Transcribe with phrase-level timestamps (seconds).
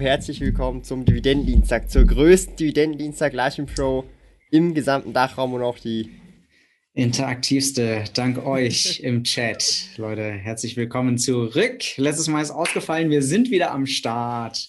[0.00, 4.04] Herzlich willkommen zum Dividendendienstag, zur größten Dividendendienstag Livestream Show
[4.50, 6.10] im gesamten Dachraum und auch die
[6.94, 9.90] interaktivste dank euch im Chat.
[9.96, 11.96] Leute, herzlich willkommen zurück.
[11.96, 14.68] Letztes Mal ist ausgefallen, wir sind wieder am Start.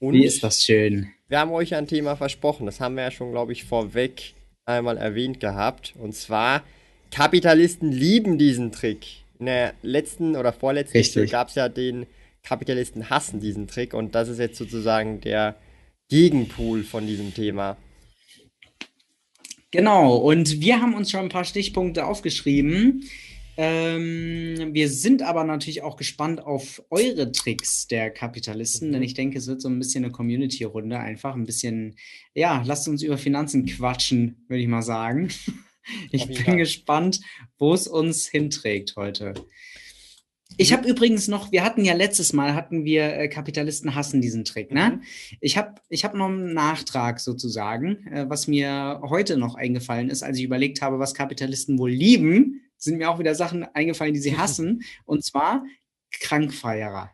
[0.00, 1.08] Und Wie ist das schön?
[1.28, 4.34] Wir haben euch ein Thema versprochen, das haben wir ja schon, glaube ich, vorweg
[4.66, 5.94] einmal erwähnt gehabt.
[5.98, 6.62] Und zwar,
[7.10, 9.06] Kapitalisten lieben diesen Trick.
[9.38, 12.04] In der letzten oder vorletzten gab es ja den
[12.42, 15.56] Kapitalisten hassen diesen Trick und das ist jetzt sozusagen der
[16.08, 17.76] Gegenpool von diesem Thema.
[19.70, 23.08] Genau, und wir haben uns schon ein paar Stichpunkte aufgeschrieben.
[23.56, 28.92] Ähm, wir sind aber natürlich auch gespannt auf eure Tricks der Kapitalisten, mhm.
[28.92, 31.96] denn ich denke, es wird so ein bisschen eine Community-Runde, einfach ein bisschen,
[32.34, 35.28] ja, lasst uns über Finanzen quatschen, würde ich mal sagen.
[36.12, 37.18] Ich bin gespannt,
[37.58, 39.34] wo es uns hinträgt heute.
[40.56, 40.76] Ich mhm.
[40.76, 44.72] habe übrigens noch, wir hatten ja letztes Mal, hatten wir äh, Kapitalisten hassen diesen Trick,
[44.72, 44.90] ne?
[44.96, 45.02] Mhm.
[45.40, 50.22] Ich habe ich hab noch einen Nachtrag sozusagen, äh, was mir heute noch eingefallen ist,
[50.22, 54.20] als ich überlegt habe, was Kapitalisten wohl lieben, sind mir auch wieder Sachen eingefallen, die
[54.20, 55.64] sie hassen, und zwar
[56.20, 57.10] Krankfeierer.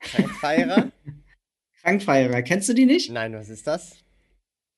[0.00, 0.92] Krankfeierer?
[1.82, 3.10] Krankfeierer, kennst du die nicht?
[3.10, 3.96] Nein, was ist das?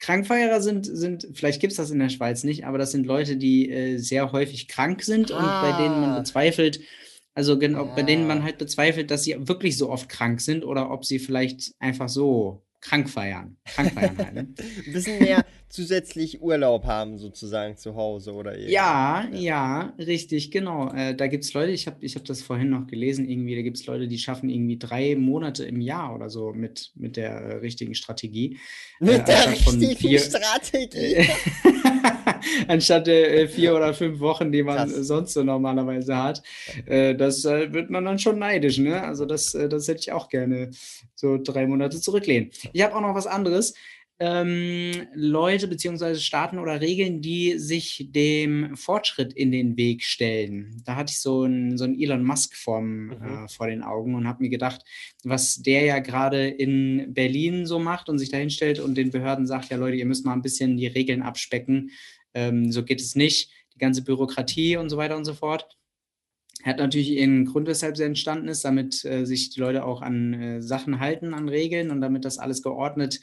[0.00, 3.36] Krankfeierer sind, sind vielleicht gibt es das in der Schweiz nicht, aber das sind Leute,
[3.36, 5.36] die äh, sehr häufig krank sind ah.
[5.36, 6.18] und bei denen man ah.
[6.18, 6.80] bezweifelt,
[7.41, 7.92] also genau, ah.
[7.96, 11.19] bei denen man halt bezweifelt, dass sie wirklich so oft krank sind oder ob sie
[11.19, 13.56] vielleicht einfach so krank feiern.
[13.64, 14.41] Krank feiern halt, ne?
[14.86, 18.73] Ein bisschen mehr zusätzlich Urlaub haben, sozusagen zu Hause oder irgendwie.
[18.73, 20.92] Ja, ja, richtig, genau.
[20.92, 23.63] Äh, da gibt es Leute, ich habe ich hab das vorhin noch gelesen, irgendwie, da
[23.63, 27.30] gibt es Leute, die schaffen irgendwie drei Monate im Jahr oder so mit, mit der
[27.30, 28.58] äh, richtigen Strategie.
[28.98, 31.29] Mit äh, der richtigen vier, Strategie.
[32.69, 35.07] anstatt äh, vier oder fünf Wochen, die man Krass.
[35.07, 36.42] sonst so normalerweise hat.
[36.86, 39.02] Äh, das äh, wird man dann schon neidisch, ne?
[39.02, 40.70] Also das, äh, das hätte ich auch gerne
[41.20, 42.51] so drei Monate zurücklehnen.
[42.73, 43.75] Ich habe auch noch was anderes.
[44.23, 50.83] Ähm, Leute beziehungsweise Staaten oder Regeln, die sich dem Fortschritt in den Weg stellen.
[50.85, 53.13] Da hatte ich so einen so Elon Musk vom, mhm.
[53.13, 54.85] äh, vor den Augen und habe mir gedacht,
[55.25, 59.47] was der ja gerade in Berlin so macht und sich dahin stellt und den Behörden
[59.47, 61.91] sagt, ja Leute, ihr müsst mal ein bisschen die Regeln abspecken,
[62.35, 63.51] ähm, so geht es nicht.
[63.75, 65.67] Die ganze Bürokratie und so weiter und so fort.
[66.62, 70.34] Hat natürlich ihren Grund, weshalb sie entstanden ist, damit äh, sich die Leute auch an
[70.34, 73.20] äh, Sachen halten, an Regeln und damit das alles geordnet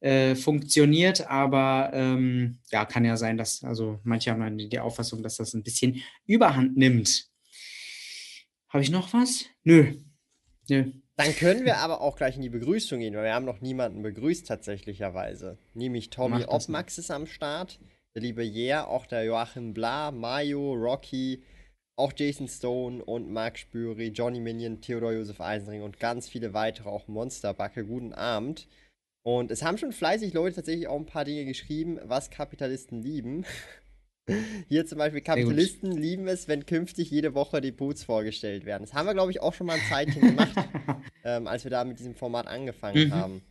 [0.00, 1.28] äh, funktioniert.
[1.28, 5.54] Aber ähm, ja, kann ja sein, dass, also manche haben die, die Auffassung, dass das
[5.54, 7.26] ein bisschen Überhand nimmt.
[8.68, 9.44] Habe ich noch was?
[9.64, 9.94] Nö.
[10.68, 10.92] Nö.
[11.16, 14.02] Dann können wir aber auch gleich in die Begrüßung gehen, weil wir haben noch niemanden
[14.02, 15.58] begrüßt tatsächlicherweise.
[15.74, 17.78] Nämlich Tommy Opmax ist am Start
[18.14, 21.42] der liebe Yeah, auch der Joachim Bla, Mayo, Rocky,
[22.00, 26.88] auch Jason Stone und Mark Spüri, Johnny Minion, Theodor Josef Eisenring und ganz viele weitere,
[26.88, 27.84] auch Monsterbacke.
[27.84, 28.66] Guten Abend.
[29.22, 33.44] Und es haben schon fleißig Leute tatsächlich auch ein paar Dinge geschrieben, was Kapitalisten lieben.
[34.68, 38.84] Hier zum Beispiel, Kapitalisten lieben es, wenn künftig jede Woche die Boots vorgestellt werden.
[38.84, 40.56] Das haben wir, glaube ich, auch schon mal ein Zeitchen gemacht,
[41.24, 43.14] ähm, als wir da mit diesem Format angefangen mhm.
[43.14, 43.42] haben.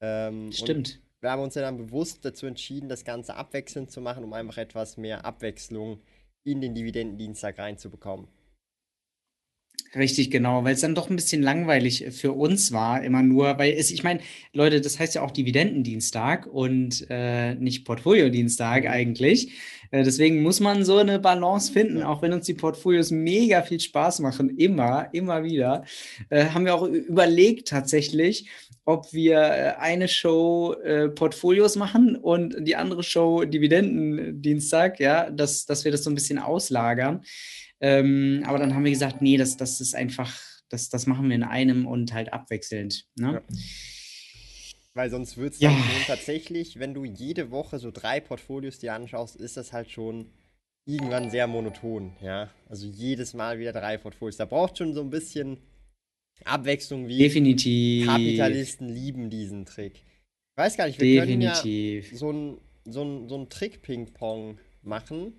[0.00, 4.24] Ähm, Stimmt wir haben uns ja dann bewusst dazu entschieden, das Ganze abwechselnd zu machen,
[4.24, 6.00] um einfach etwas mehr Abwechslung
[6.44, 8.28] in den Dividendendienstag reinzubekommen.
[9.94, 13.74] Richtig, genau, weil es dann doch ein bisschen langweilig für uns war, immer nur, weil
[13.74, 14.20] es, ich meine,
[14.54, 19.52] Leute, das heißt ja auch Dividendendienstag und äh, nicht Portfoliodienstag eigentlich.
[19.90, 23.80] Äh, deswegen muss man so eine Balance finden, auch wenn uns die Portfolios mega viel
[23.80, 25.84] Spaß machen, immer, immer wieder.
[26.30, 28.48] Äh, haben wir auch überlegt tatsächlich,
[28.84, 35.66] ob wir äh, eine Show äh, Portfolios machen und die andere Show Dividendendienstag, ja, dass,
[35.66, 37.22] dass wir das so ein bisschen auslagern.
[37.80, 40.36] Ähm, aber dann haben wir gesagt, nee, das, das ist einfach,
[40.68, 43.04] das, das machen wir in einem und halt abwechselnd.
[43.16, 43.34] Ne?
[43.34, 43.56] Ja.
[44.94, 45.74] Weil sonst wird es ja.
[46.06, 50.30] tatsächlich, wenn du jede Woche so drei Portfolios dir anschaust, ist das halt schon
[50.84, 52.50] irgendwann sehr monoton, ja.
[52.68, 54.36] Also jedes Mal wieder drei Portfolios.
[54.36, 55.58] Da braucht schon so ein bisschen
[56.46, 58.06] Abwechslung wie Definitiv.
[58.06, 59.94] Kapitalisten lieben diesen Trick.
[59.94, 62.04] Ich weiß gar nicht, wir Definitiv.
[62.04, 65.34] können ja so ein, so ein, so ein Trick-Ping-Pong machen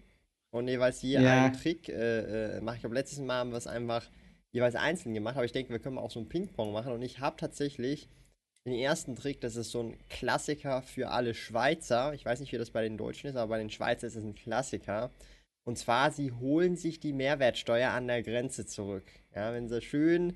[0.52, 1.46] und jeweils je ja.
[1.46, 2.76] einen Trick äh, äh, machen.
[2.76, 4.10] Ich glaube, letztes Mal haben wir es einfach
[4.52, 6.94] jeweils einzeln gemacht, aber ich denke, wir können auch so ein Ping-Pong machen.
[6.94, 8.08] Und ich habe tatsächlich
[8.66, 12.14] den ersten Trick, das ist so ein Klassiker für alle Schweizer.
[12.14, 14.24] Ich weiß nicht, wie das bei den Deutschen ist, aber bei den Schweizern ist es
[14.24, 15.12] ein Klassiker.
[15.66, 19.06] Und zwar, sie holen sich die Mehrwertsteuer an der Grenze zurück.
[19.36, 20.36] Ja, wenn sie schön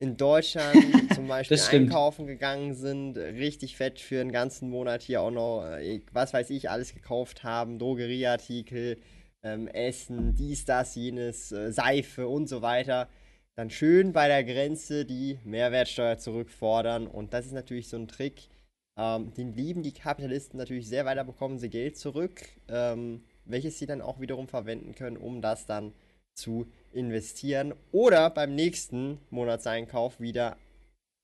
[0.00, 0.76] in Deutschland
[1.14, 6.00] zum Beispiel einkaufen gegangen sind, richtig fett für einen ganzen Monat hier auch noch, äh,
[6.12, 8.98] was weiß ich, alles gekauft haben, Drogerieartikel,
[9.42, 13.08] ähm, Essen, dies, das, jenes, äh, Seife und so weiter,
[13.56, 17.06] dann schön bei der Grenze die Mehrwertsteuer zurückfordern.
[17.06, 18.48] Und das ist natürlich so ein Trick,
[18.96, 22.44] ähm, den lieben die Kapitalisten natürlich sehr, weil da bekommen sie Geld zurück.
[22.68, 26.07] Ähm, welches sie dann auch wiederum verwenden können, um das dann zu
[26.92, 30.56] investieren oder beim nächsten Monatseinkauf wieder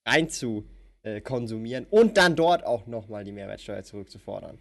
[0.07, 0.65] rein zu
[1.03, 4.59] äh, konsumieren und dann dort auch nochmal die Mehrwertsteuer zurückzufordern.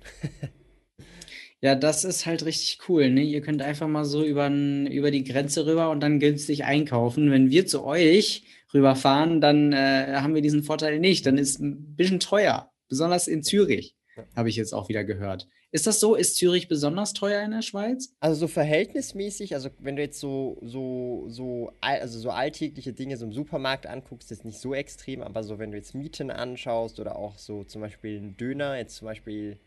[1.61, 3.09] ja, das ist halt richtig cool.
[3.09, 3.23] Ne?
[3.23, 7.31] Ihr könnt einfach mal so über, über die Grenze rüber und dann günstig einkaufen.
[7.31, 11.25] Wenn wir zu euch rüberfahren, dann äh, haben wir diesen Vorteil nicht.
[11.25, 13.95] Dann ist es ein bisschen teuer, besonders in Zürich,
[14.35, 15.47] habe ich jetzt auch wieder gehört.
[15.73, 16.13] Ist das so?
[16.13, 18.13] Ist Zürich besonders teuer in der Schweiz?
[18.19, 23.25] Also so verhältnismäßig, also wenn du jetzt so, so, so, also so alltägliche Dinge so
[23.25, 27.15] im Supermarkt anguckst, ist nicht so extrem, aber so wenn du jetzt Mieten anschaust oder
[27.15, 29.57] auch so zum Beispiel einen Döner, jetzt zum Beispiel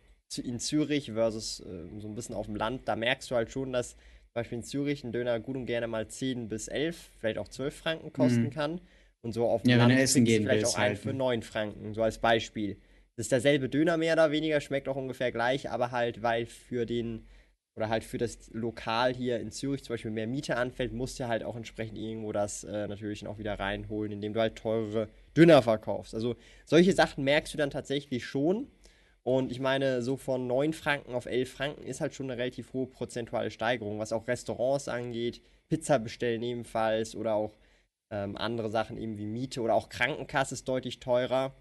[0.40, 3.72] in Zürich versus äh, so ein bisschen auf dem Land, da merkst du halt schon,
[3.72, 7.38] dass zum Beispiel in Zürich ein Döner gut und gerne mal 10 bis 11, vielleicht
[7.38, 8.50] auch 12 Franken kosten mhm.
[8.50, 8.80] kann.
[9.22, 11.12] Und so auf dem ja, Land wenn du essen gehen vielleicht auch einen halt, für
[11.12, 12.76] 9 Franken, so als Beispiel.
[13.16, 16.84] Das ist derselbe Döner mehr oder weniger, schmeckt auch ungefähr gleich, aber halt, weil für
[16.84, 17.26] den,
[17.74, 21.26] oder halt für das Lokal hier in Zürich zum Beispiel mehr Miete anfällt, musst du
[21.26, 25.62] halt auch entsprechend irgendwo das äh, natürlich auch wieder reinholen, indem du halt teurere Döner
[25.62, 26.14] verkaufst.
[26.14, 26.36] Also
[26.66, 28.68] solche Sachen merkst du dann tatsächlich schon.
[29.22, 32.74] Und ich meine, so von 9 Franken auf 11 Franken ist halt schon eine relativ
[32.74, 37.56] hohe prozentuale Steigerung, was auch Restaurants angeht, Pizza bestellen ebenfalls oder auch
[38.10, 41.54] ähm, andere Sachen eben wie Miete oder auch Krankenkasse ist deutlich teurer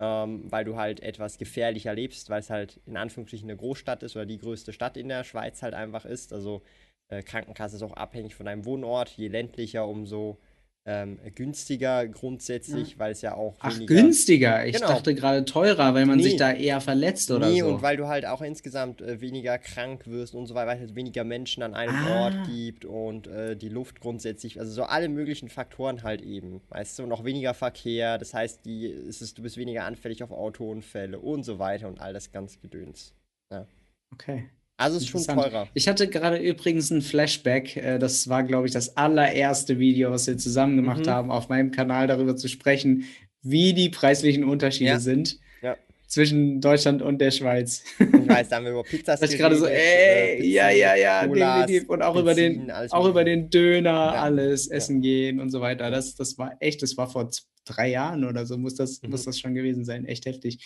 [0.00, 4.16] ähm, weil du halt etwas gefährlicher lebst, weil es halt in Anführungsstrichen eine Großstadt ist
[4.16, 6.32] oder die größte Stadt in der Schweiz halt einfach ist.
[6.32, 6.62] Also
[7.08, 9.10] äh, Krankenkasse ist auch abhängig von deinem Wohnort.
[9.10, 10.38] Je ländlicher, umso
[10.88, 12.98] ähm, günstiger grundsätzlich, ja.
[12.98, 13.56] weil es ja auch.
[13.58, 14.66] Ach, weniger, günstiger.
[14.66, 14.88] Ich genau.
[14.88, 16.22] dachte gerade teurer, weil man nee.
[16.22, 17.66] sich da eher verletzt oder nee, so.
[17.68, 20.94] und weil du halt auch insgesamt äh, weniger krank wirst und so weiter, weil es
[20.94, 22.24] weniger Menschen an einem ah.
[22.24, 26.62] Ort gibt und äh, die Luft grundsätzlich, also so alle möglichen Faktoren halt eben.
[26.70, 30.30] Weißt du, noch weniger Verkehr, das heißt, die, ist es, du bist weniger anfällig auf
[30.30, 33.14] Autounfälle und so weiter und all das ganz Gedöns.
[33.52, 33.66] Ja.
[34.10, 34.48] Okay.
[34.78, 35.68] Also es ist schon teurer.
[35.74, 37.76] Ich hatte gerade übrigens ein Flashback.
[37.76, 41.10] Äh, das war, glaube ich, das allererste Video, was wir zusammen gemacht mhm.
[41.10, 43.04] haben, auf meinem Kanal darüber zu sprechen,
[43.42, 45.00] wie die preislichen Unterschiede ja.
[45.00, 45.76] sind ja.
[46.06, 47.82] zwischen Deutschland und der Schweiz.
[47.98, 49.38] Ich weiß, da haben wir über Pizzas geredet.
[49.40, 51.88] gerade so, ey, Pizzen, ja, ja, ja, Colas, definitiv.
[51.88, 54.22] Und auch Benzin, über den, auch über den Döner, ja.
[54.22, 55.90] alles, essen gehen und so weiter.
[55.90, 57.28] Das, das war echt, das war vor
[57.64, 59.10] drei Jahren oder so, muss das, mhm.
[59.10, 60.04] muss das schon gewesen sein.
[60.04, 60.64] Echt heftig.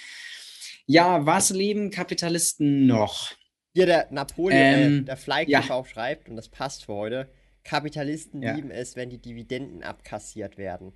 [0.84, 3.32] Ja, was lieben Kapitalisten noch?
[3.74, 5.92] Hier der Napoleon, äh, ähm, äh, der Fleischkauf ja.
[5.92, 7.28] schreibt, und das passt für heute,
[7.64, 8.54] Kapitalisten ja.
[8.54, 10.92] lieben es, wenn die Dividenden abkassiert werden.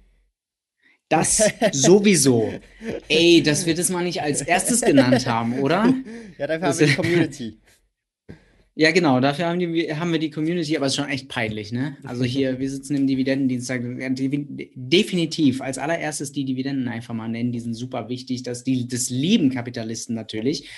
[1.09, 1.43] Das
[1.73, 2.53] sowieso.
[3.09, 5.93] Ey, dass wir das mal nicht als erstes genannt haben, oder?
[6.39, 7.59] Ja, dafür das haben wir die Community.
[8.79, 11.73] Ja, genau, dafür haben, die, haben wir die Community, aber es ist schon echt peinlich,
[11.73, 11.97] ne?
[12.05, 13.81] Also hier, wir sitzen im Dividendendienstag,
[14.75, 19.09] definitiv als allererstes die Dividenden einfach mal nennen, die sind super wichtig, dass die das
[19.09, 20.69] lieben Kapitalisten natürlich.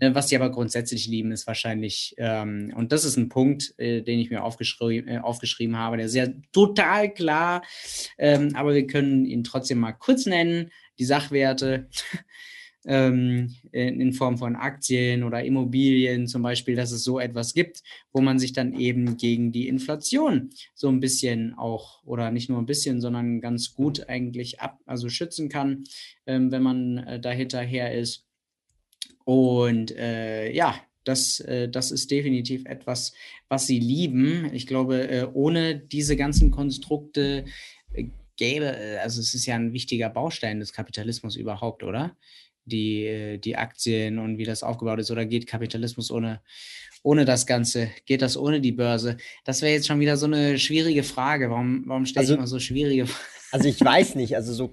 [0.00, 4.02] Äh, was sie aber grundsätzlich lieben, ist wahrscheinlich, ähm, und das ist ein Punkt, äh,
[4.02, 7.62] den ich mir aufgeschri äh, aufgeschrieben habe, der ist ja total klar,
[8.18, 11.88] ähm, aber wir können ihn trotzdem mal kurz nennen, die Sachwerte.
[12.86, 17.82] ähm, in, in, Form von Aktien oder Immobilien zum Beispiel, dass es so etwas gibt,
[18.10, 22.58] wo man sich dann eben gegen die Inflation so ein bisschen auch oder nicht nur
[22.58, 25.84] ein bisschen, sondern ganz gut eigentlich ab, also schützen kann,
[26.26, 28.29] ähm, wenn man äh, da hinterher ist.
[29.24, 33.12] Und äh, ja, das, äh, das ist definitiv etwas,
[33.48, 34.50] was sie lieben.
[34.52, 37.44] Ich glaube, äh, ohne diese ganzen Konstrukte
[37.92, 38.04] äh,
[38.36, 42.16] gäbe, äh, also es ist ja ein wichtiger Baustein des Kapitalismus überhaupt, oder?
[42.64, 45.10] Die, äh, die Aktien und wie das aufgebaut ist.
[45.10, 46.40] Oder geht Kapitalismus ohne,
[47.02, 47.90] ohne das Ganze?
[48.04, 49.16] Geht das ohne die Börse?
[49.44, 51.50] Das wäre jetzt schon wieder so eine schwierige Frage.
[51.50, 53.26] Warum, warum stelle also, ich immer so schwierige Fragen?
[53.52, 54.72] Also ich weiß nicht, also so,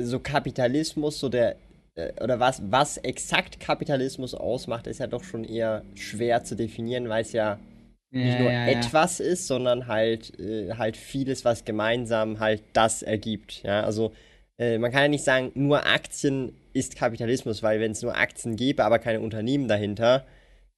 [0.00, 1.58] so Kapitalismus, so der
[1.96, 7.22] oder was, was exakt Kapitalismus ausmacht, ist ja doch schon eher schwer zu definieren, weil
[7.22, 7.58] es ja,
[8.10, 9.26] ja nicht nur ja, etwas ja.
[9.26, 13.62] ist, sondern halt, äh, halt vieles, was gemeinsam halt das ergibt.
[13.62, 14.12] Ja, also
[14.58, 18.56] äh, man kann ja nicht sagen, nur Aktien ist Kapitalismus, weil wenn es nur Aktien
[18.56, 20.24] gäbe, aber keine Unternehmen dahinter,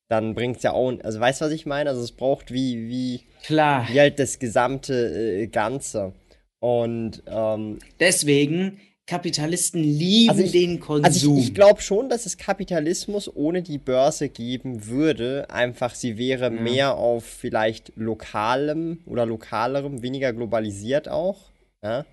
[0.09, 1.91] dann bringt es ja auch, also weißt du, was ich meine?
[1.91, 3.89] Also es braucht wie, wie, Klar.
[3.89, 6.13] wie halt das gesamte äh, Ganze.
[6.61, 11.05] Und ähm, deswegen Kapitalisten lieben also ich, den Konsum.
[11.05, 15.49] Also ich, ich glaube schon, dass es Kapitalismus ohne die Börse geben würde.
[15.49, 16.51] Einfach, sie wäre ja.
[16.51, 21.51] mehr auf vielleicht lokalem oder lokalerem, weniger globalisiert auch.
[21.85, 22.05] Ja?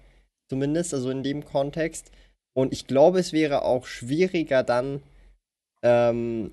[0.50, 2.12] Zumindest, also in dem Kontext.
[2.56, 5.02] Und ich glaube, es wäre auch schwieriger dann
[5.82, 6.52] ähm,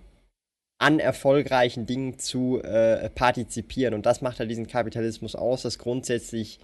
[0.78, 3.92] an erfolgreichen Dingen zu äh, partizipieren.
[3.92, 6.58] Und das macht halt diesen Kapitalismus aus, dass grundsätzlich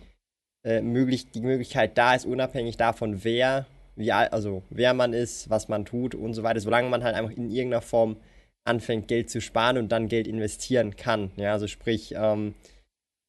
[0.66, 5.68] äh, möglich, die Möglichkeit da ist, unabhängig davon, wer, wie, also wer man ist, was
[5.68, 8.16] man tut und so weiter, solange man halt einfach in irgendeiner Form
[8.64, 11.30] anfängt, Geld zu sparen und dann Geld investieren kann.
[11.36, 12.54] Ja, also sprich, ähm,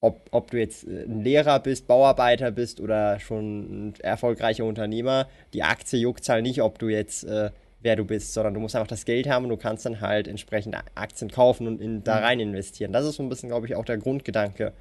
[0.02, 5.30] ob, ob du jetzt äh, ein Lehrer bist, Bauarbeiter bist oder schon ein erfolgreicher Unternehmer,
[5.54, 7.52] die Aktie juckt halt nicht, ob du jetzt äh,
[7.82, 10.28] wer du bist, sondern du musst einfach das Geld haben und du kannst dann halt
[10.28, 12.24] entsprechend Aktien kaufen und in, da mhm.
[12.24, 12.92] rein investieren.
[12.92, 14.74] Das ist so ein bisschen, glaube ich, auch der Grundgedanke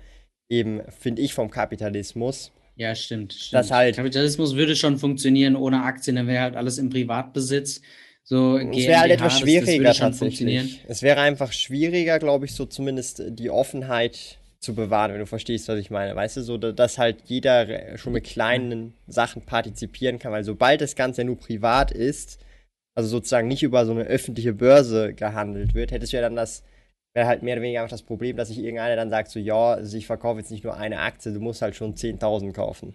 [0.48, 2.52] eben, finde ich, vom Kapitalismus.
[2.76, 3.32] Ja, stimmt.
[3.32, 3.54] stimmt.
[3.54, 7.80] Das halt, Kapitalismus würde schon funktionieren ohne Aktien, dann wäre halt alles im Privatbesitz.
[8.22, 10.80] So es wäre halt etwas schwieriger das, das tatsächlich.
[10.88, 15.68] Es wäre einfach schwieriger, glaube ich, so zumindest die Offenheit zu bewahren, wenn du verstehst,
[15.68, 16.16] was ich meine.
[16.16, 20.96] Weißt du, so, dass halt jeder schon mit kleinen Sachen partizipieren kann, weil sobald das
[20.96, 22.40] Ganze nur privat ist,
[22.96, 26.64] also sozusagen nicht über so eine öffentliche Börse gehandelt wird, hättest du ja dann das
[27.16, 29.72] wäre halt mehr oder weniger einfach das Problem, dass sich irgendeiner dann sagt, so, ja,
[29.72, 32.94] also ich verkaufe jetzt nicht nur eine Aktie, du musst halt schon 10.000 kaufen.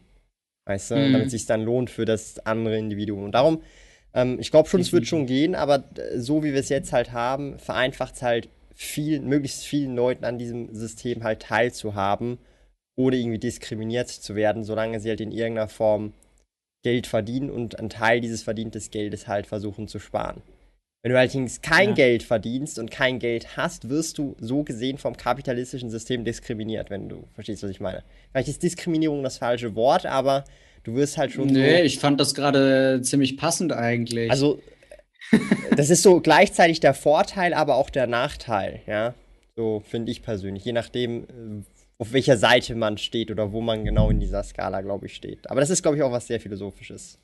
[0.68, 1.14] Weißt du, mhm.
[1.14, 3.24] damit es sich dann lohnt für das andere Individuum.
[3.24, 3.64] Und darum,
[4.14, 5.86] ähm, ich glaube schon, es wird schon gehen, aber
[6.16, 10.38] so wie wir es jetzt halt haben, vereinfacht es halt viel, möglichst vielen Leuten an
[10.38, 12.38] diesem System halt teilzuhaben,
[12.96, 16.14] ohne irgendwie diskriminiert zu werden, solange sie halt in irgendeiner Form
[16.84, 20.44] Geld verdienen und einen Teil dieses verdientes Geldes halt versuchen zu sparen.
[21.04, 21.96] Wenn du allerdings kein ja.
[21.96, 27.10] Geld verdienst und kein Geld hast, wirst du so gesehen vom kapitalistischen System diskriminiert, wenn
[27.10, 28.04] du verstehst, was ich meine.
[28.32, 30.44] Vielleicht ist Diskriminierung das falsche Wort, aber
[30.84, 31.48] du wirst halt schon.
[31.48, 34.30] Nee, so ich fand das gerade ziemlich passend eigentlich.
[34.30, 34.62] Also,
[35.76, 39.16] das ist so gleichzeitig der Vorteil, aber auch der Nachteil, ja.
[39.56, 40.64] So finde ich persönlich.
[40.66, 41.64] Je nachdem, äh,
[41.98, 45.50] auf welcher Seite man steht oder wo man genau in dieser Skala, glaube ich, steht.
[45.50, 47.18] Aber das ist, glaube ich, auch was sehr Philosophisches.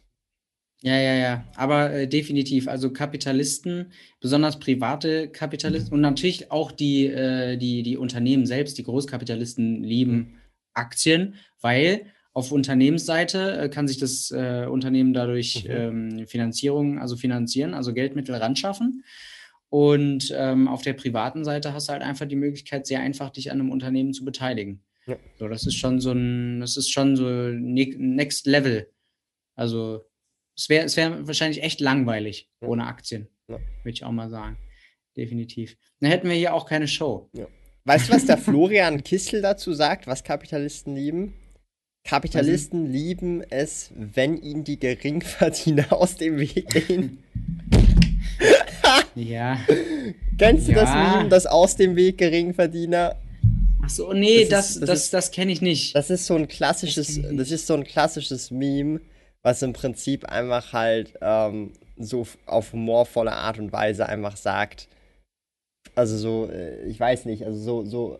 [0.81, 2.67] Ja, ja, ja, aber äh, definitiv.
[2.67, 3.91] Also Kapitalisten,
[4.21, 10.37] besonders private Kapitalisten und natürlich auch die, äh, die, die Unternehmen selbst, die Großkapitalisten lieben
[10.73, 15.71] Aktien, weil auf Unternehmensseite äh, kann sich das äh, Unternehmen dadurch mhm.
[15.71, 19.03] ähm, Finanzierung, also finanzieren, also Geldmittel ranschaffen.
[19.69, 23.51] Und ähm, auf der privaten Seite hast du halt einfach die Möglichkeit, sehr einfach dich
[23.51, 24.83] an einem Unternehmen zu beteiligen.
[25.07, 25.17] Ja.
[25.39, 28.87] So, das ist schon so ein, das ist schon so ne-, Next Level.
[29.55, 30.05] Also
[30.57, 32.67] es wäre es wär wahrscheinlich echt langweilig ja.
[32.67, 33.27] ohne Aktien.
[33.47, 33.59] Ja.
[33.83, 34.57] Würde ich auch mal sagen.
[35.15, 35.77] Definitiv.
[35.99, 37.29] Dann hätten wir hier auch keine Show.
[37.33, 37.47] Ja.
[37.85, 41.33] Weißt du, was der Florian Kistel dazu sagt, was Kapitalisten lieben?
[42.03, 47.23] Kapitalisten also, lieben es, wenn ihnen die Geringverdiener aus dem Weg gehen.
[49.15, 49.59] ja.
[50.37, 53.15] Kennst du das Meme, das aus dem Weg Geringverdiener?
[53.83, 55.95] Ach so, nee, das, das, das, das, das kenne ich nicht.
[55.95, 59.01] Das ist so ein klassisches, das, das ist so ein klassisches Meme
[59.47, 64.89] was im Prinzip einfach halt ähm, so auf humorvolle Art und Weise einfach sagt,
[65.95, 68.19] also so, äh, ich weiß nicht, also so, so,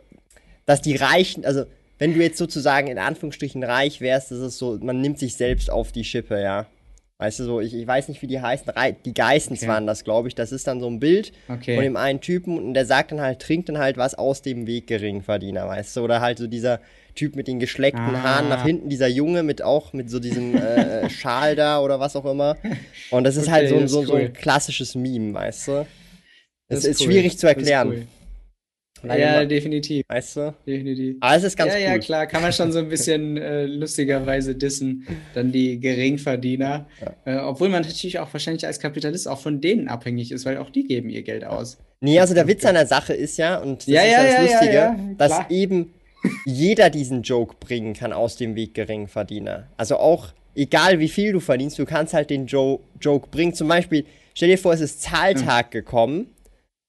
[0.66, 1.66] dass die Reichen, also
[2.00, 5.70] wenn du jetzt sozusagen in Anführungsstrichen reich wärst, ist es so, man nimmt sich selbst
[5.70, 6.66] auf die Schippe, ja.
[7.20, 8.72] Weißt du so, ich, ich weiß nicht, wie die heißen,
[9.04, 9.70] die Geissens okay.
[9.70, 10.36] waren das, glaube ich.
[10.36, 11.74] Das ist dann so ein Bild okay.
[11.74, 14.68] von dem einen Typen und der sagt dann halt, trinkt dann halt was aus dem
[14.68, 16.02] Weg Geringverdiener, weißt du?
[16.02, 16.80] Oder halt so dieser,
[17.18, 18.24] Typ mit den geschleckten ah.
[18.24, 22.16] Haaren nach hinten, dieser Junge mit auch mit so diesem äh, Schal da oder was
[22.16, 22.56] auch immer.
[23.10, 24.08] Und das ist halt okay, halt so, so, cool.
[24.08, 25.88] so ein klassisches Meme, weißt du?
[26.70, 27.08] Das ist, cool.
[27.08, 28.08] schwierig zu erklären.
[29.04, 29.20] Cool.
[29.20, 30.04] Ja, definitiv.
[30.08, 30.54] Weißt du?
[30.66, 31.18] Definitiv.
[31.20, 31.86] Aber es ist ganz ja, cool.
[31.86, 36.88] Ja, klar, kann man schon so ein bisschen äh, lustigerweise dissen, dann die Geringverdiener.
[37.02, 37.16] Ja.
[37.26, 40.70] Äh, obwohl man natürlich auch wahrscheinlich als Kapitalist auch von denen abhängig ist, weil auch
[40.70, 41.78] die geben ihr Geld aus.
[42.00, 44.52] Nee, also der Witz an der Sache ist ja, und das ja, ist ja, das
[44.52, 45.94] Lustige, dass eben
[46.46, 49.68] jeder diesen Joke bringen kann aus dem Weg Geringverdiener.
[49.78, 53.54] Also auch, egal wie viel du verdienst, du kannst halt den jo Joke bringen.
[53.54, 56.28] Zum Beispiel, stell dir vor, es ist Zahltag gekommen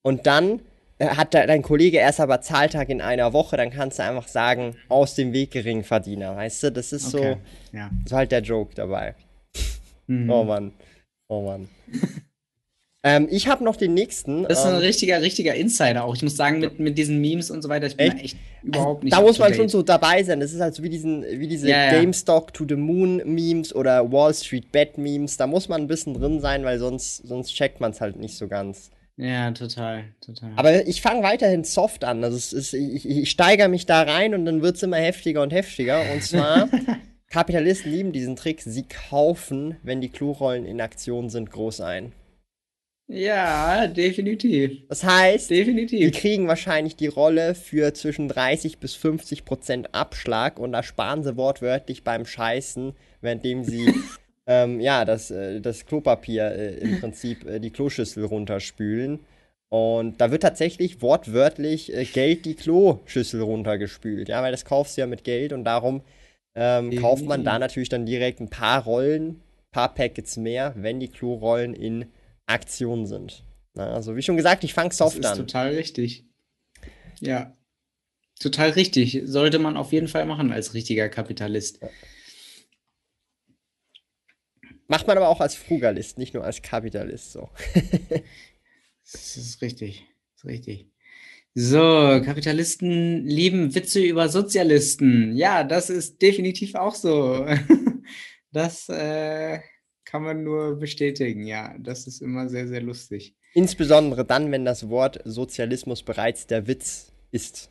[0.02, 0.60] und dann
[1.00, 5.14] hat dein Kollege erst aber Zahltag in einer Woche, dann kannst du einfach sagen, aus
[5.14, 6.72] dem Weg Geringverdiener, weißt du?
[6.72, 7.36] Das ist okay.
[7.70, 7.90] so, ja.
[8.06, 9.14] so halt der Joke dabei.
[10.06, 10.30] Mhm.
[10.30, 10.72] Oh Mann.
[11.28, 11.68] Oh Mann.
[13.04, 14.42] Ähm, ich habe noch den nächsten.
[14.42, 16.16] Das ist ähm, ein richtiger, richtiger Insider auch.
[16.16, 19.04] Ich muss sagen, mit, mit diesen Memes und so weiter, ich bin echt, echt überhaupt
[19.04, 19.14] nicht.
[19.14, 20.40] Da muss man schon so dabei sein.
[20.40, 22.00] Das ist halt so wie, diesen, wie diese ja, ja.
[22.00, 25.36] GameStop to the Moon Memes oder Wall Street Bet Memes.
[25.36, 28.36] Da muss man ein bisschen drin sein, weil sonst, sonst checkt man es halt nicht
[28.36, 28.90] so ganz.
[29.18, 30.52] Ja, total, total.
[30.54, 32.22] Aber ich fange weiterhin soft an.
[32.22, 35.52] Also ist, ich, ich steigere mich da rein und dann wird es immer heftiger und
[35.52, 36.02] heftiger.
[36.12, 36.68] Und zwar
[37.28, 38.62] Kapitalisten lieben diesen Trick.
[38.62, 42.12] Sie kaufen, wenn die Klorollen in Aktion sind, groß ein.
[43.08, 44.86] Ja, definitiv.
[44.88, 45.98] Das heißt, definitiv.
[45.98, 51.24] die kriegen wahrscheinlich die Rolle für zwischen 30 bis 50 Prozent Abschlag und da sparen
[51.24, 53.94] sie wortwörtlich beim Scheißen, währenddem sie
[54.48, 59.20] ähm, ja, das, äh, das Klopapier äh, im Prinzip äh, die Kloschüssel runterspülen.
[59.68, 65.02] Und da wird tatsächlich wortwörtlich äh, Geld die Kloschüssel runtergespült, ja, weil das kaufst du
[65.02, 66.00] ja mit Geld und darum
[66.54, 71.08] ähm, kauft man da natürlich dann direkt ein paar Rollen, paar Packets mehr, wenn die
[71.08, 72.06] Klorollen in
[72.46, 73.44] Aktion sind.
[73.74, 75.22] Na, also wie schon gesagt, ich fange soft an.
[75.22, 76.24] Das ist total richtig.
[77.20, 77.54] Ja,
[78.40, 79.20] total richtig.
[79.24, 81.80] Sollte man auf jeden Fall machen als richtiger Kapitalist.
[81.82, 81.88] Ja.
[84.88, 87.50] Macht man aber auch als Frugalist, nicht nur als Kapitalist so.
[87.74, 90.06] das ist richtig.
[90.34, 90.90] Das ist richtig.
[91.54, 95.36] So, Kapitalisten lieben Witze über Sozialisten.
[95.36, 97.46] Ja, das ist definitiv auch so.
[98.50, 99.58] Das äh,
[100.06, 101.76] kann man nur bestätigen, ja.
[101.78, 103.36] Das ist immer sehr, sehr lustig.
[103.52, 107.70] Insbesondere dann, wenn das Wort Sozialismus bereits der Witz ist.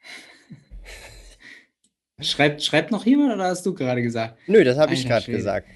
[2.20, 4.38] Schreibt, schreibt noch jemand oder hast du gerade gesagt?
[4.46, 5.66] Nö, das habe ich gerade gesagt.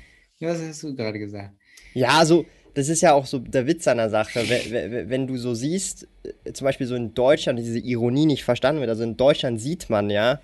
[0.40, 1.54] Was hast du gerade gesagt?
[1.94, 4.48] Ja, also, das ist ja auch so der Witz an der Sache.
[4.48, 6.06] Wenn, wenn du so siehst,
[6.44, 8.90] äh, zum Beispiel so in Deutschland, diese Ironie nicht verstanden wird.
[8.90, 10.40] Also in Deutschland sieht man ja,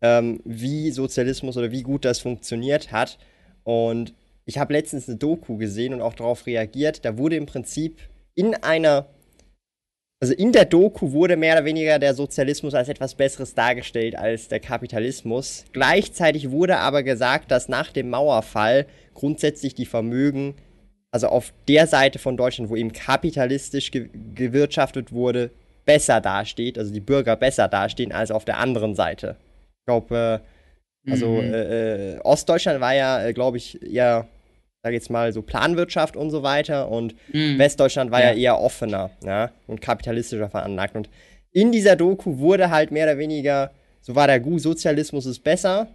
[0.00, 3.18] ähm, wie Sozialismus oder wie gut das funktioniert hat.
[3.64, 4.14] Und
[4.46, 7.04] ich habe letztens eine Doku gesehen und auch darauf reagiert.
[7.04, 7.98] Da wurde im Prinzip
[8.34, 9.06] in einer,
[10.20, 14.48] also in der Doku wurde mehr oder weniger der Sozialismus als etwas Besseres dargestellt als
[14.48, 15.64] der Kapitalismus.
[15.72, 20.54] Gleichzeitig wurde aber gesagt, dass nach dem Mauerfall grundsätzlich die Vermögen,
[21.12, 25.50] also auf der Seite von Deutschland, wo eben kapitalistisch ge gewirtschaftet wurde,
[25.84, 29.36] besser dasteht, also die Bürger besser dastehen als auf der anderen Seite.
[29.80, 30.42] Ich glaube,
[31.06, 31.54] äh, also mhm.
[31.54, 34.26] äh, äh, Ostdeutschland war ja, äh, glaube ich, eher
[34.82, 37.58] sage jetzt mal so Planwirtschaft und so weiter und mhm.
[37.58, 38.30] Westdeutschland war ja.
[38.30, 38.36] ja.
[38.36, 40.96] eher offener ja, und kapitalistischer veranlagt.
[40.96, 41.08] Und
[41.50, 45.88] in dieser Doku wurde halt mehr oder weniger, so war der Gu, Sozialismus ist besser,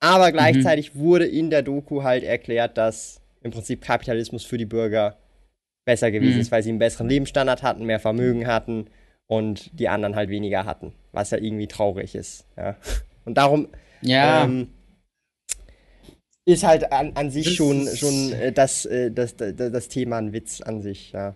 [0.00, 1.00] aber gleichzeitig mhm.
[1.00, 5.16] wurde in der Doku halt erklärt, dass im Prinzip Kapitalismus für die Bürger
[5.84, 6.40] besser gewesen mhm.
[6.40, 8.86] ist, weil sie einen besseren Lebensstandard hatten, mehr Vermögen hatten
[9.26, 12.46] und die anderen halt weniger hatten, was ja irgendwie traurig ist.
[12.56, 12.76] Ja.
[13.24, 13.68] Und darum
[14.02, 14.44] ja.
[14.44, 14.68] Ähm,
[16.48, 20.16] ist halt an, an sich das schon, schon äh, das, äh, das, das, das Thema
[20.16, 21.34] ein Witz an sich, ja.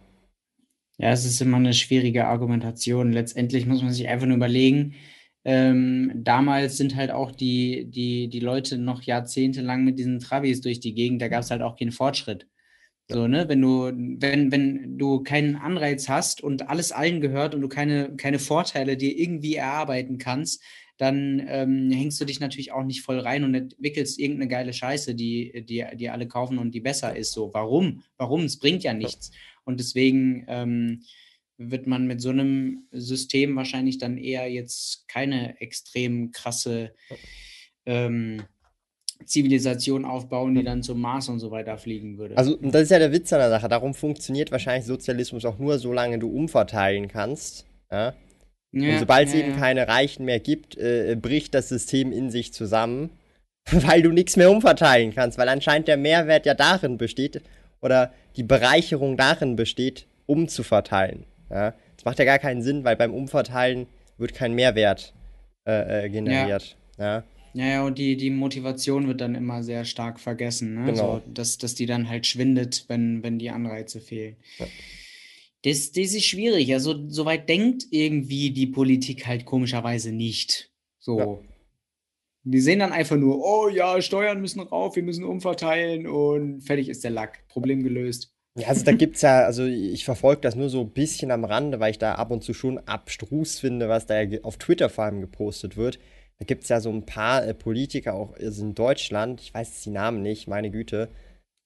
[0.99, 3.13] Ja, es ist immer eine schwierige Argumentation.
[3.13, 4.95] Letztendlich muss man sich einfach nur überlegen,
[5.45, 10.81] ähm, damals sind halt auch die, die, die Leute noch jahrzehntelang mit diesen Travis durch
[10.81, 12.47] die Gegend, da gab es halt auch keinen Fortschritt.
[13.11, 17.61] So, ne, wenn du, wenn, wenn du keinen Anreiz hast und alles allen gehört und
[17.61, 20.63] du keine, keine Vorteile dir irgendwie erarbeiten kannst,
[21.03, 25.17] dann ähm, hängst du dich natürlich auch nicht voll rein und entwickelst irgendeine geile Scheiße,
[25.17, 27.33] die, die, die alle kaufen und die besser ist.
[27.33, 28.05] So, warum?
[28.19, 28.45] Warum?
[28.45, 29.33] Es bringt ja nichts.
[29.65, 31.03] Und deswegen ähm,
[31.59, 36.95] wird man mit so einem System wahrscheinlich dann eher jetzt keine extrem krasse
[37.85, 38.45] ähm,
[39.25, 42.39] Zivilisation aufbauen, die dann zum Mars und so weiter fliegen würde.
[42.39, 43.69] Also, das ist ja der Witz an der Sache.
[43.69, 47.67] Darum funktioniert wahrscheinlich Sozialismus auch nur, solange du umverteilen kannst.
[47.91, 48.15] Ja?
[48.73, 49.59] Ja, und sobald es ja, eben ja.
[49.59, 53.11] keine Reichen mehr gibt, äh, bricht das System in sich zusammen,
[53.71, 57.43] weil du nichts mehr umverteilen kannst, weil anscheinend der Mehrwert ja darin besteht
[57.81, 61.25] oder die Bereicherung darin besteht, umzuverteilen.
[61.51, 61.75] Ja?
[61.97, 65.13] Das macht ja gar keinen Sinn, weil beim Umverteilen wird kein Mehrwert
[65.67, 66.77] äh, äh, generiert.
[66.99, 67.25] Ja.
[67.55, 70.93] Ja, ja, und die, die Motivation wird dann immer sehr stark vergessen, ne?
[70.93, 71.17] Genau.
[71.17, 74.37] So, dass, dass die dann halt schwindet, wenn, wenn die Anreize fehlen.
[74.59, 74.67] Ja.
[75.63, 76.73] Das, das ist schwierig.
[76.73, 80.73] Also, soweit denkt irgendwie die Politik halt komischerweise nicht.
[80.99, 81.19] So.
[81.19, 81.39] Ja.
[82.45, 86.89] Die sehen dann einfach nur, oh ja, Steuern müssen rauf, wir müssen umverteilen und fertig
[86.89, 87.47] ist der Lack.
[87.49, 88.33] Problem gelöst.
[88.59, 91.45] Ja, also da gibt es ja, also ich verfolge das nur so ein bisschen am
[91.45, 95.05] Rande, weil ich da ab und zu schon abstrus finde, was da auf Twitter vor
[95.05, 95.99] allem gepostet wird.
[96.39, 99.83] Da gibt es ja so ein paar äh, Politiker auch also in Deutschland, ich weiß
[99.83, 101.09] die Namen nicht, meine Güte,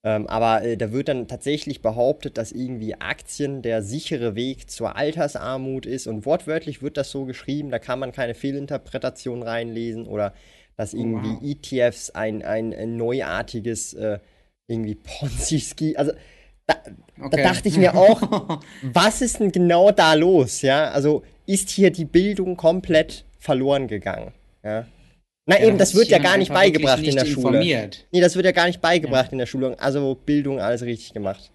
[0.06, 4.94] ähm, aber äh, da wird dann tatsächlich behauptet, dass irgendwie Aktien der sichere Weg zur
[4.94, 6.06] Altersarmut ist.
[6.06, 10.32] Und wortwörtlich wird das so geschrieben, da kann man keine Fehlinterpretation reinlesen oder
[10.76, 11.88] dass oh, irgendwie wow.
[11.90, 14.20] ETFs ein, ein, ein neuartiges äh,
[14.68, 15.96] irgendwie Ponzi-Ski.
[15.96, 16.12] Also
[16.68, 16.76] da,
[17.20, 17.42] okay.
[17.42, 20.62] da, dachte ich mir auch, was ist denn genau da los?
[20.62, 24.32] Ja, also ist hier die Bildung komplett verloren gegangen?
[24.62, 24.86] Ja.
[25.48, 27.58] Na ja, eben, das wird ja gar nicht beigebracht nicht in der Schule.
[27.58, 28.06] Informiert.
[28.10, 29.32] Nee, das wird ja gar nicht beigebracht ja.
[29.32, 29.78] in der Schule.
[29.78, 31.52] Also Bildung, alles richtig gemacht.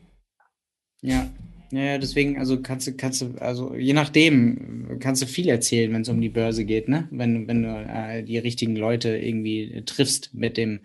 [1.02, 1.30] Ja.
[1.72, 6.02] Ja, deswegen, also kannst du, kannst du, also je nachdem, kannst du viel erzählen, wenn
[6.02, 7.08] es um die Börse geht, ne?
[7.12, 10.82] Wenn, wenn du äh, die richtigen Leute irgendwie triffst mit dem,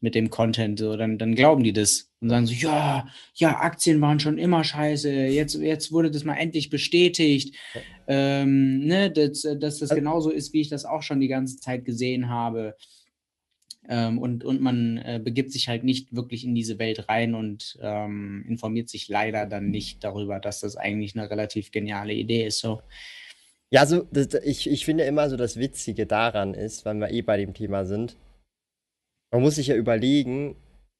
[0.00, 4.00] mit dem Content, so, dann, dann glauben die das und sagen so, ja, ja, Aktien
[4.00, 7.56] waren schon immer scheiße, jetzt, jetzt wurde das mal endlich bestätigt,
[8.06, 11.58] ähm, ne, dass, dass das also genauso ist, wie ich das auch schon die ganze
[11.58, 12.76] Zeit gesehen habe.
[13.88, 17.78] Ähm, und, und man äh, begibt sich halt nicht wirklich in diese Welt rein und
[17.80, 22.60] ähm, informiert sich leider dann nicht darüber, dass das eigentlich eine relativ geniale Idee ist.
[22.60, 22.82] So.
[23.70, 27.22] Ja, also das, ich, ich finde immer so das Witzige daran ist, wenn wir eh
[27.22, 28.16] bei dem Thema sind,
[29.30, 30.56] man muss sich ja überlegen,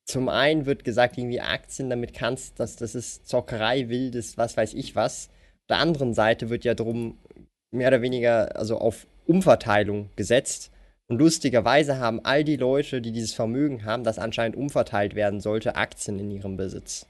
[0.06, 4.74] zum einen wird gesagt, irgendwie Aktien, damit kannst, dass das ist Zockerei, wildes, was weiß
[4.74, 5.28] ich was.
[5.28, 7.18] Auf der anderen Seite wird ja drum
[7.70, 10.72] mehr oder weniger also auf Umverteilung gesetzt.
[11.10, 15.74] Und lustigerweise haben all die Leute, die dieses Vermögen haben, das anscheinend umverteilt werden sollte,
[15.74, 17.06] Aktien in ihrem Besitz.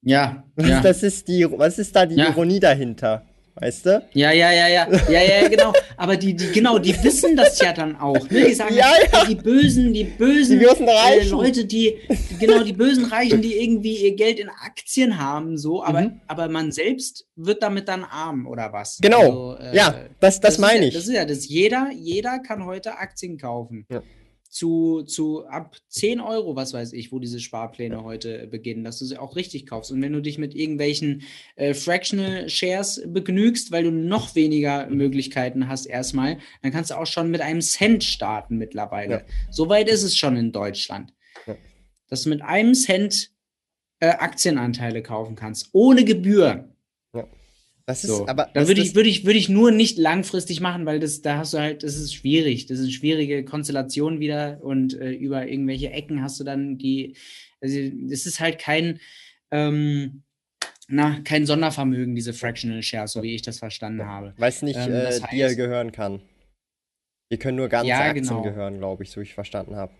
[0.00, 0.80] Ja, was, ja.
[0.80, 2.30] Das ist die, was ist da die ja.
[2.30, 3.26] Ironie dahinter?
[3.56, 4.04] Weißt du?
[4.14, 4.88] Ja, ja, ja, ja.
[5.08, 5.72] Ja, ja, genau.
[5.96, 8.28] Aber die, die, genau, die wissen das ja dann auch.
[8.28, 8.46] Ne?
[8.48, 9.24] Die sagen, ja, ja.
[9.24, 11.96] die bösen, die bösen die äh, Leute, die,
[12.40, 16.20] genau, die bösen Reichen, die irgendwie ihr Geld in Aktien haben, so, aber, mhm.
[16.26, 18.98] aber man selbst wird damit dann arm, oder was?
[19.00, 19.52] Genau.
[19.52, 20.94] Also, äh, ja, das, das, das meine ich.
[20.94, 21.48] Das ist ja das.
[21.48, 23.86] Jeder, jeder kann heute Aktien kaufen.
[23.88, 24.02] Ja
[24.54, 29.04] zu, zu ab 10 Euro, was weiß ich, wo diese Sparpläne heute beginnen, dass du
[29.04, 29.90] sie auch richtig kaufst.
[29.90, 31.22] Und wenn du dich mit irgendwelchen
[31.56, 37.06] äh, Fractional Shares begnügst, weil du noch weniger Möglichkeiten hast erstmal, dann kannst du auch
[37.06, 39.12] schon mit einem Cent starten mittlerweile.
[39.12, 39.22] Ja.
[39.50, 41.12] Soweit ist es schon in Deutschland.
[41.48, 41.56] Ja.
[42.08, 43.32] Dass du mit einem Cent
[43.98, 46.73] äh, Aktienanteile kaufen kannst, ohne Gebühr.
[47.86, 48.26] Das ist, so.
[48.26, 51.36] aber da würde ich, würde ich, würde ich nur nicht langfristig machen, weil das, da
[51.38, 52.64] hast du halt, das ist schwierig.
[52.66, 57.14] Das ist eine schwierige Konstellation wieder und äh, über irgendwelche Ecken hast du dann die,
[57.60, 59.00] also das ist halt kein,
[59.50, 60.22] ähm,
[60.88, 64.34] na, kein Sondervermögen, diese Fractional Shares, so wie ich das verstanden habe.
[64.38, 66.22] Weil es nicht ähm, äh, dir gehören kann.
[67.30, 68.42] Die können nur ganze ja, Aktien genau.
[68.42, 69.92] gehören, glaube ich, so wie ich verstanden habe.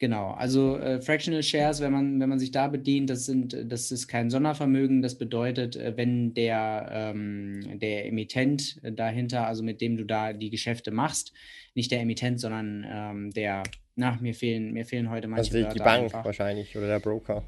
[0.00, 3.90] Genau, also äh, Fractional Shares, wenn man, wenn man sich da bedient, das, sind, das
[3.90, 5.02] ist kein Sondervermögen.
[5.02, 10.50] Das bedeutet, äh, wenn der, ähm, der Emittent dahinter, also mit dem du da die
[10.50, 11.32] Geschäfte machst,
[11.74, 13.64] nicht der Emittent, sondern ähm, der,
[13.96, 16.24] na, mir fehlen, mir fehlen heute manche Also die Bank einfach.
[16.24, 17.42] wahrscheinlich oder der Broker.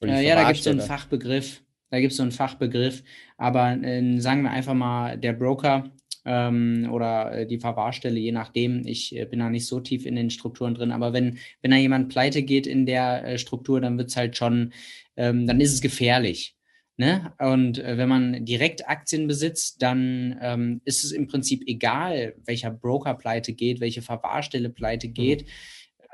[0.00, 1.62] Oder ja, da gibt es so einen Fachbegriff.
[1.90, 3.02] Da gibt es so einen Fachbegriff.
[3.36, 5.90] Aber äh, sagen wir einfach mal, der Broker,
[6.28, 8.86] ähm, oder äh, die Verwahrstelle, je nachdem.
[8.86, 11.78] Ich äh, bin da nicht so tief in den Strukturen drin, aber wenn, wenn da
[11.78, 14.74] jemand pleite geht in der äh, Struktur, dann wird es halt schon,
[15.16, 16.54] ähm, dann ist es gefährlich.
[16.98, 17.32] Ne?
[17.38, 22.70] Und äh, wenn man direkt Aktien besitzt, dann ähm, ist es im Prinzip egal, welcher
[22.70, 25.14] Broker pleite geht, welche Verwahrstelle pleite mhm.
[25.14, 25.46] geht,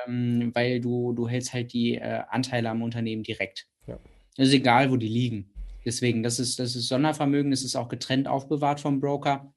[0.07, 0.55] mhm.
[0.55, 3.67] weil du, du hältst halt die äh, Anteile am Unternehmen direkt.
[3.89, 3.99] Ja.
[4.37, 5.51] Es ist egal, wo die liegen.
[5.85, 9.54] Deswegen, das ist, das ist Sondervermögen, das ist auch getrennt aufbewahrt vom Broker.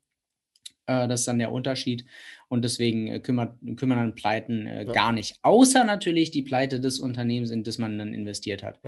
[0.88, 2.06] Äh, das ist dann der Unterschied.
[2.48, 4.92] Und deswegen äh, kümmert, kümmern dann Pleiten äh, ja.
[4.92, 5.38] gar nicht.
[5.44, 8.80] Außer natürlich die Pleite des Unternehmens, in das man dann investiert hat.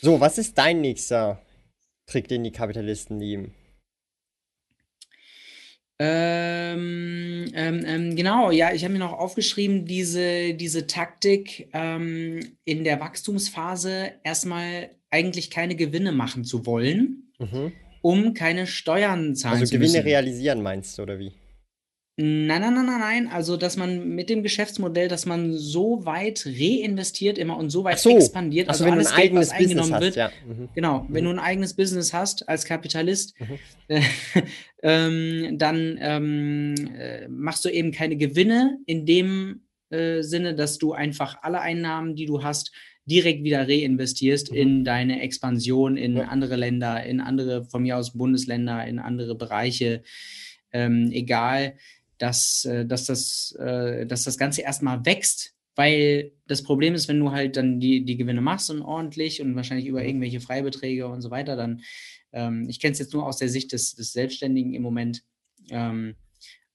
[0.00, 1.40] So, was ist dein nächster
[2.06, 3.54] Trick, den die Kapitalisten lieben?
[6.00, 12.82] Ähm, ähm, ähm, genau, ja, ich habe mir noch aufgeschrieben, diese, diese Taktik ähm, in
[12.82, 17.32] der Wachstumsphase erstmal eigentlich keine Gewinne machen zu wollen.
[17.38, 17.72] Mhm
[18.04, 19.96] um keine Steuern zahlen also zu müssen.
[19.96, 21.32] Also Gewinne realisieren meinst du, oder wie?
[22.16, 23.28] Nein, nein, nein, nein, nein.
[23.28, 27.98] Also, dass man mit dem Geschäftsmodell, dass man so weit reinvestiert immer und so weit
[27.98, 28.16] so.
[28.16, 30.16] expandiert, also, also wenn alles du ein Geld, eigenes was eingenommen Business wird.
[30.16, 30.30] ja.
[30.46, 30.68] mhm.
[30.74, 31.14] Genau, mhm.
[31.14, 33.58] wenn du ein eigenes Business hast als Kapitalist, mhm.
[33.88, 34.02] äh,
[34.82, 40.92] ähm, dann ähm, äh, machst du eben keine Gewinne in dem äh, Sinne, dass du
[40.92, 42.70] einfach alle Einnahmen, die du hast,
[43.06, 44.56] direkt wieder reinvestierst mhm.
[44.56, 46.24] in deine Expansion in ja.
[46.24, 50.02] andere Länder, in andere, von mir aus Bundesländer, in andere Bereiche.
[50.72, 51.74] Ähm, egal,
[52.18, 57.20] dass, äh, dass, das, äh, dass das Ganze erstmal wächst, weil das Problem ist, wenn
[57.20, 60.06] du halt dann die, die Gewinne machst und ordentlich und wahrscheinlich über mhm.
[60.06, 61.82] irgendwelche Freibeträge und so weiter, dann,
[62.32, 65.22] ähm, ich kenne es jetzt nur aus der Sicht des, des Selbstständigen im Moment,
[65.70, 66.14] ähm,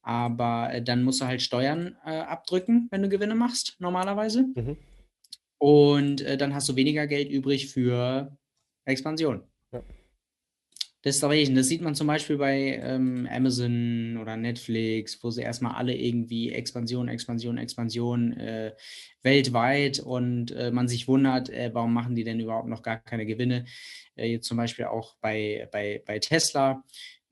[0.02, 4.48] aber äh, dann musst du halt Steuern äh, abdrücken, wenn du Gewinne machst, normalerweise.
[4.56, 4.78] Mhm.
[5.60, 8.36] Und äh, dann hast du weniger Geld übrig für
[8.86, 9.43] Expansion.
[9.72, 9.84] Ja.
[11.04, 15.95] Deswegen, das sieht man zum Beispiel bei ähm, Amazon oder Netflix, wo sie erstmal alle
[15.95, 18.74] irgendwie Expansion, Expansion, Expansion äh,
[19.22, 23.26] weltweit und äh, man sich wundert, äh, warum machen die denn überhaupt noch gar keine
[23.26, 23.65] Gewinne.
[24.15, 26.84] Äh, jetzt zum Beispiel auch bei, bei, bei Tesla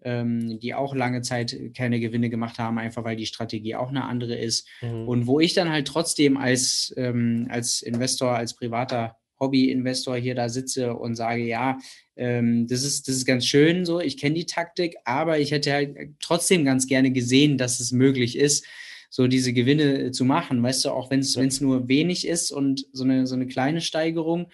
[0.04, 4.06] ähm, die auch lange Zeit keine Gewinne gemacht haben, einfach weil die Strategie auch eine
[4.06, 4.68] andere ist.
[4.82, 5.08] Mhm.
[5.08, 10.50] Und wo ich dann halt trotzdem als, ähm, als Investor, als privater Hobby-Investor hier da
[10.50, 11.78] sitze und sage, ja,
[12.16, 15.74] ähm, das, ist, das ist ganz schön so, ich kenne die Taktik, aber ich hätte
[15.74, 18.66] halt trotzdem ganz gerne gesehen, dass es möglich ist,
[19.10, 21.48] so diese Gewinne zu machen, weißt du, auch wenn es ja.
[21.62, 24.52] nur wenig ist und so eine, so eine kleine Steigerung,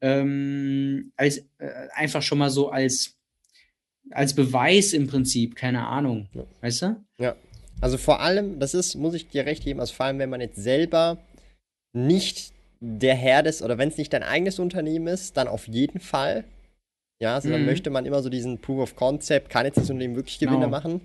[0.00, 3.15] ähm, als, äh, einfach schon mal so als,
[4.10, 6.42] als Beweis im Prinzip, keine Ahnung, ja.
[6.60, 6.96] weißt du?
[7.20, 7.36] Ja,
[7.80, 10.40] also vor allem, das ist, muss ich dir recht geben, also vor allem, wenn man
[10.40, 11.18] jetzt selber
[11.92, 16.00] nicht der Herr des, oder wenn es nicht dein eigenes Unternehmen ist, dann auf jeden
[16.00, 16.44] Fall.
[17.20, 17.52] Ja, also mhm.
[17.52, 20.58] dann möchte man immer so diesen Proof of Concept, kann jetzt das Unternehmen wirklich Gewinne
[20.58, 20.68] genau.
[20.68, 21.00] machen.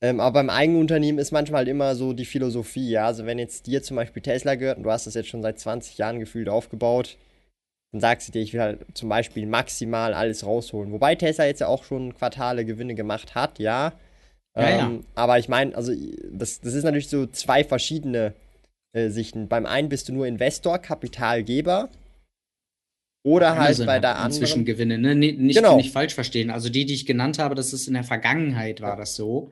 [0.00, 3.06] Ähm, aber beim eigenen Unternehmen ist manchmal halt immer so die Philosophie, ja.
[3.06, 5.58] Also wenn jetzt dir zum Beispiel Tesla gehört und du hast das jetzt schon seit
[5.58, 7.16] 20 Jahren gefühlt aufgebaut,
[7.92, 10.92] dann sagst du dir, ich will halt zum Beispiel maximal alles rausholen.
[10.92, 13.94] Wobei Tesla jetzt ja auch schon Quartale Gewinne gemacht hat, ja.
[14.54, 15.00] ja, ähm, ja.
[15.14, 15.92] Aber ich meine, also
[16.30, 18.34] das, das ist natürlich so zwei verschiedene
[18.92, 19.48] äh, Sichten.
[19.48, 21.88] Beim einen bist du nur Investor, Kapitalgeber.
[23.24, 24.32] Oder halt Amazon bei der anderen.
[24.32, 25.14] Inzwischen Gewinne, ne?
[25.14, 25.76] Nicht, genau.
[25.76, 26.50] nicht falsch verstehen.
[26.50, 29.50] Also die, die ich genannt habe, das ist in der Vergangenheit war das so,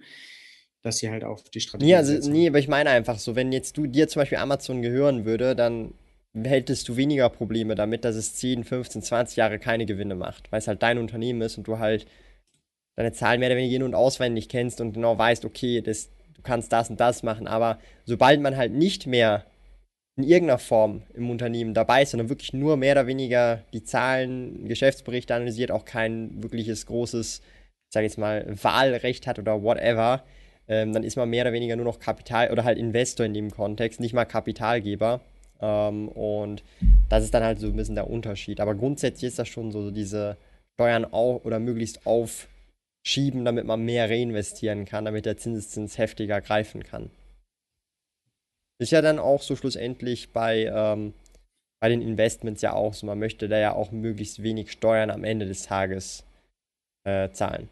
[0.83, 1.91] dass sie halt auf die Strategie.
[1.91, 4.83] Nee, also, nee, aber ich meine einfach so, wenn jetzt du dir zum Beispiel Amazon
[4.83, 5.95] gehören würde, dann
[6.45, 10.59] hättest du weniger Probleme damit, dass es 10, 15, 20 Jahre keine Gewinne macht, weil
[10.59, 12.07] es halt dein Unternehmen ist und du halt
[12.97, 16.11] deine Zahlen mehr oder weniger in- und auswendig kennst und genau weißt, okay, das,
[16.47, 17.47] kannst das und das machen.
[17.47, 19.45] Aber sobald man halt nicht mehr
[20.17, 24.67] in irgendeiner Form im Unternehmen dabei ist, sondern wirklich nur mehr oder weniger die Zahlen,
[24.67, 30.23] Geschäftsberichte analysiert, auch kein wirkliches großes, ich sage jetzt mal, Wahlrecht hat oder whatever,
[30.69, 33.51] ähm, dann ist man mehr oder weniger nur noch Kapital oder halt Investor in dem
[33.51, 35.21] Kontext, nicht mal Kapitalgeber.
[35.61, 36.63] Ähm, und
[37.09, 38.61] das ist dann halt so ein bisschen der Unterschied.
[38.61, 40.37] Aber grundsätzlich ist das schon so, diese
[40.75, 42.49] Steuern auch oder möglichst auf
[43.07, 47.11] schieben, damit man mehr reinvestieren kann, damit der Zinseszins heftiger greifen kann.
[48.79, 51.15] Ist ja dann auch so schlussendlich bei, ähm,
[51.81, 53.07] bei den Investments ja auch so.
[53.07, 56.25] Man möchte da ja auch möglichst wenig Steuern am Ende des Tages
[57.05, 57.69] äh, zahlen.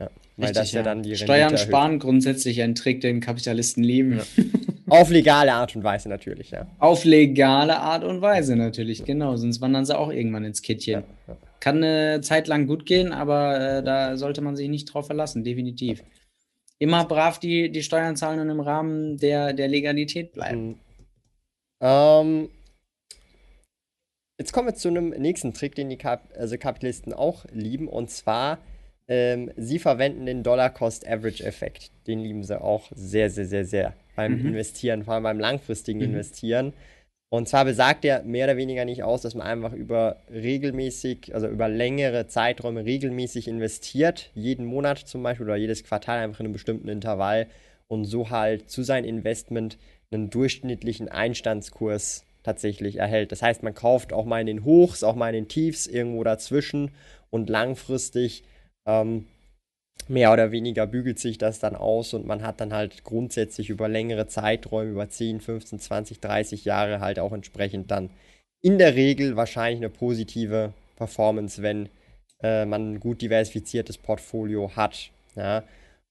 [0.00, 2.02] Ja, weil Richtig, das ja, ja, dann die Steuern Rendite sparen erhöht.
[2.02, 4.18] grundsätzlich ein Trick, den Kapitalisten lieben.
[4.18, 4.44] Ja.
[4.90, 6.66] Auf legale Art und Weise natürlich, ja.
[6.78, 9.36] Auf legale Art und Weise natürlich, genau.
[9.36, 11.04] Sonst wandern sie auch irgendwann ins Kittchen.
[11.26, 15.06] Ja, kann eine Zeit lang gut gehen, aber äh, da sollte man sich nicht drauf
[15.06, 16.02] verlassen, definitiv.
[16.78, 20.68] Immer brav die, die Steuern zahlen und im Rahmen der, der Legalität bleiben.
[20.68, 20.80] Mhm.
[21.82, 22.48] Ähm,
[24.38, 28.10] jetzt kommen wir zu einem nächsten Trick, den die Kap also Kapitalisten auch lieben, und
[28.10, 28.58] zwar
[29.10, 31.90] ähm, sie verwenden den Dollar-Cost-Average-Effekt.
[32.06, 34.46] Den lieben sie auch sehr, sehr, sehr, sehr beim mhm.
[34.46, 36.06] Investieren, vor allem beim langfristigen mhm.
[36.06, 36.72] Investieren.
[37.28, 41.48] Und zwar besagt er mehr oder weniger nicht aus, dass man einfach über regelmäßig, also
[41.48, 46.52] über längere Zeiträume regelmäßig investiert, jeden Monat zum Beispiel oder jedes Quartal einfach in einem
[46.52, 47.48] bestimmten Intervall
[47.88, 49.76] und so halt zu seinem Investment
[50.12, 53.32] einen durchschnittlichen Einstandskurs tatsächlich erhält.
[53.32, 56.22] Das heißt, man kauft auch mal in den Hochs, auch mal in den Tiefs irgendwo
[56.24, 56.92] dazwischen
[57.30, 58.44] und langfristig
[58.86, 59.26] ähm,
[60.08, 63.88] mehr oder weniger bügelt sich das dann aus und man hat dann halt grundsätzlich über
[63.88, 68.10] längere Zeiträume, über 10, 15, 20, 30 Jahre halt auch entsprechend dann
[68.62, 71.88] in der Regel wahrscheinlich eine positive Performance, wenn
[72.42, 75.10] äh, man ein gut diversifiziertes Portfolio hat.
[75.34, 75.64] Ja?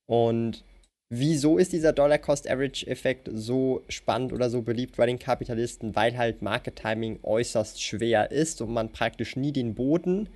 [0.07, 0.63] Und
[1.09, 5.95] wieso ist dieser Dollar-Cost-Average-Effekt so spannend oder so beliebt bei den Kapitalisten?
[5.95, 10.29] Weil halt Market Timing äußerst schwer ist und man praktisch nie den Boden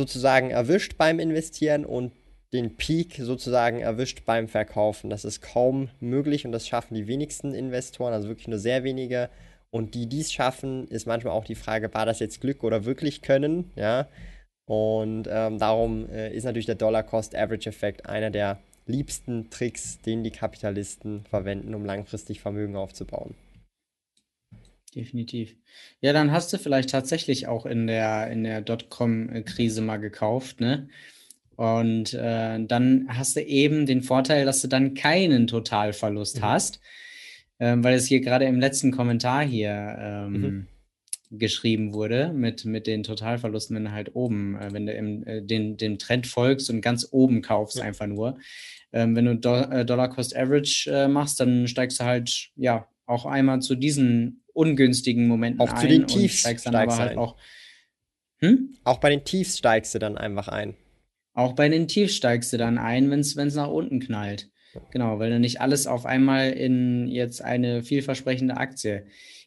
[0.00, 2.12] sozusagen erwischt beim Investieren und
[2.54, 5.10] den Peak sozusagen erwischt beim Verkaufen.
[5.10, 9.28] Das ist kaum möglich und das schaffen die wenigsten Investoren, also wirklich nur sehr wenige.
[9.70, 13.22] Und die dies schaffen, ist manchmal auch die Frage, war das jetzt Glück oder wirklich
[13.22, 13.70] Können?
[13.76, 14.08] Ja.
[14.66, 21.24] Und ähm, darum äh, ist natürlich der Dollar-Cost-Average-Effekt einer der liebsten Tricks, den die Kapitalisten
[21.28, 23.34] verwenden, um langfristig Vermögen aufzubauen.
[24.94, 25.56] Definitiv.
[26.00, 30.88] Ja, dann hast du vielleicht tatsächlich auch in der, in der Dotcom-Krise mal gekauft, ne?
[31.54, 36.42] Und äh, dann hast du eben den Vorteil, dass du dann keinen Totalverlust mhm.
[36.42, 36.80] hast,
[37.58, 40.66] ähm, weil es hier gerade im letzten Kommentar hier ähm, mhm.
[41.38, 45.42] geschrieben wurde mit, mit den Totalverlusten, wenn du halt oben, äh, wenn du im, äh,
[45.42, 47.84] den, dem Trend folgst und ganz oben kaufst ja.
[47.84, 48.38] einfach nur.
[48.92, 52.88] Ähm, wenn du Do äh, Dollar Cost Average äh, machst, dann steigst du halt ja
[53.04, 55.80] auch einmal zu diesen ungünstigen Momenten auch ein.
[55.80, 57.18] Zu den Tiefs steigst dann aber halt ein.
[57.18, 57.36] auch.
[58.40, 58.76] Hm?
[58.84, 60.76] Auch bei den Tiefs steigst du dann einfach ein.
[61.34, 64.50] Auch bei den Tiefs steigst du dann ein, wenn es nach unten knallt.
[64.92, 69.06] Genau, weil du nicht alles auf einmal in jetzt eine vielversprechende Aktie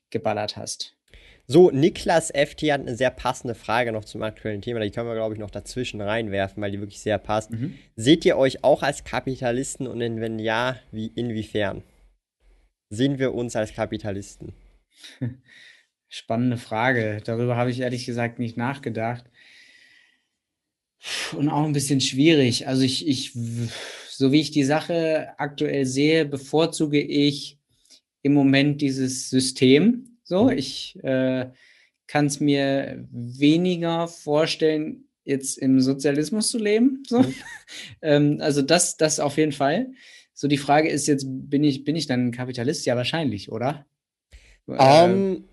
[0.09, 0.97] geballert hast.
[1.45, 4.79] So, Niklas FT hat eine sehr passende Frage noch zum aktuellen Thema.
[4.79, 7.51] Die können wir, glaube ich, noch dazwischen reinwerfen, weil die wirklich sehr passt.
[7.51, 7.77] Mhm.
[7.95, 11.83] Seht ihr euch auch als Kapitalisten und wenn ja, wie, inwiefern?
[12.89, 14.53] Sehen wir uns als Kapitalisten?
[16.09, 17.21] Spannende Frage.
[17.23, 19.25] Darüber habe ich ehrlich gesagt nicht nachgedacht.
[21.35, 22.67] Und auch ein bisschen schwierig.
[22.67, 23.33] Also ich, ich,
[24.09, 27.57] so wie ich die Sache aktuell sehe, bevorzuge ich
[28.21, 30.17] im Moment dieses System.
[30.23, 30.57] So, mhm.
[30.57, 31.49] ich äh,
[32.07, 37.03] kann es mir weniger vorstellen, jetzt im Sozialismus zu leben.
[37.07, 37.19] So.
[37.19, 37.33] Mhm.
[38.01, 39.91] ähm, also das, das auf jeden Fall.
[40.33, 42.85] So, die Frage ist jetzt, bin ich, bin ich dann ein Kapitalist?
[42.85, 43.85] Ja, wahrscheinlich, oder?
[44.65, 45.43] Um, ähm,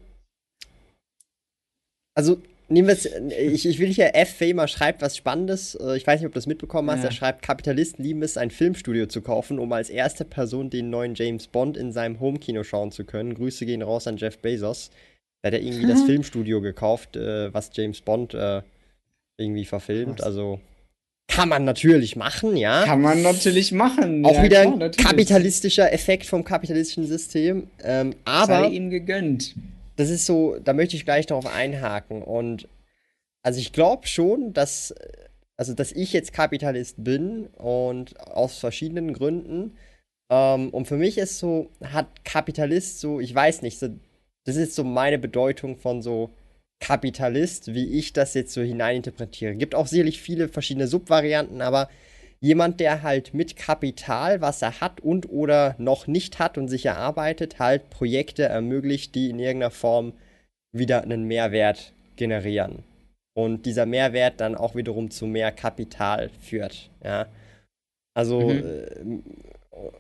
[2.15, 4.37] also nehmen wir es, ich, ich will hier F.
[4.37, 5.75] Famer schreibt was Spannendes.
[5.75, 7.01] Äh, ich weiß nicht, ob du das mitbekommen hast.
[7.01, 7.09] Ja.
[7.09, 11.15] Er schreibt, Kapitalisten lieben es, ein Filmstudio zu kaufen, um als erste Person den neuen
[11.15, 13.35] James Bond in seinem Homekino schauen zu können.
[13.35, 14.91] Grüße gehen raus an Jeff Bezos.
[15.43, 18.63] Da hat er irgendwie das Filmstudio gekauft, äh, was James Bond äh,
[19.39, 20.19] irgendwie verfilmt.
[20.19, 20.27] Krass.
[20.27, 20.61] Also
[21.31, 22.85] kann man natürlich machen, ja.
[22.85, 24.25] Kann man natürlich machen.
[24.27, 27.69] Auch ja, wieder klar, ein kapitalistischer Effekt vom kapitalistischen System.
[27.83, 29.55] Ähm, aber Sei ihm gegönnt
[30.01, 32.23] das ist so, da möchte ich gleich darauf einhaken.
[32.23, 32.67] Und
[33.43, 34.95] also ich glaube schon, dass,
[35.59, 39.77] also dass ich jetzt Kapitalist bin und aus verschiedenen Gründen.
[40.31, 43.91] Ähm, und für mich ist so, hat Kapitalist so, ich weiß nicht, so,
[44.45, 46.31] das ist so meine Bedeutung von so
[46.81, 49.55] Kapitalist, wie ich das jetzt so hineininterpretiere.
[49.55, 51.89] Gibt auch sicherlich viele verschiedene Subvarianten, aber
[52.41, 56.87] jemand, der halt mit Kapital, was er hat und oder noch nicht hat und sich
[56.87, 60.15] erarbeitet, halt Projekte ermöglicht, die in irgendeiner Form
[60.73, 62.85] wieder einen Mehrwert generieren.
[63.35, 66.91] Und dieser Mehrwert dann auch wiederum zu mehr Kapital führt.
[67.05, 67.27] Ja.
[68.15, 68.59] Also mhm.
[68.59, 69.21] äh,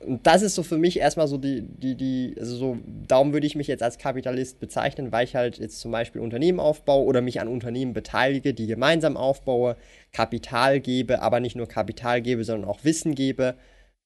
[0.00, 3.46] und das ist so für mich erstmal so die, die, die, also so, darum würde
[3.46, 7.20] ich mich jetzt als Kapitalist bezeichnen, weil ich halt jetzt zum Beispiel Unternehmen aufbaue oder
[7.20, 9.76] mich an Unternehmen beteilige, die gemeinsam aufbaue,
[10.12, 13.54] Kapital gebe, aber nicht nur Kapital gebe, sondern auch Wissen gebe.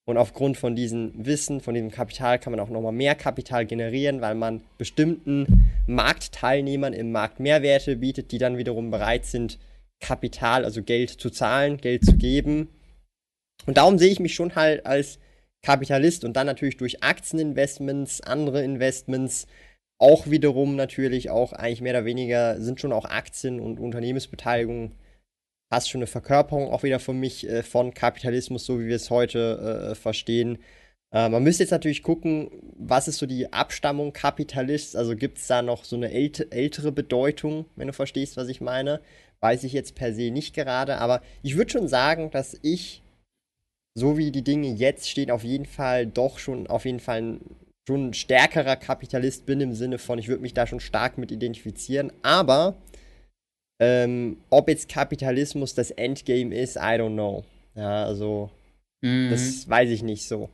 [0.07, 4.21] Und aufgrund von diesem Wissen, von diesem Kapital kann man auch nochmal mehr Kapital generieren,
[4.21, 9.59] weil man bestimmten Marktteilnehmern im Markt Mehrwerte bietet, die dann wiederum bereit sind,
[10.01, 12.69] Kapital, also Geld zu zahlen, Geld zu geben.
[13.65, 15.19] Und darum sehe ich mich schon halt als
[15.65, 19.47] Kapitalist und dann natürlich durch Aktieninvestments, andere Investments,
[19.99, 24.93] auch wiederum natürlich auch eigentlich mehr oder weniger sind schon auch Aktien und Unternehmensbeteiligung
[25.73, 29.11] fast schon eine Verkörperung auch wieder von mich äh, von Kapitalismus, so wie wir es
[29.11, 30.59] heute äh, verstehen.
[31.13, 34.97] Äh, man müsste jetzt natürlich gucken, was ist so die Abstammung Kapitalist?
[34.97, 38.61] Also gibt es da noch so eine ält ältere Bedeutung, wenn du verstehst, was ich
[38.61, 39.01] meine?
[39.41, 43.04] Weiß ich jetzt per se nicht gerade, aber ich würde schon sagen, dass ich
[43.95, 47.41] so wie die Dinge jetzt stehen, auf jeden Fall doch schon auf jeden Fall ein,
[47.87, 51.31] schon ein stärkerer Kapitalist bin im Sinne von, ich würde mich da schon stark mit
[51.31, 52.13] identifizieren.
[52.23, 52.77] Aber
[53.81, 57.45] ähm, ob jetzt Kapitalismus das Endgame ist, I don't know.
[57.75, 58.51] Ja, also
[59.03, 59.31] mhm.
[59.31, 60.49] das weiß ich nicht so.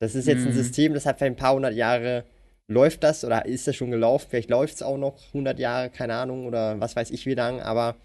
[0.00, 0.48] Das ist jetzt mhm.
[0.48, 2.24] ein System, das hat für ein paar hundert Jahre
[2.66, 4.26] läuft das oder ist das schon gelaufen?
[4.30, 7.60] Vielleicht läuft es auch noch 100 Jahre, keine Ahnung, oder was weiß ich wie lang,
[7.60, 7.96] aber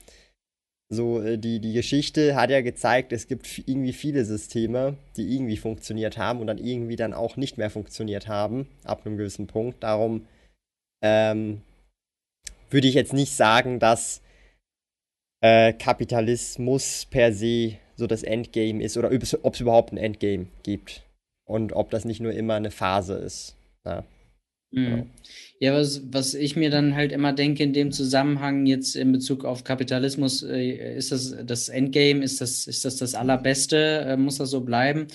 [0.90, 5.58] so, äh, die, die Geschichte hat ja gezeigt, es gibt irgendwie viele Systeme, die irgendwie
[5.58, 9.84] funktioniert haben und dann irgendwie dann auch nicht mehr funktioniert haben, ab einem gewissen Punkt.
[9.84, 10.26] Darum
[11.04, 11.62] ähm,
[12.72, 14.22] würde ich jetzt nicht sagen, dass
[15.42, 19.12] äh, Kapitalismus per se so das Endgame ist oder
[19.44, 21.04] ob es überhaupt ein Endgame gibt
[21.46, 23.56] und ob das nicht nur immer eine Phase ist.
[23.86, 24.04] Ja.
[24.72, 25.10] Mhm.
[25.60, 29.44] Ja, was, was ich mir dann halt immer denke in dem Zusammenhang jetzt in Bezug
[29.44, 34.38] auf Kapitalismus, äh, ist das das Endgame, ist das, ist das das Allerbeste, äh, muss
[34.38, 35.08] das so bleiben?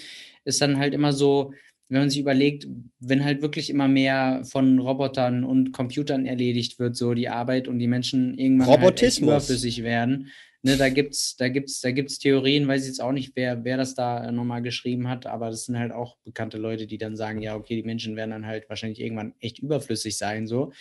[0.45, 1.53] Ist dann halt immer so,
[1.89, 2.67] wenn man sich überlegt,
[3.01, 7.79] wenn halt wirklich immer mehr von Robotern und Computern erledigt wird, so die Arbeit und
[7.79, 10.31] die Menschen irgendwann halt überflüssig werden,
[10.65, 13.77] ne, da gibt's, da gibt's, da gibt's Theorien, weiß ich jetzt auch nicht, wer, wer
[13.77, 17.41] das da nochmal geschrieben hat, aber das sind halt auch bekannte Leute, die dann sagen,
[17.41, 20.73] ja, okay, die Menschen werden dann halt wahrscheinlich irgendwann echt überflüssig sein, so.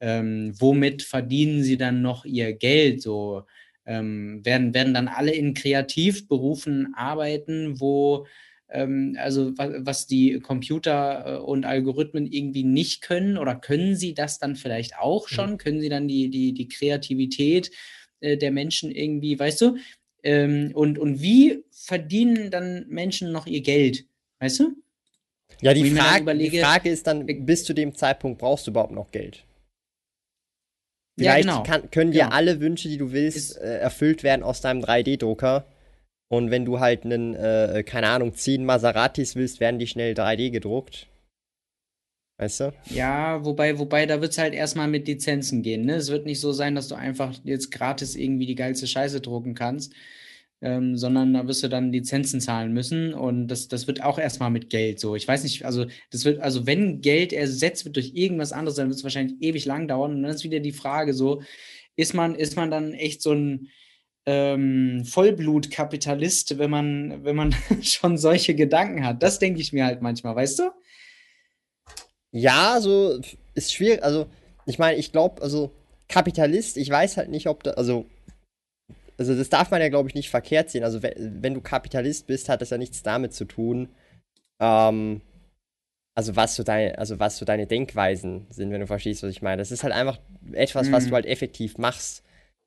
[0.00, 3.44] Ähm, womit verdienen sie dann noch ihr Geld, so?
[3.84, 8.26] Ähm, werden, werden dann alle in Kreativberufen arbeiten, wo
[8.70, 14.38] ähm, also was, die Computer äh, und Algorithmen irgendwie nicht können oder können sie das
[14.38, 15.34] dann vielleicht auch mhm.
[15.34, 15.50] schon?
[15.52, 15.58] Mhm.
[15.58, 17.70] Können sie dann die, die, die Kreativität
[18.20, 19.76] äh, der Menschen irgendwie, weißt du?
[20.22, 24.04] Ähm, und, und wie verdienen dann Menschen noch ihr Geld?
[24.40, 24.76] Weißt du?
[25.60, 28.92] Ja, die, Frage, überlege, die Frage ist dann, bis zu dem Zeitpunkt brauchst du überhaupt
[28.92, 29.44] noch Geld?
[31.18, 31.62] Vielleicht ja, genau.
[31.64, 32.36] kann, können dir genau.
[32.36, 35.64] alle Wünsche, die du willst, äh, erfüllt werden aus deinem 3D-Drucker.
[36.28, 40.50] Und wenn du halt einen, äh, keine Ahnung, 10 Maseratis willst, werden die schnell 3D
[40.50, 41.08] gedruckt.
[42.38, 42.72] Weißt du?
[42.90, 45.84] Ja, wobei, wobei, da wird es halt erstmal mit Lizenzen gehen.
[45.84, 45.96] Ne?
[45.96, 49.56] Es wird nicht so sein, dass du einfach jetzt gratis irgendwie die geilste Scheiße drucken
[49.56, 49.92] kannst,
[50.60, 54.50] ähm, sondern da wirst du dann Lizenzen zahlen müssen und das, das wird auch erstmal
[54.50, 55.16] mit Geld so.
[55.16, 58.88] Ich weiß nicht, also das wird, also wenn Geld ersetzt wird durch irgendwas anderes, dann
[58.88, 61.42] wird es wahrscheinlich ewig lang dauern und dann ist wieder die Frage so,
[61.96, 63.68] ist man, ist man dann echt so ein
[64.26, 69.24] ähm, Vollblutkapitalist, wenn man, wenn man schon solche Gedanken hat?
[69.24, 70.70] Das denke ich mir halt manchmal, weißt du?
[72.32, 73.20] Ja, so
[73.54, 74.02] ist schwierig.
[74.02, 74.26] Also,
[74.66, 75.72] ich meine, ich glaube, also
[76.08, 78.06] Kapitalist, ich weiß halt nicht, ob da, also,
[79.16, 80.84] also das darf man ja, glaube ich, nicht verkehrt sehen.
[80.84, 83.88] Also, wenn, wenn, du Kapitalist bist, hat das ja nichts damit zu tun,
[84.60, 85.22] ähm,
[86.18, 89.40] also was so deine, also was so deine Denkweisen sind, wenn du verstehst, was ich
[89.40, 89.58] meine.
[89.58, 90.18] Das ist halt einfach
[90.52, 90.92] etwas, mhm.
[90.92, 92.24] was du halt effektiv machst.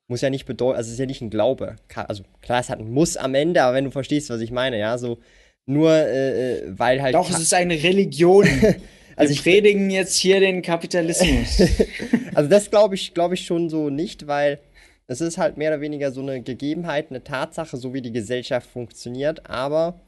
[0.08, 1.76] Muss ja nicht bedeuten, also es ist ja nicht ein Glaube.
[1.94, 4.78] Also klar, es hat ein Muss am Ende, aber wenn du verstehst, was ich meine,
[4.78, 5.18] ja, so
[5.66, 7.14] nur äh, äh weil halt.
[7.14, 8.48] Doch, es ist eine Religion.
[9.16, 11.62] Also ich predigen jetzt hier den Kapitalismus.
[12.34, 14.58] also das glaube ich, glaube ich schon so nicht, weil
[15.06, 18.70] es ist halt mehr oder weniger so eine Gegebenheit, eine Tatsache, so wie die Gesellschaft
[18.70, 19.48] funktioniert.
[19.48, 20.00] Aber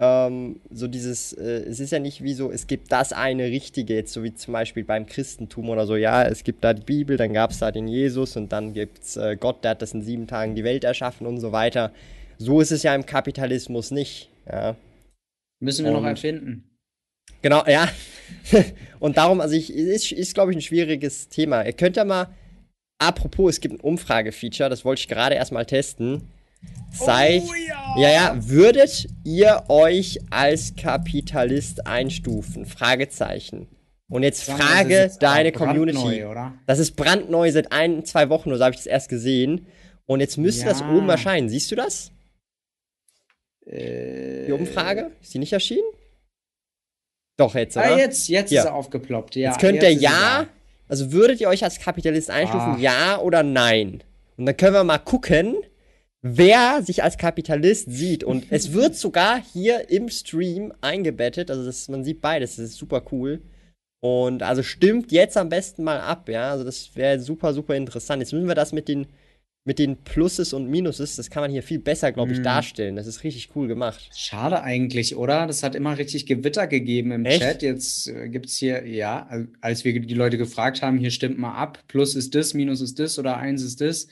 [0.00, 3.94] ähm, so dieses, äh, es ist ja nicht wie so, es gibt das eine Richtige,
[3.94, 7.16] jetzt so wie zum Beispiel beim Christentum oder so, ja, es gibt da die Bibel,
[7.16, 9.94] dann gab es da den Jesus und dann gibt es äh, Gott, der hat das
[9.94, 11.92] in sieben Tagen die Welt erschaffen und so weiter.
[12.38, 14.30] So ist es ja im Kapitalismus nicht.
[14.50, 14.76] Ja.
[15.60, 16.67] Müssen wir und, noch erfinden.
[17.42, 17.88] Genau, ja.
[19.00, 21.64] und darum, also ich, ist, ist glaube ich, ein schwieriges Thema.
[21.64, 22.28] Ihr könnt ja mal,
[22.98, 26.28] apropos, es gibt ein Umfrage-Feature, das wollte ich gerade erstmal testen.
[26.92, 27.94] Seid, oh, ja.
[27.96, 32.66] ja, ja, würdet ihr euch als Kapitalist einstufen?
[32.66, 33.68] Fragezeichen.
[34.08, 36.24] Und jetzt Sagen, frage jetzt deine Community.
[36.24, 36.54] Oder?
[36.66, 39.66] Das ist brandneu seit ein, zwei Wochen oder so habe ich das erst gesehen.
[40.06, 40.70] Und jetzt müsste ja.
[40.70, 41.50] das oben erscheinen.
[41.50, 42.10] Siehst du das?
[43.66, 45.12] Äh, Die Umfrage?
[45.20, 45.84] Ist die nicht erschienen?
[47.38, 47.94] Doch, jetzt, ah, oder?
[47.94, 49.50] Ah, jetzt, jetzt ist er aufgeploppt, ja.
[49.50, 50.46] Jetzt könnt ihr Ja,
[50.88, 52.78] also würdet ihr euch als Kapitalist einstufen, ah.
[52.78, 54.02] ja oder nein?
[54.36, 55.56] Und dann können wir mal gucken,
[56.20, 58.24] wer sich als Kapitalist sieht.
[58.24, 62.76] Und es wird sogar hier im Stream eingebettet, also das, man sieht beides, das ist
[62.76, 63.40] super cool.
[64.00, 66.50] Und also stimmt jetzt am besten mal ab, ja.
[66.50, 68.20] Also das wäre super, super interessant.
[68.20, 69.06] Jetzt müssen wir das mit den
[69.68, 72.42] mit den Pluses und Minuses, das kann man hier viel besser, glaube ich, mm.
[72.42, 72.96] darstellen.
[72.96, 74.08] Das ist richtig cool gemacht.
[74.16, 75.46] Schade eigentlich, oder?
[75.46, 77.42] Das hat immer richtig Gewitter gegeben im Echt?
[77.42, 77.62] Chat.
[77.62, 79.28] Jetzt äh, gibt es hier, ja,
[79.60, 81.84] als wir die Leute gefragt haben, hier stimmt mal ab.
[81.86, 84.08] Plus ist das, Minus ist das oder eins ist das,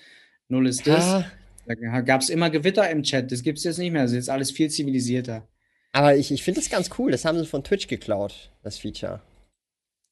[0.48, 1.06] Null ist das.
[1.06, 1.24] Ja.
[1.64, 3.32] Da gab es immer Gewitter im Chat.
[3.32, 4.02] Das gibt es jetzt nicht mehr.
[4.02, 5.48] Das ist jetzt alles viel zivilisierter.
[5.92, 7.10] Aber ich, ich finde das ganz cool.
[7.10, 9.22] Das haben sie von Twitch geklaut, das Feature.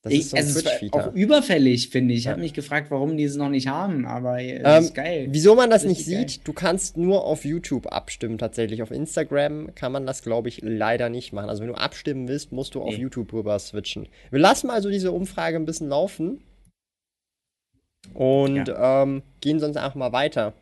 [0.04, 2.20] Das ich, ist so also es ist auch überfällig, finde ich.
[2.20, 2.32] Ich ja.
[2.32, 5.28] habe mich gefragt, warum die es noch nicht haben, aber es ähm, ist geil.
[5.30, 6.40] Wieso man das, das nicht sieht, geil.
[6.44, 8.82] du kannst nur auf YouTube abstimmen tatsächlich.
[8.82, 11.48] Auf Instagram kann man das, glaube ich, leider nicht machen.
[11.48, 12.84] Also wenn du abstimmen willst, musst du nee.
[12.84, 14.06] auf YouTube rüber switchen.
[14.30, 16.42] Wir lassen also diese Umfrage ein bisschen laufen
[18.12, 19.04] und ja.
[19.04, 20.52] ähm, gehen sonst einfach mal weiter.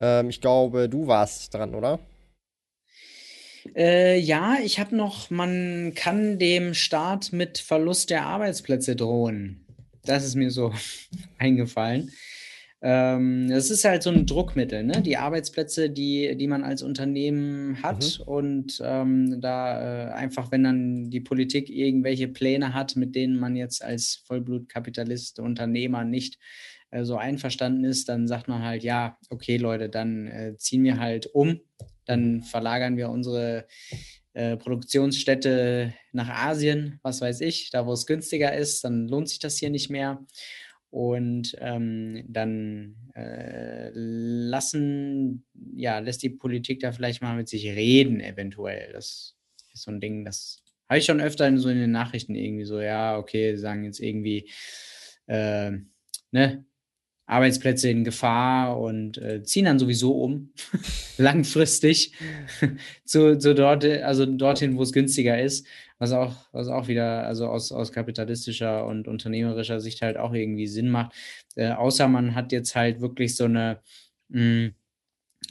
[0.00, 1.98] Ähm, ich glaube, du warst dran, oder?
[3.76, 9.64] Äh, ja, ich habe noch, man kann dem Staat mit Verlust der Arbeitsplätze drohen.
[10.04, 10.72] Das ist mir so
[11.38, 12.10] eingefallen.
[12.84, 15.02] Ähm, das ist halt so ein Druckmittel, ne?
[15.02, 18.24] Die Arbeitsplätze, die, die man als Unternehmen hat mhm.
[18.24, 23.54] und ähm, da äh, einfach, wenn dann die Politik irgendwelche Pläne hat, mit denen man
[23.54, 26.71] jetzt als Vollblutkapitalist, Unternehmer nicht äh,
[27.02, 31.26] so einverstanden ist, dann sagt man halt, ja, okay Leute, dann äh, ziehen wir halt
[31.26, 31.60] um
[32.04, 33.66] dann verlagern wir unsere
[34.34, 39.38] äh, Produktionsstätte nach Asien, was weiß ich, da wo es günstiger ist, dann lohnt sich
[39.38, 40.24] das hier nicht mehr.
[40.90, 48.20] Und ähm, dann äh, lassen, ja, lässt die Politik da vielleicht mal mit sich reden,
[48.20, 48.92] eventuell.
[48.92, 49.34] Das
[49.72, 52.66] ist so ein Ding, das habe ich schon öfter in so in den Nachrichten irgendwie
[52.66, 54.50] so, ja, okay, sagen jetzt irgendwie,
[55.28, 55.70] äh,
[56.30, 56.66] ne,
[57.32, 60.52] Arbeitsplätze in Gefahr und äh, ziehen dann sowieso um,
[61.18, 62.12] langfristig,
[63.04, 65.66] zu, zu dort, also dorthin, wo es günstiger ist,
[65.98, 70.66] was auch, was auch wieder, also aus, aus kapitalistischer und unternehmerischer Sicht halt auch irgendwie
[70.66, 71.12] Sinn macht.
[71.56, 73.80] Äh, außer man hat jetzt halt wirklich so eine
[74.28, 74.74] mh, mm,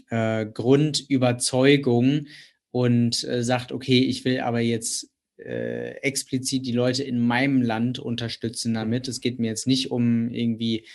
[0.09, 2.27] äh, Grundüberzeugung
[2.71, 7.99] und äh, sagt, okay, ich will aber jetzt äh, explizit die Leute in meinem Land
[7.99, 9.07] unterstützen damit.
[9.07, 10.85] Es geht mir jetzt nicht um irgendwie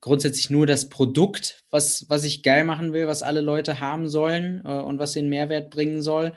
[0.00, 4.62] grundsätzlich nur das Produkt, was, was ich geil machen will, was alle Leute haben sollen
[4.64, 6.32] äh, und was den Mehrwert bringen soll,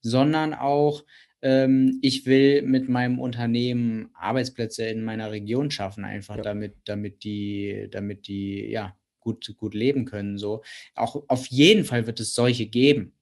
[0.00, 1.04] sondern auch,
[1.42, 6.42] ähm, ich will mit meinem Unternehmen Arbeitsplätze in meiner Region schaffen, einfach ja.
[6.42, 10.38] damit, damit die, damit die, ja, gut, gut leben können.
[10.38, 10.62] So.
[10.94, 13.17] Auch auf jeden Fall wird es solche geben.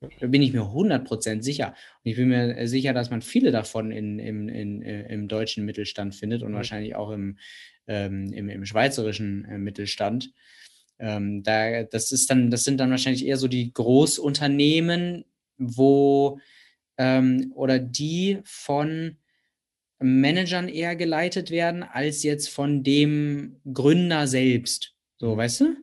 [0.00, 1.68] Da bin ich mir 100% sicher.
[1.68, 5.66] Und ich bin mir sicher, dass man viele davon in, in, in, äh, im deutschen
[5.66, 6.56] Mittelstand findet und mhm.
[6.56, 7.38] wahrscheinlich auch im,
[7.86, 10.32] ähm, im, im schweizerischen äh, Mittelstand.
[10.98, 15.24] Ähm, da, das, ist dann, das sind dann wahrscheinlich eher so die Großunternehmen,
[15.58, 16.40] wo
[16.96, 19.16] ähm, oder die von
[19.98, 24.94] Managern eher geleitet werden, als jetzt von dem Gründer selbst.
[25.18, 25.38] So, mhm.
[25.38, 25.76] weißt du?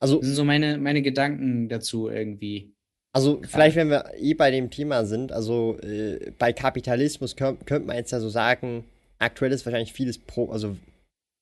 [0.00, 2.73] Also, das sind so meine, meine Gedanken dazu irgendwie.
[3.14, 7.86] Also vielleicht, wenn wir eh bei dem Thema sind, also äh, bei Kapitalismus könnte könnt
[7.86, 8.84] man jetzt ja so sagen,
[9.20, 10.76] aktuell ist wahrscheinlich vieles pro, also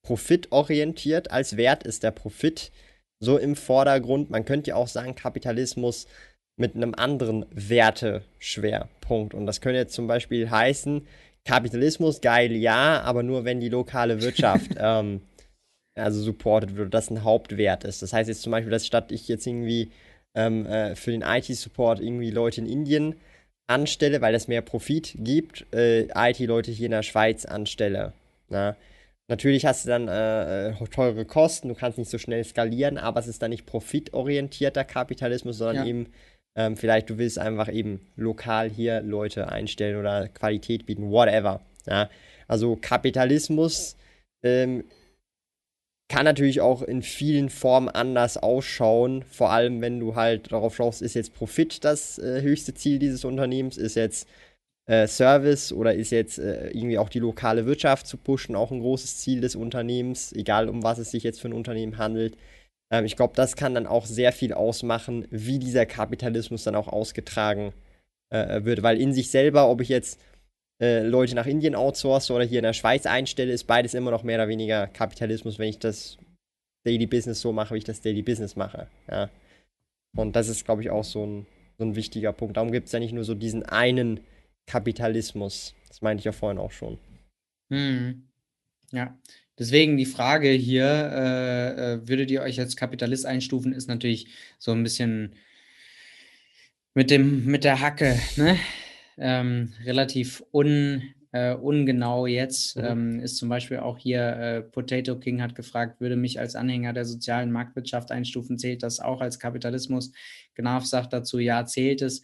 [0.07, 2.71] profitorientiert, als Wert ist der Profit
[3.21, 4.31] so im Vordergrund.
[4.31, 6.07] Man könnte ja auch sagen, Kapitalismus
[6.59, 9.33] mit einem anderen Werteschwerpunkt.
[9.33, 11.07] Und das könnte jetzt zum Beispiel heißen,
[11.45, 15.23] Kapitalismus, geil, ja, aber nur wenn die lokale Wirtschaft ähm,
[15.95, 18.03] also supported wird, das ein Hauptwert ist.
[18.03, 19.91] Das heißt jetzt zum Beispiel, dass statt ich jetzt irgendwie
[20.35, 23.17] ähm, äh, für den IT-Support irgendwie Leute in Indien
[23.67, 28.13] anstelle, weil es mehr Profit gibt, äh, IT-Leute hier in der Schweiz anstelle.
[28.49, 28.77] Na?
[29.29, 33.21] Natürlich hast du dann äh, äh, teure Kosten, du kannst nicht so schnell skalieren, aber
[33.21, 35.85] es ist dann nicht profitorientierter Kapitalismus, sondern ja.
[35.87, 36.07] eben
[36.55, 41.61] ähm, vielleicht du willst einfach eben lokal hier Leute einstellen oder Qualität bieten, whatever.
[41.87, 42.11] Ja?
[42.47, 43.97] Also Kapitalismus
[44.43, 44.85] ähm,
[46.13, 49.25] kann natürlich auch in vielen Formen anders ausschauen.
[49.31, 53.25] Vor allem, wenn du halt darauf schaust, ist jetzt Profit das äh, höchste Ziel dieses
[53.25, 54.29] Unternehmens, ist jetzt
[54.87, 58.81] äh, Service oder ist jetzt äh, irgendwie auch die lokale Wirtschaft zu pushen, auch ein
[58.81, 62.37] großes Ziel des Unternehmens, egal um was es sich jetzt für ein Unternehmen handelt.
[62.93, 66.89] Ähm, ich glaube, das kann dann auch sehr viel ausmachen, wie dieser Kapitalismus dann auch
[66.89, 67.73] ausgetragen
[68.29, 70.21] äh, wird, weil in sich selber, ob ich jetzt
[70.83, 74.25] äh, Leute nach Indien outsource oder hier in der Schweiz einstelle, ist beides immer noch
[74.25, 76.19] mehr oder weniger Kapitalismus, wenn ich das
[76.85, 78.89] Daily Business so mache, wie ich das Daily Business mache.
[79.09, 79.31] Ja.
[80.17, 81.47] Und das ist, glaube ich, auch so ein,
[81.79, 82.57] so ein wichtiger Punkt.
[82.57, 84.21] Darum gibt es ja nicht nur so diesen einen
[84.67, 85.75] Kapitalismus.
[85.87, 86.99] Das meinte ich ja vorhin auch schon.
[87.71, 88.29] Hm.
[88.91, 89.17] Ja,
[89.61, 94.27] deswegen die Frage hier, äh, äh, würdet ihr euch als Kapitalist einstufen, ist natürlich
[94.59, 95.37] so ein bisschen
[96.95, 98.59] mit dem, mit der Hacke, ne?
[99.23, 102.77] Ähm, relativ un, äh, ungenau jetzt.
[102.77, 102.85] Mhm.
[102.85, 106.93] Ähm, ist zum Beispiel auch hier äh, Potato King hat gefragt, würde mich als Anhänger
[106.93, 110.13] der sozialen Marktwirtschaft einstufen, zählt das auch als Kapitalismus?
[110.55, 112.23] Gnaf sagt dazu, ja, zählt es.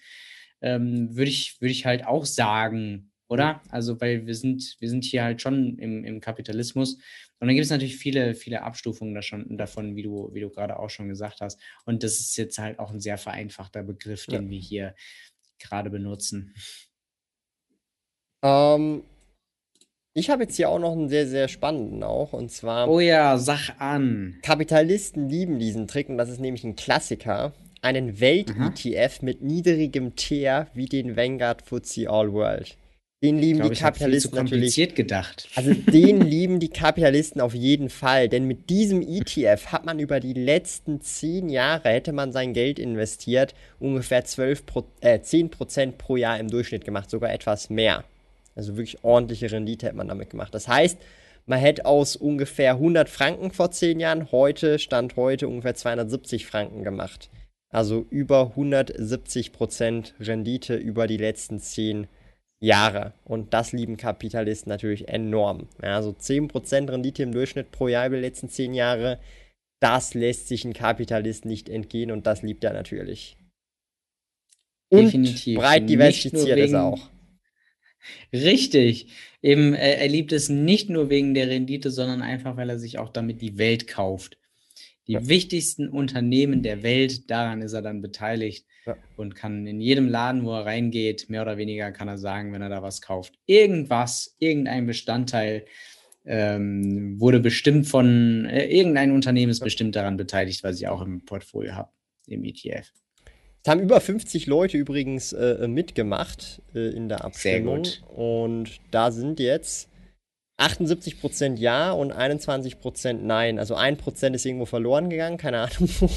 [0.61, 3.62] Ähm, würde ich, würd ich halt auch sagen, oder?
[3.68, 6.94] Also, weil wir sind, wir sind hier halt schon im, im Kapitalismus.
[7.40, 10.51] Und dann gibt es natürlich viele, viele Abstufungen da schon, davon, wie du, wie du
[10.51, 11.61] gerade auch schon gesagt hast.
[11.84, 14.51] Und das ist jetzt halt auch ein sehr vereinfachter Begriff, den ja.
[14.51, 14.94] wir hier
[15.59, 16.55] gerade benutzen?
[18.43, 19.03] Ähm,
[20.14, 22.32] ich habe jetzt hier auch noch einen sehr, sehr spannenden auch.
[22.32, 22.89] Und zwar.
[22.91, 24.36] Oh ja, sag an.
[24.43, 27.53] Kapitalisten lieben diesen Trick und das ist nämlich ein Klassiker.
[27.80, 32.76] Einen Welt-ETF mit niedrigem Tier wie den Vanguard FTSE All World.
[33.22, 34.95] Den lieben glaub, die Kapitalisten natürlich.
[34.95, 35.49] gedacht.
[35.57, 40.20] Also den lieben die Kapitalisten auf jeden Fall, denn mit diesem ETF hat man über
[40.20, 46.16] die letzten zehn Jahre hätte man sein Geld investiert, ungefähr 12 Pro, äh, 10% pro
[46.16, 48.05] Jahr im Durchschnitt gemacht, sogar etwas mehr.
[48.59, 50.54] Also wirklich ordentliche Rendite hätte man damit gemacht.
[50.54, 50.98] Das heißt,
[51.46, 56.84] man hätte aus ungefähr 100 Franken vor zehn Jahren heute, Stand heute, ungefähr 270 Franken
[56.84, 57.30] gemacht.
[57.70, 62.09] Also über 170% Rendite über die letzten zehn Jahre.
[62.61, 63.12] Jahre.
[63.24, 65.68] Und das lieben Kapitalisten natürlich enorm.
[65.82, 69.18] Ja, also 10% Rendite im Durchschnitt pro Jahr über die letzten 10 Jahre,
[69.80, 73.36] das lässt sich ein Kapitalist nicht entgehen und das liebt er natürlich.
[74.90, 75.59] Und Definitiv.
[75.59, 77.09] breit diversifiziert ist er auch.
[78.32, 79.09] Richtig.
[79.42, 82.98] Eben, er, er liebt es nicht nur wegen der Rendite, sondern einfach, weil er sich
[82.98, 84.38] auch damit die Welt kauft.
[85.06, 85.26] Die ja.
[85.26, 88.96] wichtigsten Unternehmen der Welt, daran ist er dann beteiligt ja.
[89.16, 92.62] und kann in jedem Laden, wo er reingeht, mehr oder weniger kann er sagen, wenn
[92.62, 93.34] er da was kauft.
[93.46, 95.64] Irgendwas, irgendein Bestandteil
[96.26, 101.24] ähm, wurde bestimmt von, äh, irgendein Unternehmen ist bestimmt daran beteiligt, was ich auch im
[101.24, 101.90] Portfolio habe,
[102.26, 102.92] im ETF.
[103.68, 107.84] Es haben über 50 Leute übrigens äh, mitgemacht äh, in der Abstimmung.
[107.84, 108.16] Sehr gut.
[108.16, 109.90] Und da sind jetzt
[110.58, 113.58] 78% Ja und 21% Nein.
[113.58, 115.90] Also 1% ist irgendwo verloren gegangen, keine Ahnung.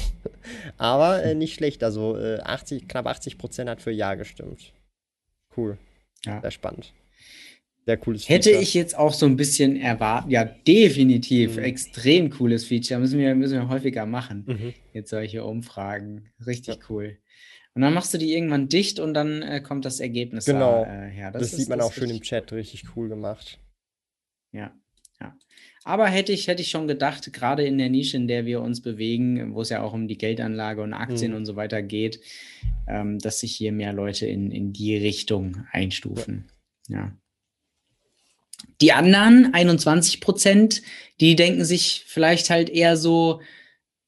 [0.78, 1.84] Aber äh, nicht schlecht.
[1.84, 4.72] Also äh, 80, knapp 80% hat für Ja gestimmt.
[5.54, 5.76] Cool.
[6.24, 6.40] Ja.
[6.40, 6.94] Sehr spannend.
[7.84, 8.54] Sehr cooles Feature.
[8.54, 10.30] Hätte ich jetzt auch so ein bisschen erwartet.
[10.32, 11.58] Ja, definitiv.
[11.58, 11.64] Mhm.
[11.64, 12.98] Extrem cooles Feature.
[12.98, 14.44] Müssen wir, müssen wir häufiger machen.
[14.46, 14.74] Mhm.
[14.94, 16.30] Jetzt solche Umfragen.
[16.46, 16.80] Richtig ja.
[16.88, 17.18] cool.
[17.74, 20.84] Und dann machst du die irgendwann dicht und dann äh, kommt das Ergebnis genau.
[20.84, 21.30] da, äh, her.
[21.30, 22.52] Das, das ist, sieht man das auch schön im Chat.
[22.52, 23.58] Richtig cool gemacht.
[24.52, 24.74] Ja.
[25.20, 25.34] Ja.
[25.84, 28.82] Aber hätte ich, hätte ich schon gedacht, gerade in der Nische, in der wir uns
[28.82, 31.38] bewegen, wo es ja auch um die Geldanlage und Aktien mhm.
[31.38, 32.20] und so weiter geht,
[32.86, 36.50] ähm, dass sich hier mehr Leute in, in die Richtung einstufen.
[36.88, 37.16] Ja.
[38.80, 40.82] Die anderen 21 Prozent,
[41.20, 43.40] die denken sich vielleicht halt eher so,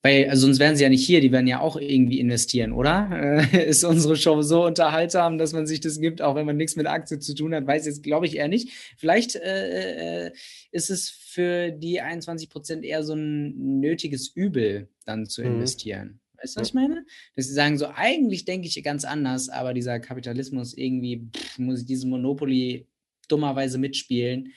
[0.05, 3.09] weil also sonst wären sie ja nicht hier, die werden ja auch irgendwie investieren, oder?
[3.11, 6.77] Äh, ist unsere Show so unterhaltsam, dass man sich das gibt, auch wenn man nichts
[6.77, 7.67] mit Aktien zu tun hat?
[7.67, 8.69] Weiß jetzt, glaube ich, eher nicht.
[8.99, 10.33] Vielleicht äh, äh
[10.73, 15.55] ist es für die 21 Prozent eher so ein nötiges Übel, dann zu mhm.
[15.55, 16.21] investieren.
[16.37, 17.07] Weißt du, was ich meine?
[17.35, 21.81] Dass sie sagen, so eigentlich denke ich ganz anders, aber dieser Kapitalismus irgendwie pff, muss
[21.81, 22.87] ich dieses Monopoly
[23.29, 24.53] dummerweise mitspielen.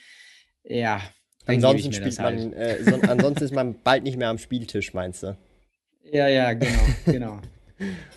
[0.66, 1.02] Ja,
[1.48, 2.39] Ansonsten, spielt halt.
[2.39, 5.38] man, äh, so, ansonsten ist man bald nicht mehr am Spieltisch, meinst du?
[6.12, 7.41] Ja, ja, genau, genau.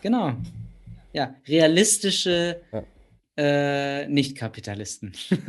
[0.03, 0.35] genau.
[1.13, 2.85] Ja, realistische ja.
[3.37, 5.13] Äh, Nicht-Kapitalisten.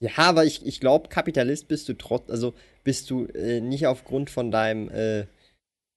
[0.00, 4.30] ja, aber ich, ich glaube, Kapitalist bist du trotz, also bist du äh, nicht aufgrund
[4.30, 5.22] von deinem, äh,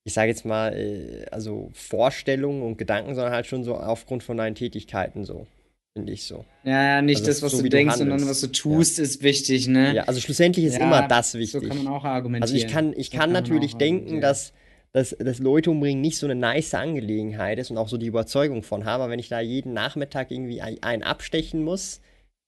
[0.04, 4.38] ich sage jetzt mal, äh, also Vorstellungen und Gedanken, sondern halt schon so aufgrund von
[4.38, 5.48] deinen Tätigkeiten so
[5.94, 6.46] finde ich so.
[6.64, 9.04] Ja, nicht also das, was so, du denkst, du sondern was du tust, ja.
[9.04, 9.96] ist wichtig, ne?
[9.96, 11.62] Ja, also schlussendlich ist ja, immer das wichtig.
[11.62, 12.44] So kann man auch argumentieren.
[12.44, 14.54] Also ich kann, ich so kann, kann natürlich denken, dass,
[14.94, 18.64] dass, dass Leute umbringen nicht so eine nice Angelegenheit ist und auch so die Überzeugung
[18.64, 22.02] von haben, aber wenn ich da jeden Nachmittag irgendwie einen abstechen muss,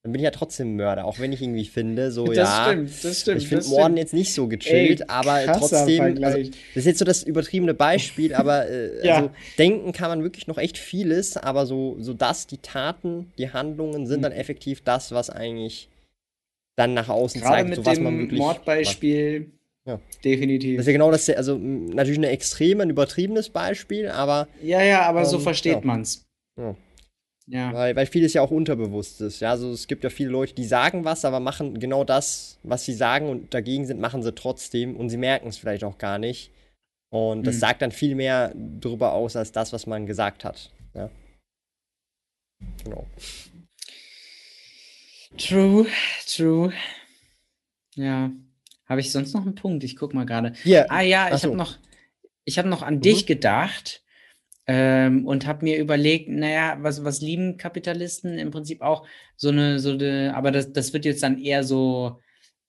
[0.04, 2.66] dann bin ich ja trotzdem Mörder, auch wenn ich irgendwie finde, so das ja.
[2.66, 3.40] Stimmt, das stimmt.
[3.40, 6.22] Ich finde Morden jetzt nicht so gechillt, Ey, aber trotzdem.
[6.22, 9.16] Also, das ist jetzt so das übertriebene Beispiel, aber äh, ja.
[9.16, 13.50] also, denken kann man wirklich noch echt vieles, aber so, so das, die Taten, die
[13.50, 14.24] Handlungen sind mhm.
[14.24, 15.88] dann effektiv das, was eigentlich
[16.76, 18.38] dann nach außen Gerade zeigt, mit so was dem man wirklich.
[18.38, 19.52] Mordbeispiel.
[19.86, 20.00] Ja.
[20.22, 20.76] Definitiv.
[20.76, 24.48] Das ist ja genau das, also natürlich ein extrem, ein übertriebenes Beispiel, aber.
[24.62, 25.80] Ja, ja, aber ähm, so versteht ja.
[25.82, 26.26] man's.
[26.58, 26.76] Ja.
[27.46, 27.72] Ja.
[27.74, 29.40] Weil, weil vieles ja auch unterbewusst ist.
[29.40, 32.84] Ja, also es gibt ja viele Leute, die sagen was, aber machen genau das, was
[32.84, 36.18] sie sagen und dagegen sind, machen sie trotzdem und sie merken es vielleicht auch gar
[36.18, 36.50] nicht.
[37.10, 37.60] Und das hm.
[37.60, 40.72] sagt dann viel mehr darüber aus, als das, was man gesagt hat.
[40.94, 41.10] Ja.
[42.82, 43.06] Genau.
[45.36, 45.86] True,
[46.26, 46.72] true.
[47.94, 48.30] Ja.
[48.86, 49.84] Habe ich sonst noch einen Punkt?
[49.84, 50.54] Ich guck mal gerade.
[50.64, 50.86] Yeah.
[50.88, 51.48] Ah ja, ich so.
[51.48, 51.78] habe noch,
[52.44, 53.00] ich habe noch an mhm.
[53.00, 54.02] dich gedacht.
[54.66, 59.06] Ähm, und habe mir überlegt, naja, was, was lieben Kapitalisten im Prinzip auch
[59.36, 62.20] so eine, so eine, aber das, das wird jetzt dann eher so,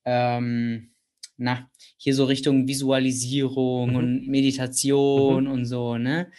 [0.04, 0.92] ähm,
[1.38, 3.96] na, hier so Richtung Visualisierung mhm.
[3.96, 5.52] und Meditation mhm.
[5.52, 6.32] und so, ne?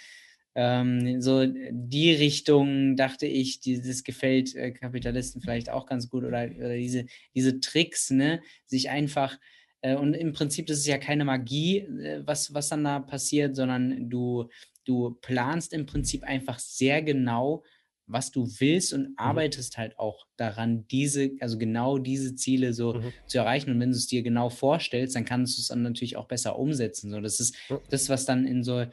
[0.55, 6.49] Ähm, so die Richtung dachte ich, dieses gefällt äh, Kapitalisten vielleicht auch ganz gut oder,
[6.57, 8.41] oder diese, diese Tricks, ne?
[8.67, 9.39] Sich einfach
[9.83, 13.57] äh, und im Prinzip, das ist ja keine Magie, äh, was, was dann da passiert,
[13.57, 14.49] sondern du,
[14.87, 17.63] du planst im Prinzip einfach sehr genau,
[18.07, 19.15] was du willst und mhm.
[19.17, 23.13] arbeitest halt auch daran, diese, also genau diese Ziele so mhm.
[23.27, 23.71] zu erreichen.
[23.71, 26.59] Und wenn du es dir genau vorstellst, dann kannst du es dann natürlich auch besser
[26.59, 27.11] umsetzen.
[27.11, 27.79] So, das ist mhm.
[27.91, 28.87] das, was dann in so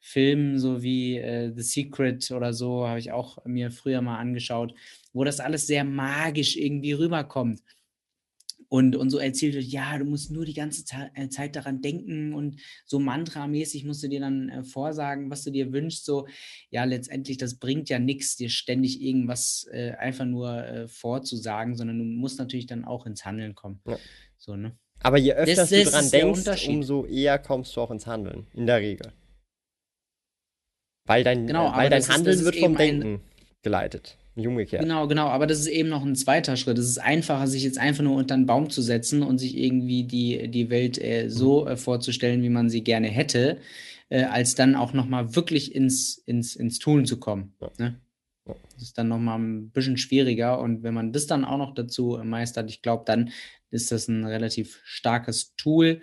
[0.00, 4.74] Filmen, so wie äh, The Secret oder so, habe ich auch mir früher mal angeschaut,
[5.12, 7.62] wo das alles sehr magisch irgendwie rüberkommt
[8.68, 12.34] und, und so erzählt wird, ja, du musst nur die ganze äh, Zeit daran denken
[12.34, 16.04] und so mantramäßig musst du dir dann äh, vorsagen, was du dir wünschst.
[16.04, 16.26] So,
[16.70, 21.98] ja, letztendlich, das bringt ja nichts, dir ständig irgendwas äh, einfach nur äh, vorzusagen, sondern
[21.98, 23.80] du musst natürlich dann auch ins Handeln kommen.
[23.86, 23.98] Ja.
[24.36, 24.76] So, ne?
[25.00, 28.66] Aber je öfter das, du dran denkst, umso eher kommst du auch ins Handeln, in
[28.66, 29.12] der Regel.
[31.04, 33.22] Weil dein, genau, weil dein Handeln ist, wird vom Denken
[33.62, 34.18] geleitet.
[34.38, 34.82] Nicht umgekehrt.
[34.82, 35.26] Genau, genau.
[35.26, 36.78] Aber das ist eben noch ein zweiter Schritt.
[36.78, 40.04] Es ist einfacher, sich jetzt einfach nur unter einen Baum zu setzen und sich irgendwie
[40.04, 41.72] die, die Welt äh, so mhm.
[41.72, 43.58] äh, vorzustellen, wie man sie gerne hätte,
[44.10, 47.54] äh, als dann auch nochmal wirklich ins, ins, ins Tun zu kommen.
[47.60, 47.72] Ja.
[47.78, 48.00] Ne?
[48.46, 50.60] Das ist dann nochmal ein bisschen schwieriger.
[50.60, 53.30] Und wenn man das dann auch noch dazu meistert, ich glaube, dann
[53.72, 56.00] ist das ein relativ starkes Tool.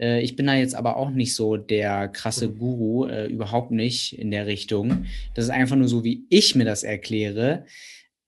[0.00, 2.58] Äh, ich bin da jetzt aber auch nicht so der krasse mhm.
[2.58, 5.06] Guru, äh, überhaupt nicht in der Richtung.
[5.34, 7.64] Das ist einfach nur so, wie ich mir das erkläre.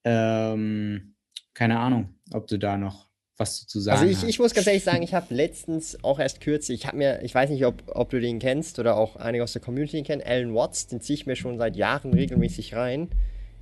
[0.05, 1.15] Ähm,
[1.55, 4.85] keine Ahnung, ob du da noch was zu sagen Also ich, ich muss ganz ehrlich
[4.85, 8.11] sagen, ich habe letztens auch erst kürzlich, ich habe mir, ich weiß nicht, ob, ob
[8.11, 11.27] du den kennst oder auch einige aus der Community kennen, Alan Watts, den ziehe ich
[11.27, 13.09] mir schon seit Jahren regelmäßig rein.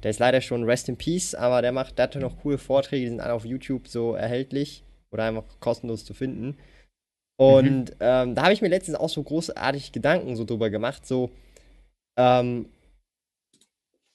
[0.03, 3.03] Der ist leider schon Rest in Peace, aber der macht, der hatte noch coole Vorträge,
[3.03, 6.57] die sind alle auf YouTube so erhältlich oder einfach kostenlos zu finden.
[7.37, 7.97] Und mhm.
[8.01, 11.30] ähm, da habe ich mir letztens auch so großartig Gedanken so drüber gemacht, so,
[12.18, 12.66] ähm,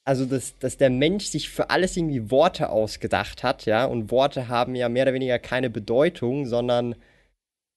[0.03, 4.47] also dass, dass der Mensch sich für alles irgendwie Worte ausgedacht hat, ja, und Worte
[4.47, 6.95] haben ja mehr oder weniger keine Bedeutung, sondern,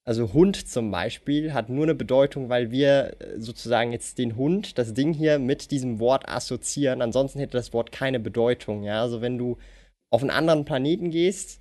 [0.07, 4.79] also Hund zum Beispiel hat nur eine Bedeutung, weil wir äh, sozusagen jetzt den Hund,
[4.79, 9.21] das Ding hier mit diesem Wort assoziieren, ansonsten hätte das Wort keine Bedeutung, ja, also
[9.21, 9.59] wenn du
[10.11, 11.61] auf einen anderen Planeten gehst,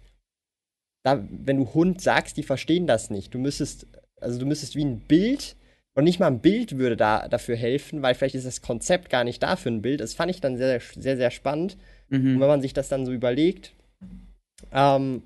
[1.03, 3.33] da, wenn du Hund sagst, die verstehen das nicht.
[3.33, 3.87] Du müsstest,
[4.19, 5.55] also du müsstest wie ein Bild,
[5.95, 9.23] und nicht mal ein Bild würde da dafür helfen, weil vielleicht ist das Konzept gar
[9.23, 10.01] nicht da für ein Bild.
[10.01, 11.77] Das fand ich dann sehr, sehr, sehr spannend.
[12.09, 12.35] Mhm.
[12.35, 13.73] Und wenn man sich das dann so überlegt,
[14.71, 15.21] ähm,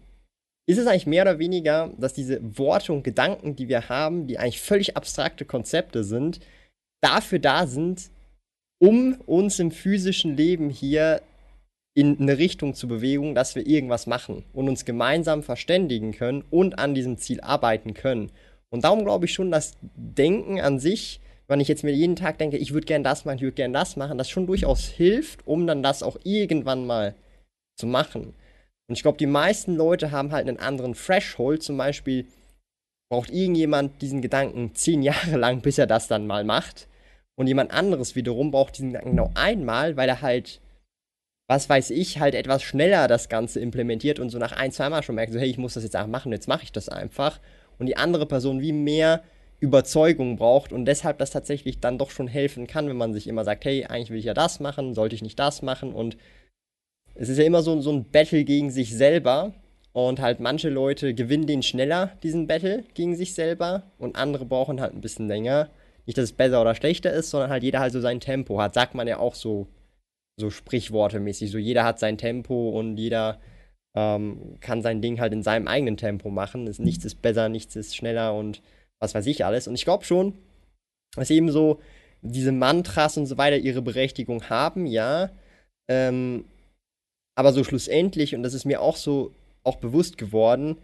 [0.69, 4.37] ist es eigentlich mehr oder weniger, dass diese Worte und Gedanken, die wir haben, die
[4.37, 6.41] eigentlich völlig abstrakte Konzepte sind,
[7.01, 8.09] dafür da sind,
[8.79, 11.21] um uns im physischen Leben hier
[11.97, 16.77] in eine Richtung zu bewegen, dass wir irgendwas machen und uns gemeinsam verständigen können und
[16.77, 18.31] an diesem Ziel arbeiten können.
[18.69, 22.37] Und darum glaube ich schon, dass Denken an sich, wenn ich jetzt mir jeden Tag
[22.37, 25.47] denke, ich würde gern das machen, ich würde gern das machen, das schon durchaus hilft,
[25.47, 27.15] um dann das auch irgendwann mal
[27.79, 28.35] zu machen.
[28.87, 31.63] Und ich glaube, die meisten Leute haben halt einen anderen Threshold.
[31.63, 32.27] Zum Beispiel
[33.09, 36.87] braucht irgendjemand diesen Gedanken zehn Jahre lang, bis er das dann mal macht.
[37.35, 40.61] Und jemand anderes wiederum braucht diesen Gedanken genau einmal, weil er halt
[41.47, 45.15] was weiß ich, halt etwas schneller das Ganze implementiert und so nach ein, zweimal schon
[45.15, 47.39] merkt, so hey, ich muss das jetzt einfach machen, jetzt mache ich das einfach.
[47.79, 49.23] Und die andere Person wie mehr
[49.59, 53.43] Überzeugung braucht und deshalb das tatsächlich dann doch schon helfen kann, wenn man sich immer
[53.43, 56.17] sagt, hey, eigentlich will ich ja das machen, sollte ich nicht das machen und
[57.15, 59.53] es ist ja immer so, so ein Battle gegen sich selber
[59.93, 64.79] und halt manche Leute gewinnen den schneller, diesen Battle gegen sich selber und andere brauchen
[64.79, 65.69] halt ein bisschen länger.
[66.05, 68.75] Nicht, dass es besser oder schlechter ist, sondern halt jeder halt so sein Tempo hat,
[68.75, 69.67] sagt man ja auch so
[70.39, 71.51] so Sprichworte-mäßig.
[71.51, 73.39] So jeder hat sein Tempo und jeder
[73.95, 76.67] ähm, kann sein Ding halt in seinem eigenen Tempo machen.
[76.67, 78.61] Es, nichts ist besser, nichts ist schneller und
[78.99, 79.67] was weiß ich alles.
[79.67, 80.37] Und ich glaube schon,
[81.15, 81.79] dass eben so
[82.21, 85.31] diese Mantras und so weiter ihre Berechtigung haben, ja.
[85.89, 86.45] Ähm,
[87.35, 89.33] aber so schlussendlich, und das ist mir auch so
[89.63, 90.77] auch bewusst geworden,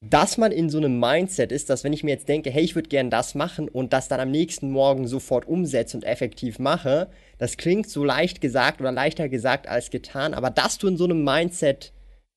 [0.00, 2.76] dass man in so einem Mindset ist, dass wenn ich mir jetzt denke, hey, ich
[2.76, 7.10] würde gern das machen und das dann am nächsten Morgen sofort umsetze und effektiv mache,
[7.38, 11.04] das klingt so leicht gesagt oder leichter gesagt als getan, aber dass du in so
[11.04, 11.92] einem Mindset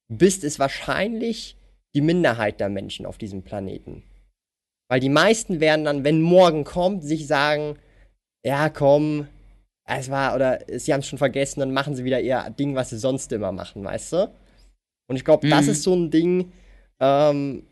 [0.07, 1.55] bist, ist wahrscheinlich
[1.93, 4.03] die Minderheit der Menschen auf diesem Planeten.
[4.89, 7.78] Weil die meisten werden dann, wenn morgen kommt, sich sagen,
[8.43, 9.28] ja, komm,
[9.86, 12.89] es war, oder sie haben es schon vergessen, dann machen sie wieder ihr Ding, was
[12.89, 14.32] sie sonst immer machen, weißt du?
[15.07, 15.51] Und ich glaube, mhm.
[15.51, 16.51] das ist so ein Ding,
[17.01, 17.63] ähm,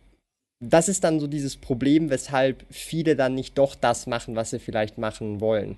[0.59, 4.59] das ist dann so dieses Problem, weshalb viele dann nicht doch das machen, was sie
[4.59, 5.77] vielleicht machen wollen.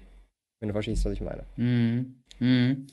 [0.60, 1.44] Wenn du verstehst, was ich meine.
[1.56, 2.16] Mhm.
[2.40, 2.88] Mhm.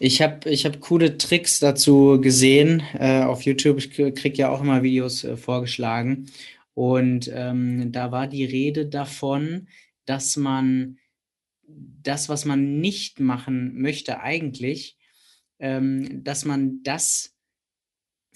[0.00, 3.78] Ich habe ich hab coole Tricks dazu gesehen äh, auf YouTube.
[3.78, 6.26] Ich kriege ja auch immer Videos äh, vorgeschlagen.
[6.74, 9.68] Und ähm, da war die Rede davon,
[10.06, 10.98] dass man
[11.66, 14.96] das, was man nicht machen möchte eigentlich,
[15.60, 17.36] ähm, dass man das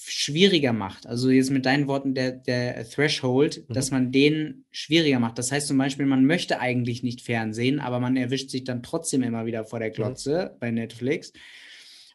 [0.06, 1.06] schwieriger macht.
[1.06, 3.74] Also jetzt mit deinen Worten der, der Threshold, mhm.
[3.74, 5.38] dass man den schwieriger macht.
[5.38, 9.22] Das heißt zum Beispiel, man möchte eigentlich nicht Fernsehen, aber man erwischt sich dann trotzdem
[9.22, 9.94] immer wieder vor der mhm.
[9.94, 10.58] Glotze mhm.
[10.60, 11.32] bei Netflix.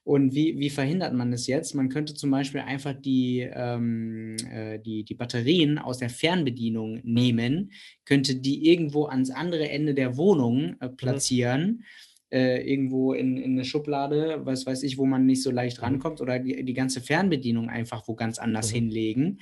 [0.03, 1.75] Und wie, wie verhindert man das jetzt?
[1.75, 7.71] Man könnte zum Beispiel einfach die, ähm, äh, die, die Batterien aus der Fernbedienung nehmen,
[8.05, 10.95] könnte die irgendwo ans andere Ende der Wohnung äh, mhm.
[10.95, 11.61] platzieren.
[11.65, 11.83] Mhm
[12.32, 15.84] äh, irgendwo in, in eine Schublade, was weiß ich, wo man nicht so leicht mhm.
[15.84, 18.75] rankommt oder die, die ganze Fernbedienung einfach wo ganz anders mhm.
[18.75, 19.41] hinlegen.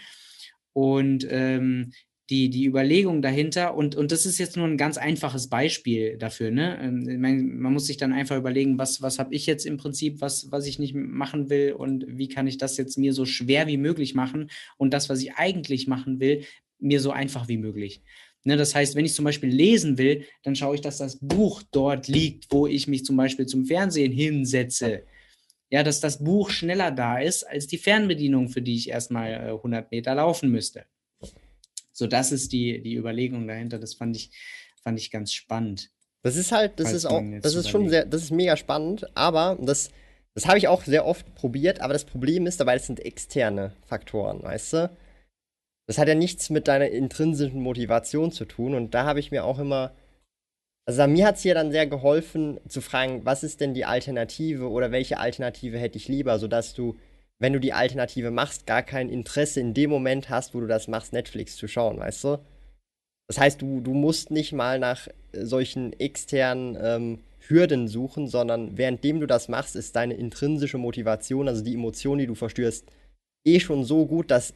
[0.73, 1.91] Und ähm,
[2.29, 6.51] die, die Überlegung dahinter, und, und das ist jetzt nur ein ganz einfaches Beispiel dafür,
[6.51, 6.77] ne?
[6.81, 10.19] Ähm, man, man muss sich dann einfach überlegen, was, was habe ich jetzt im Prinzip,
[10.19, 13.67] was, was ich nicht machen will und wie kann ich das jetzt mir so schwer
[13.67, 16.43] wie möglich machen und das, was ich eigentlich machen will,
[16.79, 18.01] mir so einfach wie möglich.
[18.47, 21.63] Ne, das heißt, wenn ich zum Beispiel lesen will, dann schaue ich, dass das Buch
[21.69, 25.03] dort liegt, wo ich mich zum Beispiel zum Fernsehen hinsetze.
[25.69, 29.51] Ja, dass das Buch schneller da ist als die Fernbedienung, für die ich erstmal äh,
[29.51, 30.85] 100 Meter laufen müsste.
[31.91, 33.79] So, das ist die, die Überlegung dahinter.
[33.79, 34.31] Das fand ich,
[34.81, 35.89] fand ich ganz spannend.
[36.23, 39.57] Das ist halt, das ist auch, das ist schon sehr, das ist mega spannend, aber
[39.59, 39.89] das,
[40.35, 43.73] das habe ich auch sehr oft probiert, aber das Problem ist dabei, das sind externe
[43.87, 44.97] Faktoren, weißt du?
[45.87, 48.75] Das hat ja nichts mit deiner intrinsischen Motivation zu tun.
[48.75, 49.93] Und da habe ich mir auch immer.
[50.85, 54.69] Also mir hat es hier dann sehr geholfen zu fragen, was ist denn die Alternative
[54.69, 56.95] oder welche Alternative hätte ich lieber, sodass du,
[57.39, 60.87] wenn du die Alternative machst, gar kein Interesse in dem Moment hast, wo du das
[60.87, 62.37] machst, Netflix zu schauen, weißt du?
[63.27, 69.19] Das heißt, du, du musst nicht mal nach solchen externen ähm, Hürden suchen, sondern währenddem
[69.19, 72.85] du das machst, ist deine intrinsische Motivation, also die Emotion, die du verstörst,
[73.45, 74.53] eh schon so gut, dass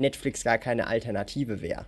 [0.00, 1.86] Netflix gar keine Alternative wäre.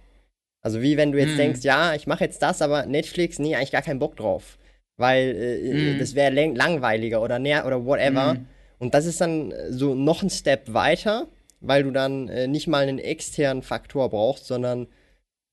[0.62, 1.38] Also wie wenn du jetzt mm.
[1.38, 4.58] denkst, ja, ich mache jetzt das, aber Netflix, nee, eigentlich gar keinen Bock drauf.
[4.96, 5.98] Weil äh, mm.
[5.98, 8.34] das wäre langweiliger oder näher oder whatever.
[8.34, 8.46] Mm.
[8.78, 11.26] Und das ist dann äh, so noch ein Step weiter,
[11.60, 14.86] weil du dann äh, nicht mal einen externen Faktor brauchst, sondern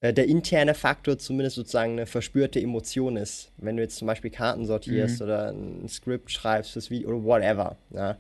[0.02, 3.52] äh, der interne Faktor zumindest sozusagen eine verspürte Emotion ist.
[3.58, 5.26] Wenn du jetzt zum Beispiel Karten sortierst mhm.
[5.26, 7.78] oder ein Skript schreibst fürs Video oder whatever.
[7.94, 8.18] Ja.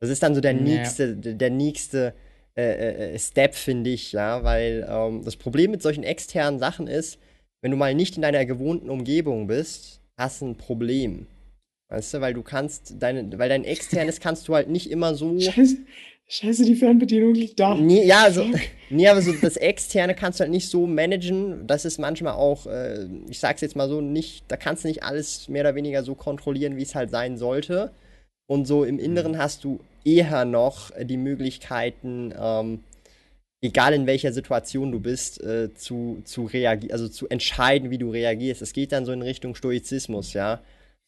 [0.00, 2.14] Das ist dann so der nächste, der nächste
[2.60, 7.18] äh, äh, Step, finde ich, ja, weil ähm, das Problem mit solchen externen Sachen ist,
[7.62, 11.26] wenn du mal nicht in deiner gewohnten Umgebung bist, hast du ein Problem.
[11.88, 15.38] Weißt du, weil du kannst, deine, weil dein externes kannst du halt nicht immer so.
[15.38, 15.78] Scheiße,
[16.28, 17.74] Scheiße die Fernbedienung liegt da.
[17.74, 18.46] Nee, ja, also,
[18.88, 21.66] nee, aber so das externe kannst du halt nicht so managen.
[21.66, 25.02] Das ist manchmal auch, äh, ich sag's jetzt mal so, nicht, da kannst du nicht
[25.02, 27.90] alles mehr oder weniger so kontrollieren, wie es halt sein sollte.
[28.46, 29.38] Und so im Inneren mhm.
[29.38, 32.84] hast du eher noch die Möglichkeiten, ähm,
[33.62, 38.10] egal in welcher Situation du bist, äh, zu, zu reagieren, also zu entscheiden, wie du
[38.10, 38.62] reagierst.
[38.62, 40.60] Es geht dann so in Richtung Stoizismus, ja.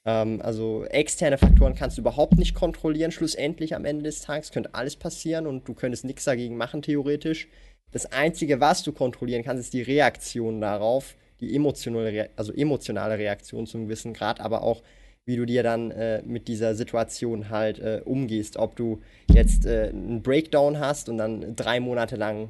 [0.04, 4.50] Ähm, also externe Faktoren kannst du überhaupt nicht kontrollieren, schlussendlich am Ende des Tages.
[4.50, 7.48] Könnte alles passieren und du könntest nichts dagegen machen, theoretisch.
[7.92, 13.66] Das Einzige, was du kontrollieren kannst, ist die Reaktion darauf, die emotionale, also emotionale Reaktion
[13.66, 14.82] zum gewissen Grad, aber auch
[15.24, 18.56] wie du dir dann äh, mit dieser Situation halt äh, umgehst.
[18.56, 19.00] Ob du
[19.32, 22.48] jetzt äh, einen Breakdown hast und dann drei Monate lang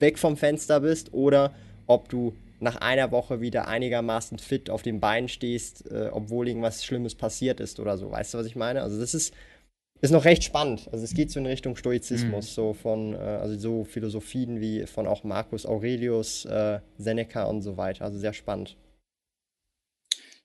[0.00, 1.54] weg vom Fenster bist oder
[1.86, 6.84] ob du nach einer Woche wieder einigermaßen fit auf den Beinen stehst, äh, obwohl irgendwas
[6.84, 8.10] Schlimmes passiert ist oder so.
[8.10, 8.82] Weißt du, was ich meine?
[8.82, 9.32] Also das ist,
[10.00, 10.88] ist noch recht spannend.
[10.90, 12.54] Also es geht so in Richtung Stoizismus, mhm.
[12.54, 17.76] so von, äh, also so Philosophien wie von auch Marcus Aurelius, äh, Seneca und so
[17.76, 18.04] weiter.
[18.04, 18.76] Also sehr spannend.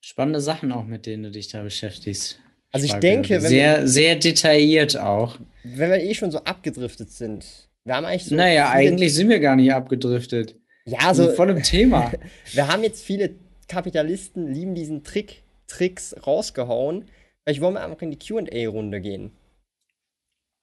[0.03, 2.37] Spannende Sachen auch, mit denen du dich da beschäftigst.
[2.73, 5.39] Also ich denke, sehr, wir, sehr detailliert auch.
[5.63, 7.69] Wenn wir eh schon so abgedriftet sind.
[7.85, 8.35] Wir haben eigentlich so.
[8.35, 10.55] Naja, eigentlich sind wir gar nicht abgedriftet.
[10.83, 11.31] Ja, so.
[11.31, 12.11] Voll im Thema.
[12.51, 13.35] wir haben jetzt viele
[13.69, 17.05] Kapitalisten, lieben diesen Trick, Tricks rausgehauen.
[17.43, 19.31] Vielleicht wollen wir einfach in die QA-Runde gehen.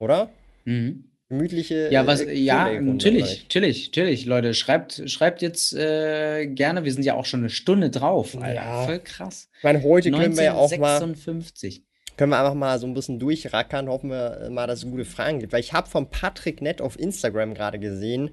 [0.00, 0.28] Oder?
[0.66, 1.09] Mhm.
[1.30, 1.90] Gemütliche.
[1.92, 4.52] Ja, was, äh, ja, natürlich, natürlich, natürlich, Leute.
[4.52, 8.36] Schreibt, schreibt jetzt äh, gerne, wir sind ja auch schon eine Stunde drauf.
[8.36, 8.52] Alter.
[8.52, 8.84] Ja.
[8.84, 9.48] Voll krass.
[9.58, 10.98] Ich meine, heute können wir ja auch mal.
[12.16, 15.38] Können wir einfach mal so ein bisschen durchrackern, hoffen wir mal, dass es gute Fragen
[15.38, 15.52] gibt.
[15.52, 18.30] Weil ich habe von Patrick Nett auf Instagram gerade gesehen,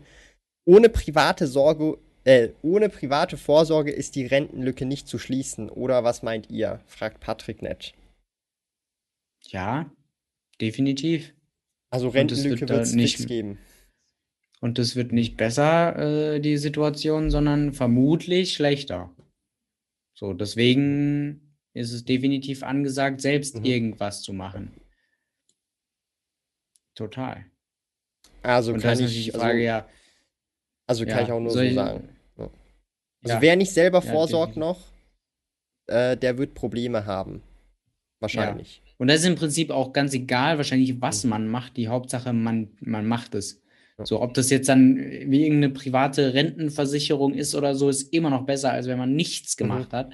[0.66, 5.70] ohne private Sorge, äh, ohne private Vorsorge ist die Rentenlücke nicht zu schließen.
[5.70, 6.82] Oder was meint ihr?
[6.88, 7.94] fragt Patrick nett.
[9.50, 9.90] Ja,
[10.60, 11.37] definitiv.
[11.90, 13.60] Also Rentenlücke wird es nicht geben.
[14.60, 15.96] Und es wird nicht besser,
[16.36, 19.16] äh, die Situation, sondern vermutlich schlechter.
[20.14, 23.66] So, deswegen ist es definitiv angesagt, selbst mhm.
[23.66, 24.82] irgendwas zu machen.
[26.96, 27.46] Total.
[28.42, 29.90] Also Und kann ich also Frage also, ja,
[30.88, 32.10] also kann ja, ich auch nur so ich, sagen.
[32.38, 32.50] Ja.
[33.24, 34.92] Also wer nicht selber vorsorgt noch,
[35.86, 37.44] äh, der wird Probleme haben.
[38.20, 38.82] Wahrscheinlich.
[38.98, 41.30] Und das ist im Prinzip auch ganz egal, wahrscheinlich, was mhm.
[41.30, 41.78] man macht.
[41.78, 43.62] Die Hauptsache, man, man macht es.
[44.04, 48.46] So, ob das jetzt dann wie irgendeine private Rentenversicherung ist oder so, ist immer noch
[48.46, 49.64] besser, als wenn man nichts mhm.
[49.64, 49.98] gemacht mhm.
[49.98, 50.14] hat.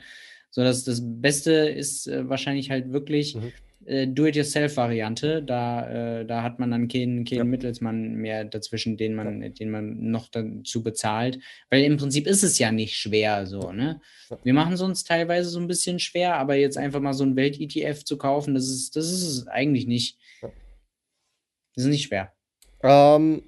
[0.51, 3.51] So, das, das Beste ist äh, wahrscheinlich halt wirklich, mhm
[3.85, 5.43] äh, Do-it-yourself-Variante.
[5.43, 7.43] Da, äh, da hat man dann keinen, keinen ja.
[7.43, 9.49] Mittelsmann mehr dazwischen, den man, ja.
[9.49, 11.39] den man noch dazu bezahlt.
[11.69, 14.01] Weil im Prinzip ist es ja nicht schwer so, ne?
[14.43, 17.35] Wir machen es uns teilweise so ein bisschen schwer, aber jetzt einfach mal so ein
[17.35, 20.17] Welt-ETF zu kaufen, das ist, das ist es eigentlich nicht.
[20.41, 22.33] Das ist nicht schwer.
[22.81, 23.43] Ähm,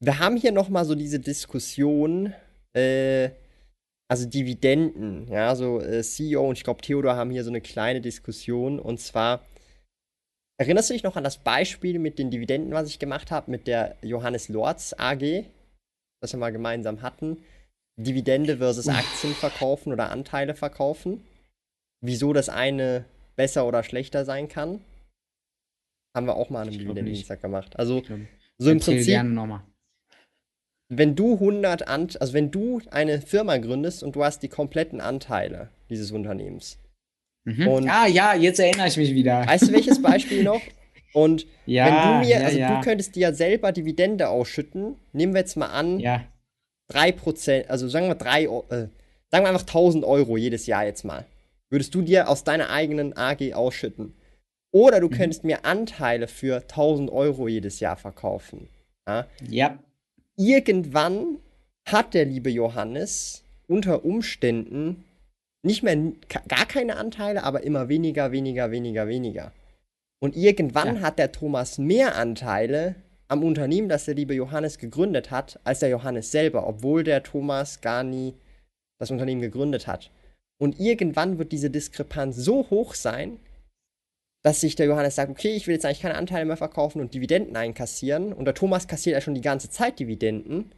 [0.00, 2.32] wir haben hier nochmal so diese Diskussion,
[2.72, 3.30] äh,
[4.08, 8.00] also Dividenden, ja, so äh, CEO und ich glaube Theodor haben hier so eine kleine
[8.00, 9.44] Diskussion und zwar
[10.60, 13.66] erinnerst du dich noch an das Beispiel mit den Dividenden, was ich gemacht habe mit
[13.66, 15.44] der Johannes Lorz AG,
[16.20, 17.42] das wir mal gemeinsam hatten,
[17.96, 21.26] Dividende versus Aktien verkaufen oder Anteile verkaufen,
[22.02, 23.04] wieso das eine
[23.36, 24.84] besser oder schlechter sein kann,
[26.14, 27.78] haben wir auch mal an einem Dividendendienstag gemacht.
[27.78, 28.02] Also
[28.58, 29.62] so im Prinzip gerne nochmal
[30.90, 35.00] wenn du 100 Ant also wenn du eine Firma gründest und du hast die kompletten
[35.00, 36.78] Anteile dieses Unternehmens.
[37.44, 37.68] Mhm.
[37.68, 39.46] Und ah ja, jetzt erinnere ich mich wieder.
[39.46, 40.60] Weißt du welches Beispiel noch?
[41.12, 42.76] Und ja, wenn du mir, ja, also ja.
[42.76, 46.24] du könntest dir selber Dividende ausschütten, nehmen wir jetzt mal an, ja.
[46.92, 51.26] 3%, also sagen wir 3, äh, sagen wir einfach 1000 Euro jedes Jahr jetzt mal.
[51.68, 54.14] Würdest du dir aus deiner eigenen AG ausschütten.
[54.72, 55.12] Oder du mhm.
[55.12, 58.68] könntest mir Anteile für 1000 Euro jedes Jahr verkaufen.
[59.08, 59.26] Ja.
[59.48, 59.78] ja
[60.36, 61.38] irgendwann
[61.86, 65.04] hat der liebe Johannes unter Umständen
[65.62, 65.96] nicht mehr
[66.48, 69.52] gar keine Anteile, aber immer weniger, weniger, weniger, weniger.
[70.20, 71.00] Und irgendwann ja.
[71.02, 72.96] hat der Thomas mehr Anteile
[73.28, 77.80] am Unternehmen, das der liebe Johannes gegründet hat, als der Johannes selber, obwohl der Thomas
[77.80, 78.34] gar nie
[78.98, 80.10] das Unternehmen gegründet hat.
[80.58, 83.38] Und irgendwann wird diese Diskrepanz so hoch sein,
[84.42, 87.14] dass sich der Johannes sagt, okay, ich will jetzt eigentlich keine Anteile mehr verkaufen und
[87.14, 88.32] Dividenden einkassieren.
[88.32, 90.72] Und der Thomas kassiert ja schon die ganze Zeit Dividenden.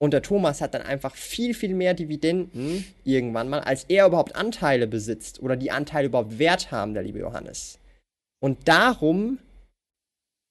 [0.00, 4.34] Und der Thomas hat dann einfach viel, viel mehr Dividenden irgendwann mal, als er überhaupt
[4.34, 7.78] Anteile besitzt oder die Anteile überhaupt Wert haben, der liebe Johannes.
[8.42, 9.38] Und darum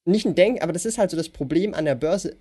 [0.05, 2.35] nicht ein Denk, aber das ist halt so das Problem an der Börse.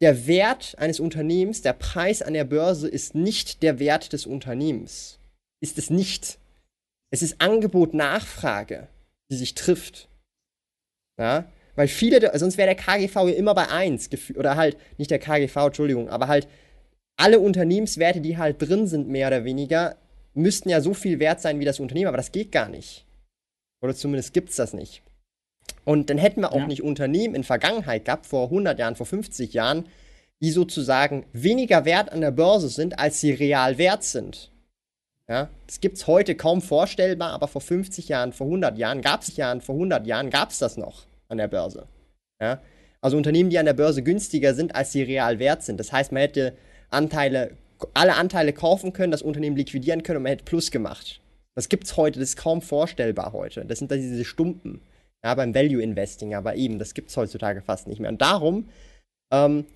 [0.00, 5.18] Der Wert eines Unternehmens, der Preis an der Börse ist nicht der Wert des Unternehmens.
[5.60, 6.38] Ist es nicht.
[7.10, 8.86] Es ist Angebot, Nachfrage,
[9.30, 10.08] die sich trifft.
[11.18, 15.20] Ja, weil viele, sonst wäre der KGV ja immer bei 1, oder halt, nicht der
[15.20, 16.48] KGV, Entschuldigung, aber halt
[17.16, 19.94] alle Unternehmenswerte, die halt drin sind, mehr oder weniger,
[20.34, 23.06] müssten ja so viel wert sein wie das Unternehmen, aber das geht gar nicht.
[23.80, 25.04] Oder zumindest gibt es das nicht.
[25.84, 26.66] Und dann hätten wir auch ja.
[26.66, 29.86] nicht Unternehmen in Vergangenheit gehabt, vor 100 Jahren, vor 50 Jahren,
[30.42, 34.50] die sozusagen weniger wert an der Börse sind, als sie real wert sind.
[35.28, 39.22] Ja, das gibt es heute kaum vorstellbar, aber vor 50 Jahren, vor 100 Jahren gab
[39.22, 41.86] es Jahren, vor 100 Jahren gab es das noch an der Börse.
[42.40, 42.60] Ja,
[43.00, 45.78] also Unternehmen, die an der Börse günstiger sind, als sie real wert sind.
[45.78, 46.56] Das heißt, man hätte
[46.90, 47.52] Anteile,
[47.94, 51.20] alle Anteile kaufen können, das Unternehmen liquidieren können und man hätte Plus gemacht.
[51.54, 53.64] Das gibt es heute, das ist kaum vorstellbar heute.
[53.64, 54.80] Das sind dann diese Stumpen.
[55.24, 58.10] Ja, beim Value Investing, aber eben, das gibt es heutzutage fast nicht mehr.
[58.10, 58.68] Und darum
[59.32, 59.66] ähm,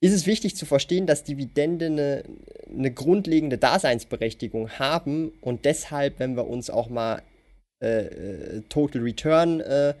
[0.00, 2.24] ist es wichtig zu verstehen, dass Dividende eine,
[2.66, 7.22] eine grundlegende Daseinsberechtigung haben und deshalb, wenn wir uns auch mal
[7.82, 9.94] äh, äh Total Return, äh,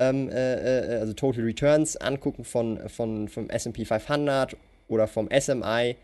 [0.00, 4.56] ähm, äh, äh, also Total Returns angucken von, von, vom SP 500
[4.88, 5.96] oder vom SMI,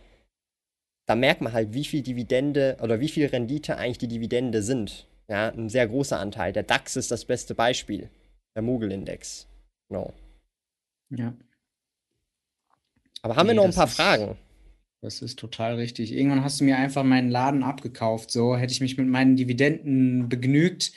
[1.07, 5.07] da merkt man halt, wie viel Dividende oder wie viel Rendite eigentlich die Dividende sind.
[5.28, 6.53] Ja, ein sehr großer Anteil.
[6.53, 8.11] Der DAX ist das beste Beispiel.
[8.55, 9.49] Der Mogul-Index.
[9.88, 10.12] Genau.
[11.11, 11.34] Ja.
[13.22, 14.36] Aber haben nee, wir noch ein paar ist, Fragen?
[15.01, 16.12] Das ist total richtig.
[16.12, 18.30] Irgendwann hast du mir einfach meinen Laden abgekauft.
[18.30, 20.92] So hätte ich mich mit meinen Dividenden begnügt,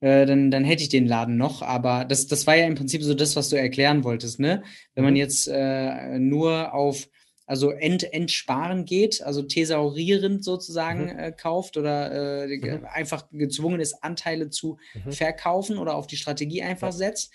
[0.00, 1.62] äh, dann, dann hätte ich den Laden noch.
[1.62, 4.40] Aber das, das war ja im Prinzip so das, was du erklären wolltest.
[4.40, 4.62] Ne?
[4.94, 5.18] Wenn man mhm.
[5.18, 7.08] jetzt äh, nur auf
[7.50, 11.18] also ent, entsparen geht, also thesaurierend sozusagen mhm.
[11.18, 12.84] äh, kauft oder äh, mhm.
[12.84, 15.10] einfach gezwungen ist, Anteile zu mhm.
[15.10, 16.92] verkaufen oder auf die Strategie einfach ja.
[16.92, 17.32] setzt,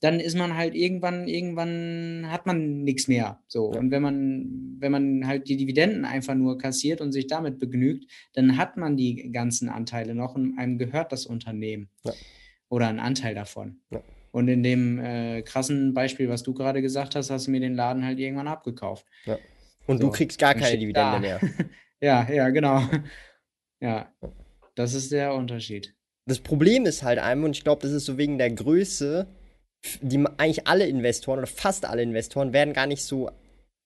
[0.00, 3.42] dann ist man halt irgendwann, irgendwann hat man nichts mehr.
[3.48, 3.72] So.
[3.72, 3.80] Ja.
[3.80, 8.10] Und wenn man, wenn man halt die Dividenden einfach nur kassiert und sich damit begnügt,
[8.34, 11.90] dann hat man die ganzen Anteile noch und einem gehört das Unternehmen.
[12.04, 12.12] Ja.
[12.68, 13.80] Oder ein Anteil davon.
[14.30, 17.74] Und in dem äh, krassen Beispiel, was du gerade gesagt hast, hast du mir den
[17.74, 19.06] Laden halt irgendwann abgekauft.
[19.24, 19.38] Ja.
[19.86, 21.18] Und so, du kriegst gar keine Dividende da.
[21.18, 21.40] mehr.
[22.00, 22.82] ja, ja, genau.
[23.80, 24.12] Ja,
[24.74, 25.94] das ist der Unterschied.
[26.26, 29.28] Das Problem ist halt einmal, und ich glaube, das ist so wegen der Größe,
[30.00, 33.30] die eigentlich alle Investoren oder fast alle Investoren werden gar nicht so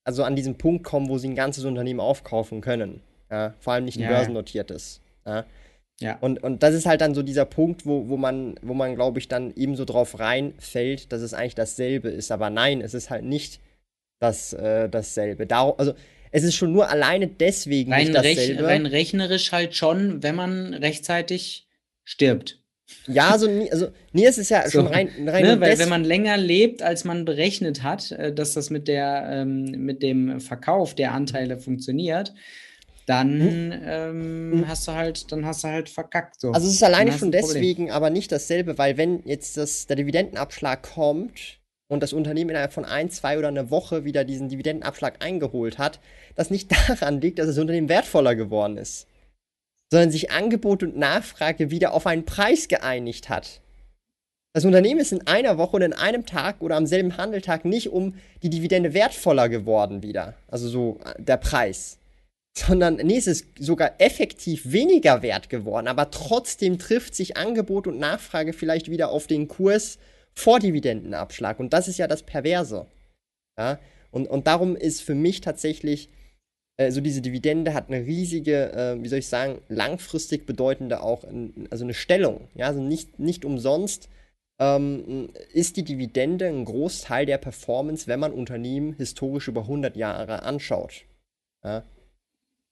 [0.05, 3.03] also an diesen Punkt kommen, wo sie ein ganzes Unternehmen aufkaufen können.
[3.31, 5.01] Ja, vor allem nicht ein ja, börsennotiertes.
[5.25, 5.47] Ja.
[6.01, 6.19] ja.
[6.21, 9.19] Und, und das ist halt dann so dieser Punkt, wo, wo man, wo man, glaube
[9.19, 12.31] ich, dann eben so drauf reinfällt, dass es eigentlich dasselbe ist.
[12.31, 13.61] Aber nein, es ist halt nicht
[14.19, 15.47] das, äh, dasselbe.
[15.47, 15.95] Dar also
[16.31, 18.63] es ist schon nur alleine deswegen rein nicht dasselbe.
[18.63, 21.67] Rech rein rechnerisch halt schon, wenn man rechtzeitig
[22.05, 22.59] stirbt.
[23.07, 26.05] Ja, so, also nee, es ist ja so, schon rein, rein ne, weil wenn man
[26.05, 30.95] länger lebt, als man berechnet hat, äh, dass das mit der ähm, mit dem Verkauf
[30.95, 32.33] der Anteile funktioniert,
[33.07, 33.73] dann hm.
[33.85, 34.69] ähm, hm.
[34.69, 36.41] hast du halt, dann hast du halt verkackt.
[36.41, 36.53] So.
[36.53, 40.83] Also es ist alleine schon deswegen aber nicht dasselbe, weil wenn jetzt das, der Dividendenabschlag
[40.83, 41.61] kommt,
[41.93, 46.01] und das Unternehmen innerhalb von ein, zwei oder einer Woche wieder diesen Dividendenabschlag eingeholt hat,
[46.35, 49.07] das nicht daran liegt, dass das Unternehmen wertvoller geworden ist,
[49.93, 53.61] sondern sich Angebot und Nachfrage wieder auf einen Preis geeinigt hat.
[54.55, 57.91] Das Unternehmen ist in einer Woche und in einem Tag oder am selben Handeltag nicht
[57.91, 61.99] um die Dividende wertvoller geworden wieder, also so äh, der Preis,
[62.57, 67.99] sondern nee, es ist sogar effektiv weniger wert geworden, aber trotzdem trifft sich Angebot und
[67.99, 69.99] Nachfrage vielleicht wieder auf den Kurs,
[70.33, 71.61] Vordividendenabschlag.
[71.61, 72.87] Und das ist ja das Perverse.
[73.59, 73.79] Ja?
[74.11, 76.09] Und, und darum ist für mich tatsächlich
[76.77, 81.25] äh, so diese Dividende hat eine riesige, äh, wie soll ich sagen, langfristig bedeutende auch,
[81.25, 82.49] in, also eine Stellung.
[82.55, 84.09] Ja, also nicht, nicht umsonst
[84.59, 90.43] ähm, ist die Dividende ein Großteil der Performance, wenn man Unternehmen historisch über 100 Jahre
[90.43, 91.05] anschaut.
[91.65, 91.85] Ja?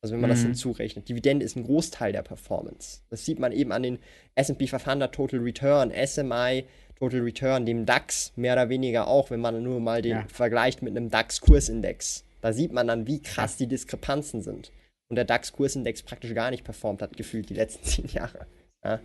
[0.03, 0.34] Also wenn man mhm.
[0.34, 1.09] das hinzurechnet.
[1.09, 3.03] Dividende ist ein Großteil der Performance.
[3.11, 3.98] Das sieht man eben an den
[4.34, 6.64] S&P 500 Total Return, SMI,
[6.98, 10.26] Total Return, dem DAX mehr oder weniger auch, wenn man nur mal den ja.
[10.28, 12.24] vergleicht mit einem DAX-Kursindex.
[12.41, 14.72] Da sieht man dann, wie krass die Diskrepanzen sind.
[15.09, 18.47] Und der DAX-Kursindex praktisch gar nicht performt hat, gefühlt die letzten zehn Jahre.
[18.84, 19.01] Ja.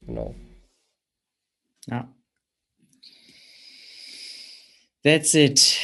[0.00, 0.34] Genau.
[1.86, 2.14] Ja.
[5.02, 5.78] That's it.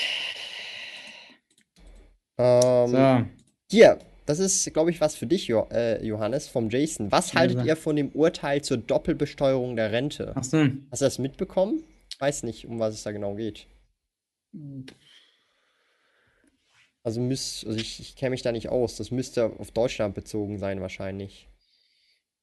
[2.39, 3.27] Ähm, so.
[3.71, 7.13] Hier, das ist, glaube ich, was für dich, jo äh, Johannes, vom Jason.
[7.13, 10.33] Was haltet ja, ihr von dem Urteil zur Doppelbesteuerung der Rente?
[10.35, 10.67] Ach so.
[10.91, 11.85] Hast du das mitbekommen?
[12.19, 13.67] Weiß nicht, um was es da genau geht.
[17.03, 18.97] Also, müsst, also ich, ich kenne mich da nicht aus.
[18.97, 21.49] Das müsste auf Deutschland bezogen sein, wahrscheinlich.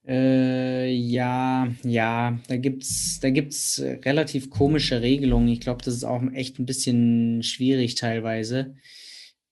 [0.08, 5.50] Äh, ja, ja, da gibt's, da gibt's relativ komische Regelungen.
[5.50, 8.76] Ich glaube, das ist auch echt ein bisschen schwierig teilweise,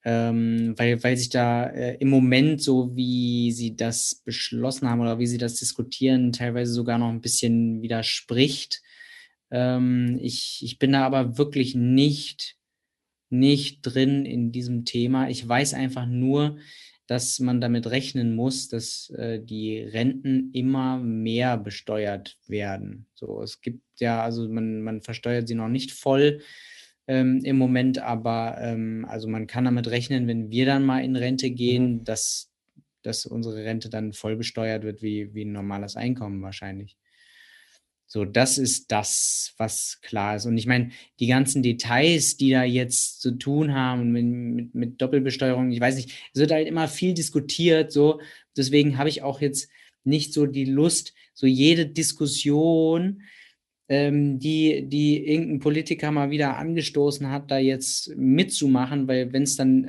[0.05, 5.19] ähm, weil, weil sich da äh, im Moment, so wie sie das beschlossen haben oder
[5.19, 8.81] wie sie das diskutieren, teilweise sogar noch ein bisschen widerspricht.
[9.51, 12.54] Ähm, ich, ich bin da aber wirklich nicht,
[13.29, 15.29] nicht drin in diesem Thema.
[15.29, 16.57] Ich weiß einfach nur,
[17.07, 23.05] dass man damit rechnen muss, dass äh, die Renten immer mehr besteuert werden.
[23.13, 26.41] So, es gibt ja, also man, man versteuert sie noch nicht voll
[27.07, 31.15] ähm, im Moment, aber ähm, also man kann damit rechnen, wenn wir dann mal in
[31.15, 32.03] Rente gehen, mhm.
[32.03, 32.51] dass,
[33.03, 36.97] dass unsere Rente dann voll besteuert wird wie, wie ein normales Einkommen wahrscheinlich.
[38.15, 40.45] So, das ist das, was klar ist.
[40.45, 45.01] Und ich meine, die ganzen Details, die da jetzt zu tun haben mit, mit, mit
[45.01, 48.21] Doppelbesteuerung, ich weiß nicht, es wird halt immer viel diskutiert, so.
[48.55, 49.69] Deswegen habe ich auch jetzt
[50.05, 53.21] nicht so die Lust, so jede Diskussion
[53.87, 59.55] ähm, die, die irgendein Politiker mal wieder angestoßen hat, da jetzt mitzumachen, weil wenn es
[59.55, 59.83] dann,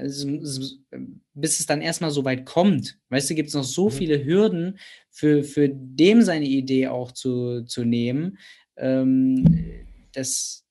[1.35, 3.93] bis es dann erstmal so weit kommt, weißt du, gibt es noch so mhm.
[3.93, 4.79] viele Hürden
[5.11, 8.39] für, für dem seine Idee auch zu, zu nehmen,
[8.77, 10.67] ähm, dass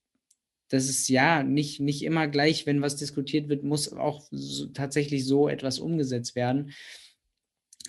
[0.69, 5.25] das ist ja nicht, nicht immer gleich, wenn was diskutiert wird, muss auch so, tatsächlich
[5.25, 6.71] so etwas umgesetzt werden.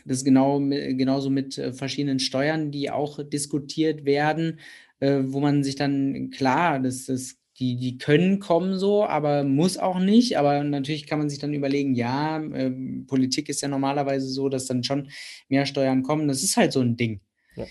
[0.04, 4.60] Das ist genau, genauso mit äh, verschiedenen Steuern, die auch diskutiert werden
[5.00, 9.78] äh, wo man sich dann, klar, das, das, die, die können kommen so, aber muss
[9.78, 10.38] auch nicht.
[10.38, 12.70] Aber natürlich kann man sich dann überlegen, ja, äh,
[13.06, 15.08] Politik ist ja normalerweise so, dass dann schon
[15.48, 16.28] mehr Steuern kommen.
[16.28, 17.20] Das ist halt so ein Ding.
[17.56, 17.66] Ja.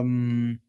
[0.00, 0.60] Ähm,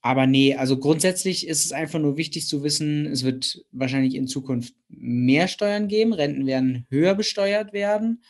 [0.00, 4.28] aber nee, also grundsätzlich ist es einfach nur wichtig zu wissen, es wird wahrscheinlich in
[4.28, 8.22] Zukunft mehr Steuern geben, Renten werden höher besteuert werden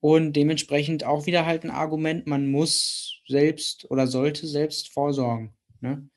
[0.00, 5.52] und dementsprechend auch wieder halt ein Argument, man muss selbst oder sollte selbst vorsorgen.
[5.80, 6.08] Ne?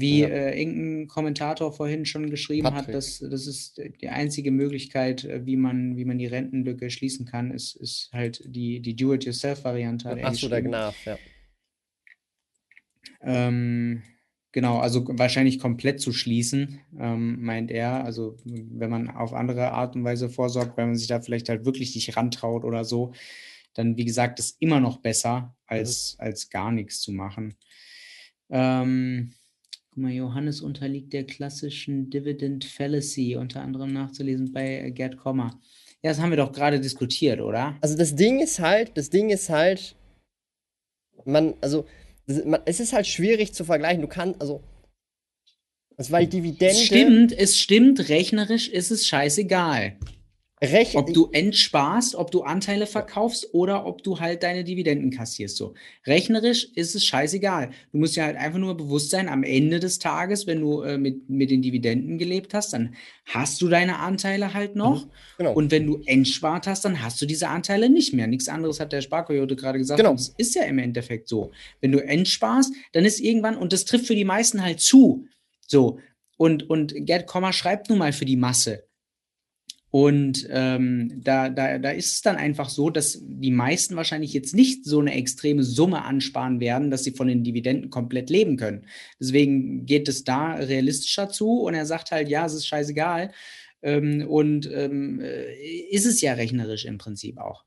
[0.00, 0.28] Wie ja.
[0.28, 2.88] äh, irgendein Kommentator vorhin schon geschrieben Patrick.
[2.88, 7.26] hat, dass das ist die einzige Möglichkeit, äh, wie man, wie man die Rentenlücke schließen
[7.26, 10.24] kann, ist, ist halt die, die Do-it-yourself-Variante.
[10.24, 11.18] Achso, der Gnaf, ja.
[13.20, 14.02] Ähm,
[14.52, 18.04] genau, also wahrscheinlich komplett zu schließen, ähm, meint er.
[18.04, 21.64] Also wenn man auf andere Art und Weise vorsorgt, wenn man sich da vielleicht halt
[21.64, 23.12] wirklich nicht rantraut oder so,
[23.74, 26.24] dann wie gesagt, ist immer noch besser, als, mhm.
[26.24, 27.54] als gar nichts zu machen.
[28.50, 29.34] Ähm,
[29.90, 35.60] Guck mal, Johannes unterliegt der klassischen Dividend Fallacy, unter anderem nachzulesen bei Gerd Kommer.
[36.02, 37.76] Ja, das haben wir doch gerade diskutiert, oder?
[37.80, 39.96] Also das Ding ist halt, das Ding ist halt,
[41.24, 41.86] man, also,
[42.44, 44.02] man, es ist halt schwierig zu vergleichen.
[44.02, 44.62] Du kannst, also,
[45.96, 46.66] das war die Dividende.
[46.66, 49.96] Es stimmt, es stimmt, rechnerisch ist es scheißegal.
[50.62, 55.56] Rech ob du entsparst, ob du Anteile verkaufst oder ob du halt deine Dividenden kassierst.
[55.56, 55.74] So.
[56.06, 57.70] Rechnerisch ist es scheißegal.
[57.92, 60.98] Du musst ja halt einfach nur bewusst sein, am Ende des Tages, wenn du äh,
[60.98, 62.94] mit, mit den Dividenden gelebt hast, dann
[63.24, 65.06] hast du deine Anteile halt noch.
[65.06, 65.52] Mhm, genau.
[65.52, 68.26] Und wenn du entspart hast, dann hast du diese Anteile nicht mehr.
[68.26, 69.98] Nichts anderes hat der Sparkoyote gerade gesagt.
[69.98, 70.12] Genau.
[70.12, 71.52] Das ist ja im Endeffekt so.
[71.80, 75.26] Wenn du entsparst, dann ist irgendwann, und das trifft für die meisten halt zu.
[75.66, 76.00] So.
[76.36, 78.87] Und, und Gerd Kommer schreibt nun mal für die Masse.
[79.90, 84.54] Und ähm, da, da, da ist es dann einfach so, dass die meisten wahrscheinlich jetzt
[84.54, 88.86] nicht so eine extreme Summe ansparen werden, dass sie von den Dividenden komplett leben können.
[89.18, 93.32] Deswegen geht es da realistischer zu und er sagt halt, ja, es ist scheißegal.
[93.80, 95.54] Ähm, und ähm, äh,
[95.90, 97.64] ist es ja rechnerisch im Prinzip auch.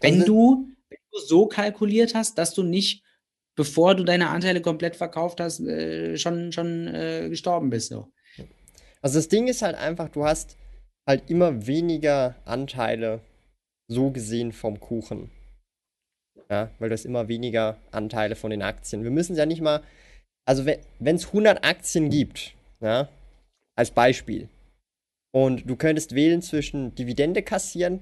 [0.00, 3.02] Wenn, also, du, wenn du so kalkuliert hast, dass du nicht,
[3.56, 7.88] bevor du deine Anteile komplett verkauft hast, äh, schon, schon äh, gestorben bist.
[7.88, 8.12] So.
[9.02, 10.56] Also das Ding ist halt einfach, du hast
[11.08, 13.20] halt immer weniger Anteile
[13.88, 15.30] so gesehen vom Kuchen.
[16.48, 19.04] Ja, weil du hast immer weniger Anteile von den Aktien.
[19.04, 19.82] Wir müssen ja nicht mal,
[20.46, 23.08] also wenn es 100 Aktien gibt, ja,
[23.76, 24.48] als Beispiel,
[25.32, 28.00] und du könntest wählen zwischen Dividende kassieren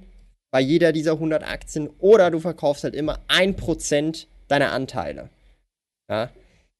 [0.51, 5.29] bei jeder dieser 100 Aktien oder du verkaufst halt immer 1% deiner Anteile.
[6.11, 6.31] Ja,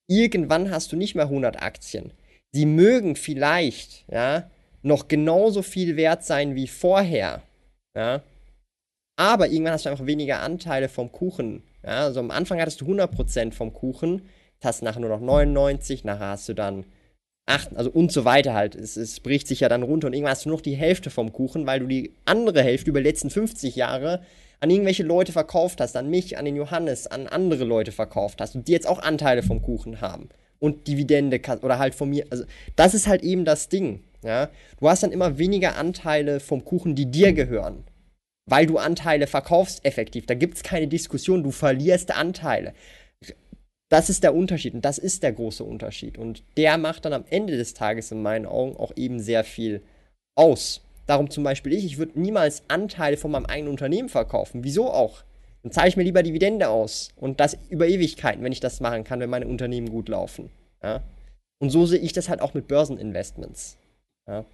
[0.09, 2.13] irgendwann hast du nicht mehr 100 Aktien.
[2.55, 4.51] Die mögen vielleicht, ja,
[4.83, 7.43] noch genauso viel wert sein wie vorher.
[7.97, 8.23] Ja?
[9.17, 11.63] Aber irgendwann hast du einfach weniger Anteile vom Kuchen.
[11.83, 12.05] Ja?
[12.05, 14.23] Also am Anfang hattest du 100% vom Kuchen,
[14.63, 16.85] hast nachher nur noch 99, nachher hast du dann
[17.47, 18.75] 8, also und so weiter halt.
[18.75, 21.33] Es, es bricht sich ja dann runter und irgendwann hast du noch die Hälfte vom
[21.33, 24.23] Kuchen, weil du die andere Hälfte über die letzten 50 Jahre
[24.61, 28.57] an irgendwelche Leute verkauft hast, an mich, an den Johannes, an andere Leute verkauft hast
[28.57, 30.29] und die jetzt auch Anteile vom Kuchen haben
[30.61, 32.27] und Dividende oder halt von mir.
[32.31, 32.45] Also
[32.77, 34.03] das ist halt eben das Ding.
[34.23, 34.51] Ja?
[34.81, 37.85] Du hast dann immer weniger Anteile vom Kuchen, die dir gehören.
[38.47, 40.27] Weil du Anteile verkaufst effektiv.
[40.27, 42.73] Da gibt es keine Diskussion, du verlierst Anteile.
[43.91, 46.19] das ist der Unterschied und das ist der große Unterschied.
[46.19, 49.83] Und der macht dann am Ende des Tages in meinen Augen auch eben sehr viel
[50.35, 50.83] aus.
[51.07, 54.63] Darum zum Beispiel ich, ich würde niemals Anteile von meinem eigenen Unternehmen verkaufen.
[54.63, 55.25] Wieso auch?
[55.63, 57.11] Dann zahle ich mir lieber Dividende aus.
[57.17, 60.51] Und das über Ewigkeiten, wenn ich das machen kann, wenn meine Unternehmen gut laufen.
[60.83, 61.03] Ja?
[61.59, 63.77] Und so sehe ich das halt auch mit Börseninvestments.
[64.27, 64.45] Ja?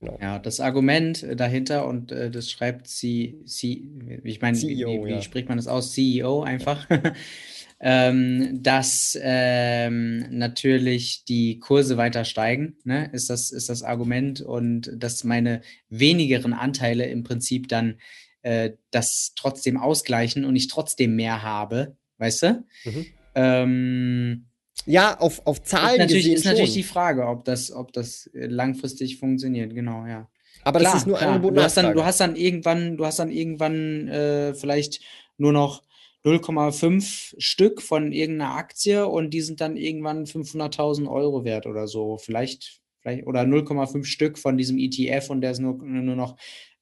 [0.00, 0.18] Genau.
[0.20, 3.90] Ja, das Argument dahinter und äh, das schreibt sie, sie
[4.24, 5.22] ich meine, CEO, wie, wie, wie ja.
[5.22, 5.92] spricht man das aus?
[5.92, 6.86] CEO einfach.
[7.80, 13.10] ähm, dass ähm, natürlich die Kurse weiter steigen, ne?
[13.12, 17.98] ist, das, ist das Argument und dass meine wenigeren Anteile im Prinzip dann
[18.46, 22.64] äh, das trotzdem ausgleichen und ich trotzdem mehr habe, weißt du?
[22.84, 23.06] Mhm.
[23.34, 24.46] Ähm,
[24.84, 28.30] ja, auf, auf Zahlen ist natürlich, gesehen ist natürlich die Frage, ob das, ob das
[28.32, 30.30] langfristig funktioniert, genau, ja.
[30.62, 31.30] Aber klar, das ist nur klar.
[31.30, 35.00] Angebot du hast, dann, du hast dann irgendwann, du hast dann irgendwann äh, vielleicht
[35.38, 35.82] nur noch
[36.24, 42.16] 0,5 Stück von irgendeiner Aktie und die sind dann irgendwann 500.000 Euro wert oder so.
[42.16, 46.36] Vielleicht, vielleicht oder 0,5 Stück von diesem ETF und der ist nur, nur noch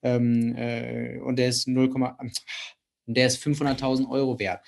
[0.05, 4.60] ähm, äh, und der ist 0, und der ist 500.000 Euro wert.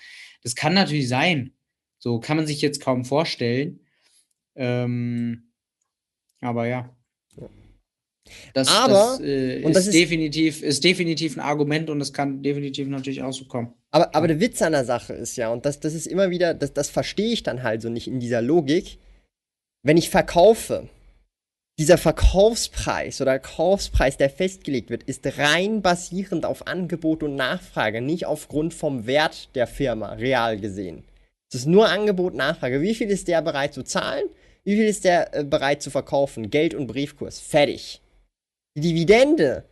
[0.42, 1.52] Das kann natürlich sein.
[1.98, 3.80] So kann man sich jetzt kaum vorstellen.
[4.54, 5.52] Ähm,
[6.40, 6.96] aber ja.
[8.54, 12.12] Das, aber, das, äh, und das ist, ist, definitiv, ist definitiv ein Argument und das
[12.12, 13.72] kann definitiv natürlich auch so kommen.
[13.90, 16.52] Aber, aber der Witz an der Sache ist ja, und das, das ist immer wieder,
[16.54, 18.98] das, das verstehe ich dann halt so nicht in dieser Logik.
[19.82, 20.88] Wenn ich verkaufe,
[21.78, 28.26] dieser Verkaufspreis oder Kaufspreis, der festgelegt wird, ist rein basierend auf Angebot und Nachfrage, nicht
[28.26, 31.04] aufgrund vom Wert der Firma, real gesehen.
[31.50, 32.80] Es ist nur Angebot, Nachfrage.
[32.80, 34.24] Wie viel ist der bereit zu zahlen?
[34.64, 36.50] Wie viel ist der äh, bereit zu verkaufen?
[36.50, 37.38] Geld und Briefkurs.
[37.38, 38.00] Fertig.
[38.74, 39.64] Die Dividende,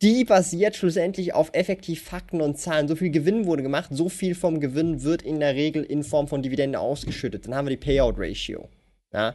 [0.00, 2.88] die basiert schlussendlich auf effektiv Fakten und Zahlen.
[2.88, 6.28] So viel Gewinn wurde gemacht, so viel vom Gewinn wird in der Regel in Form
[6.28, 7.46] von Dividende ausgeschüttet.
[7.46, 8.68] Dann haben wir die Payout Ratio.
[9.12, 9.34] Ja?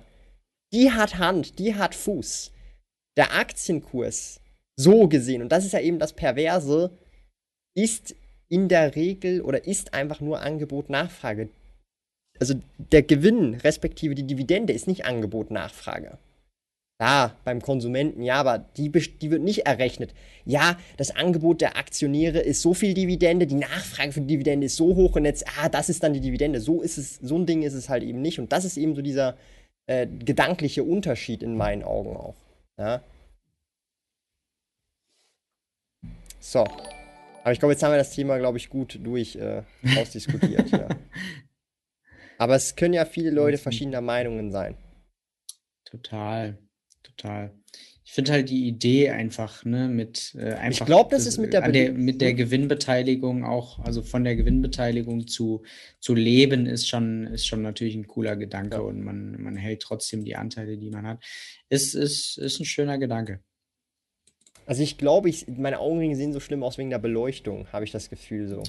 [0.73, 2.51] Die hat Hand, die hat Fuß.
[3.15, 4.41] Der Aktienkurs,
[4.75, 6.97] so gesehen, und das ist ja eben das Perverse,
[7.75, 8.15] ist
[8.49, 11.49] in der Regel oder ist einfach nur Angebot Nachfrage.
[12.39, 16.17] Also der Gewinn respektive die Dividende ist nicht Angebot Nachfrage.
[16.99, 20.13] Ja, beim Konsumenten, ja, aber die, die wird nicht errechnet.
[20.45, 24.75] Ja, das Angebot der Aktionäre ist so viel Dividende, die Nachfrage für die Dividende ist
[24.75, 26.61] so hoch und jetzt, ah, das ist dann die Dividende.
[26.61, 28.39] So ist es, so ein Ding ist es halt eben nicht.
[28.39, 29.35] Und das ist eben so dieser
[29.87, 32.35] äh, gedankliche Unterschied in meinen Augen auch.
[32.77, 33.03] Ja.
[36.39, 36.65] So.
[37.43, 39.63] Aber ich glaube, jetzt haben wir das Thema, glaube ich, gut durch äh,
[39.97, 40.69] ausdiskutiert.
[40.71, 40.87] ja.
[42.37, 44.77] Aber es können ja viele Leute verschiedener Meinungen sein.
[45.85, 46.57] Total
[47.17, 47.51] total.
[48.13, 50.81] Ich finde halt die Idee einfach, ne, mit äh, einfach.
[50.81, 55.25] Ich glaube, das, ist mit der, der, mit der Gewinnbeteiligung auch, also von der Gewinnbeteiligung
[55.25, 55.63] zu,
[55.99, 58.81] zu leben, ist schon, ist schon natürlich ein cooler Gedanke ja.
[58.83, 61.23] und man, man hält trotzdem die Anteile, die man hat.
[61.69, 63.39] Ist, ist, ist ein schöner Gedanke.
[64.67, 67.91] Also ich glaube, ich, meine Augenringe sehen so schlimm aus wegen der Beleuchtung, habe ich
[67.91, 68.61] das Gefühl so.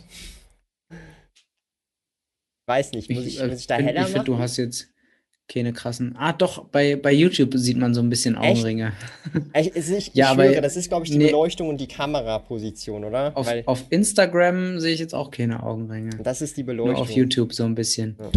[2.66, 4.94] Weiß nicht, muss ich, ich, muss ich da heller ich find, Du hast jetzt,
[5.49, 6.16] keine krassen.
[6.19, 8.93] Ah, doch, bei, bei YouTube sieht man so ein bisschen Augenringe.
[9.53, 9.77] Echt?
[9.77, 9.89] Echt?
[9.91, 13.33] Ich, ja, schwöre, das ist, glaube ich, die nee, Beleuchtung und die Kameraposition, oder?
[13.37, 16.11] Auf, auf Instagram sehe ich jetzt auch keine Augenringe.
[16.23, 16.95] Das ist die Beleuchtung.
[16.95, 18.16] Nur auf YouTube so ein bisschen.
[18.19, 18.31] Ja.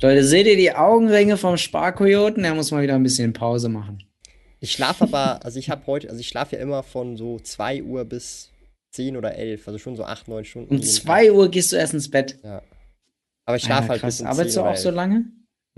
[0.00, 2.42] Leute, seht ihr die Augenringe vom Sparkojoten?
[2.42, 4.02] Der muss mal wieder ein bisschen Pause machen.
[4.60, 7.82] Ich schlafe aber, also ich habe heute, also ich schlafe ja immer von so 2
[7.82, 8.50] Uhr bis
[8.90, 10.74] 10 oder 11, also schon so 8, 9 Stunden.
[10.74, 12.38] Um 2 Uhr gehst du erst ins Bett.
[12.42, 12.62] Ja.
[13.44, 15.24] Aber ich schlafe halt bis um Arbeitest du auch so lange?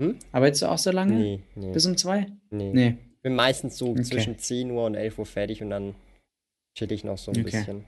[0.01, 0.17] Hm?
[0.31, 1.13] Arbeitest du auch so lange?
[1.13, 1.71] Nee, nee.
[1.71, 2.25] Bis um zwei?
[2.49, 2.71] Nee.
[2.73, 2.97] nee.
[3.21, 4.01] Bin meistens so okay.
[4.01, 5.93] zwischen 10 Uhr und 11 Uhr fertig und dann
[6.75, 7.43] chill ich noch so ein okay.
[7.43, 7.85] bisschen.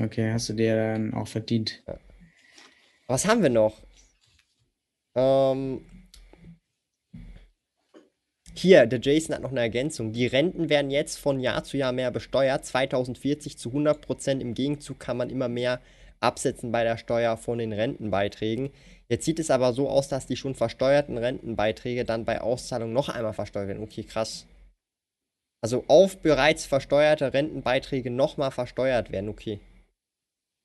[0.00, 1.84] Okay, hast du dir dann auch verdient.
[1.86, 2.00] Ja.
[3.06, 3.80] Was haben wir noch?
[5.14, 5.84] Ähm,
[8.54, 10.12] hier, der Jason hat noch eine Ergänzung.
[10.12, 12.64] Die Renten werden jetzt von Jahr zu Jahr mehr besteuert.
[12.64, 14.42] 2040 zu 100 Prozent.
[14.42, 15.80] Im Gegenzug kann man immer mehr
[16.22, 18.70] absetzen bei der Steuer von den Rentenbeiträgen.
[19.08, 23.08] Jetzt sieht es aber so aus, dass die schon versteuerten Rentenbeiträge dann bei Auszahlung noch
[23.08, 23.82] einmal versteuert werden.
[23.82, 24.46] Okay, krass.
[25.62, 29.60] Also auf bereits versteuerte Rentenbeiträge nochmal versteuert werden, okay.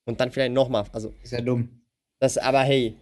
[0.07, 1.13] Und dann vielleicht nochmal, also.
[1.21, 1.81] Ist ja dumm.
[2.19, 2.95] Das aber hey.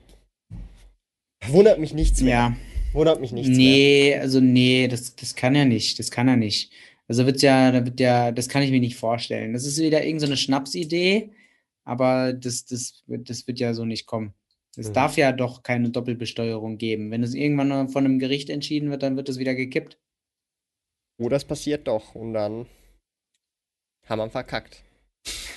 [1.48, 2.34] Wundert mich nichts mehr.
[2.34, 2.56] Ja.
[2.94, 4.22] Wundert mich nichts nee, mehr.
[4.22, 5.99] also nee, das, das kann er nicht.
[5.99, 6.72] Das kann er nicht.
[7.07, 9.53] Also wird ja, da wird ja, das kann ich mir nicht vorstellen.
[9.53, 11.30] Das ist wieder irgendeine so Schnapsidee,
[11.86, 14.34] aber das, das, das wird ja so nicht kommen.
[14.76, 14.94] Es mhm.
[14.94, 17.12] darf ja doch keine Doppelbesteuerung geben.
[17.12, 19.98] Wenn es irgendwann von einem Gericht entschieden wird, dann wird es wieder gekippt.
[21.18, 22.14] Oh, das passiert doch.
[22.14, 22.66] Und dann
[24.06, 24.84] haben wir verkackt.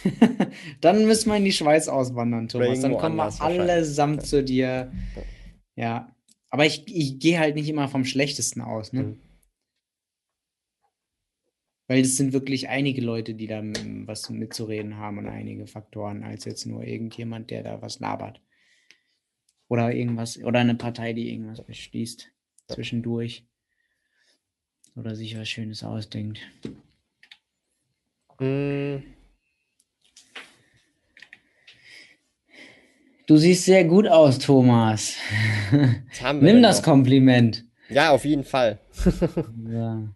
[0.80, 2.80] dann müssen wir in die Schweiz auswandern, Thomas.
[2.80, 4.92] Dann kommen wir allesamt zu dir.
[5.74, 6.14] Ja,
[6.50, 9.02] aber ich, ich gehe halt nicht immer vom Schlechtesten aus, ne?
[9.02, 9.20] Mhm.
[11.88, 13.62] Weil es sind wirklich einige Leute, die da
[14.06, 18.42] was mitzureden haben und einige Faktoren, als jetzt nur irgendjemand, der da was labert.
[19.68, 22.30] Oder irgendwas, oder eine Partei, die irgendwas beschließt
[22.68, 23.46] zwischendurch.
[24.96, 26.40] Oder sich was Schönes ausdenkt.
[28.38, 28.98] Mm.
[33.26, 35.16] Du siehst sehr gut aus, Thomas.
[36.40, 36.82] Nimm das.
[36.82, 37.64] Kompliment.
[37.88, 38.80] Ja, auf jeden Fall.
[39.70, 40.14] ja.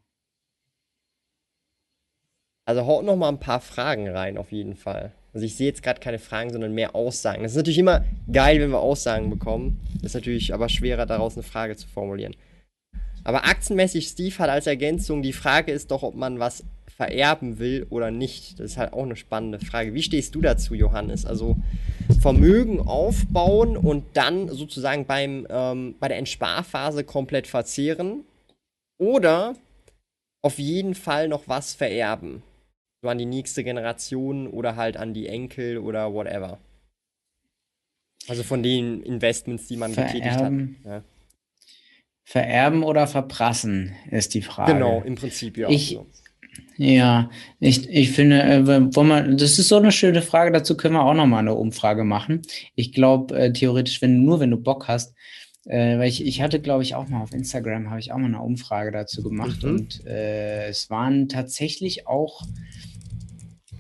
[2.65, 5.13] Also haut noch mal ein paar Fragen rein, auf jeden Fall.
[5.35, 7.43] Also ich sehe jetzt gerade keine Fragen, sondern mehr Aussagen.
[7.43, 9.81] Das ist natürlich immer geil, wenn wir Aussagen bekommen.
[9.95, 12.37] Das ist natürlich aber schwerer, daraus eine Frage zu formulieren.
[13.25, 16.65] Aber aktienmäßig Steve hat als Ergänzung, die Frage ist doch, ob man was
[16.97, 18.61] vererben will oder nicht.
[18.61, 19.95] Das ist halt auch eine spannende Frage.
[19.95, 21.25] Wie stehst du dazu, Johannes?
[21.25, 21.57] Also
[22.21, 28.25] Vermögen aufbauen und dann sozusagen beim, ähm, bei der Entsparphase komplett verzehren
[28.99, 29.55] oder
[30.43, 32.43] auf jeden Fall noch was vererben?
[33.03, 36.59] So an die nächste Generation oder halt an die Enkel oder whatever.
[38.29, 40.13] Also von den Investments, die man vererben.
[40.15, 40.53] getätigt hat.
[40.85, 41.05] Ja.
[42.23, 44.75] Vererben oder verprassen ist die Frage.
[44.75, 45.69] Genau, im Prinzip ja.
[45.69, 46.07] Ich, so.
[46.77, 50.95] Ja, ich, ich finde, äh, wo man, das ist so eine schöne Frage, dazu können
[50.95, 52.43] wir auch nochmal eine Umfrage machen.
[52.77, 55.15] Ich glaube, äh, theoretisch, wenn nur wenn du Bock hast,
[55.65, 58.27] äh, weil ich, ich hatte, glaube ich, auch mal auf Instagram, habe ich auch mal
[58.27, 59.71] eine Umfrage dazu gemacht mhm.
[59.71, 62.43] und äh, es waren tatsächlich auch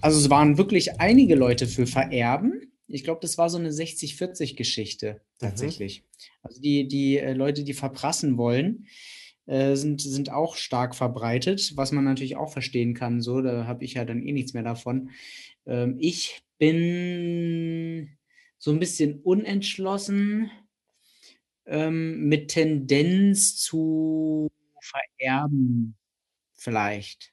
[0.02, 2.72] also es waren wirklich einige Leute für Vererben.
[2.88, 6.02] Ich glaube, das war so eine 60-40-Geschichte tatsächlich.
[6.02, 6.26] Mhm.
[6.42, 8.86] Also die, die äh, Leute, die verprassen wollen,
[9.46, 13.20] äh, sind, sind auch stark verbreitet, was man natürlich auch verstehen kann.
[13.22, 15.10] So, da habe ich ja dann eh nichts mehr davon.
[15.66, 18.16] Ähm, ich bin
[18.58, 20.50] so ein bisschen unentschlossen
[21.66, 24.48] ähm, mit Tendenz zu
[24.80, 25.96] vererben,
[26.54, 27.31] vielleicht.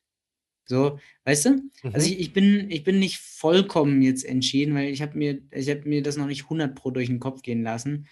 [0.70, 1.50] So, weißt du?
[1.50, 1.96] Also mhm.
[1.96, 5.68] Also ich, ich, bin, ich bin nicht vollkommen jetzt entschieden, weil ich habe mir, ich
[5.68, 8.08] habe mir das noch nicht 100 pro durch den Kopf gehen lassen.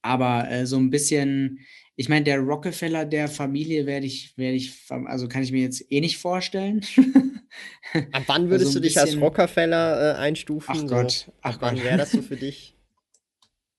[0.00, 1.58] Aber äh, so ein bisschen,
[1.96, 5.90] ich meine, der Rockefeller der Familie werde ich, werde ich, also kann ich mir jetzt
[5.90, 6.86] eh nicht vorstellen.
[8.12, 10.72] Ab wann würdest also du dich als Rockefeller äh, einstufen?
[10.78, 12.76] Ach Gott, ach Ab wann wäre das so für dich?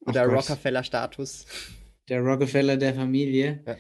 [0.02, 1.46] Oder Rockefeller-Status?
[2.10, 3.64] Der Rockefeller der Familie.
[3.66, 3.78] Ja.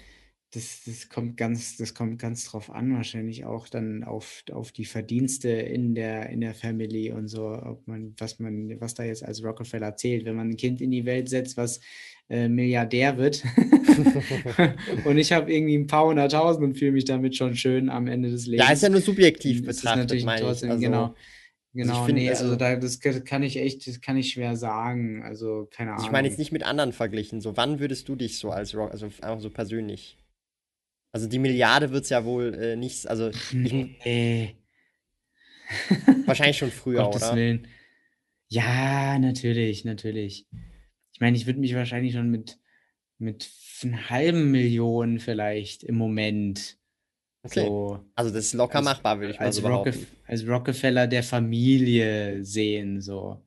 [0.51, 4.85] Das, das kommt ganz, das kommt ganz drauf an, wahrscheinlich auch dann auf, auf die
[4.85, 9.23] Verdienste in der, in der Family und so, ob man, was man, was da jetzt
[9.23, 10.25] als Rockefeller zählt.
[10.25, 11.81] Wenn man ein Kind in die Welt setzt, was
[12.29, 13.43] äh, Milliardär wird
[15.05, 18.31] und ich habe irgendwie ein paar hunderttausend und fühle mich damit schon schön am Ende
[18.31, 18.67] des Lebens.
[18.67, 21.15] Ja, ist ja nur subjektiv das betrachtet, ist natürlich trotzdem, also, genau.
[21.73, 25.21] Genau, find, nee, also, also da, das kann ich echt, das kann ich schwer sagen.
[25.21, 26.03] Also, keine Ahnung.
[26.03, 27.41] Ich meine jetzt nicht mit anderen verglichen.
[27.41, 30.17] So, wann würdest du dich so als Rock, also einfach so persönlich
[31.11, 34.55] also die Milliarde wird es ja wohl äh, nicht, also nee.
[36.25, 37.35] wahrscheinlich schon früher, Gottes oder?
[37.35, 37.67] Willen.
[38.47, 40.47] Ja, natürlich, natürlich.
[41.13, 42.59] Ich meine, ich würde mich wahrscheinlich schon mit,
[43.17, 43.51] mit
[43.83, 46.77] einer halben Million vielleicht im Moment.
[47.43, 47.65] Okay.
[47.65, 49.91] So also das ist locker als, machbar, würde ich mal so behaupten.
[49.91, 53.45] Rocke, als Rockefeller der Familie sehen, so.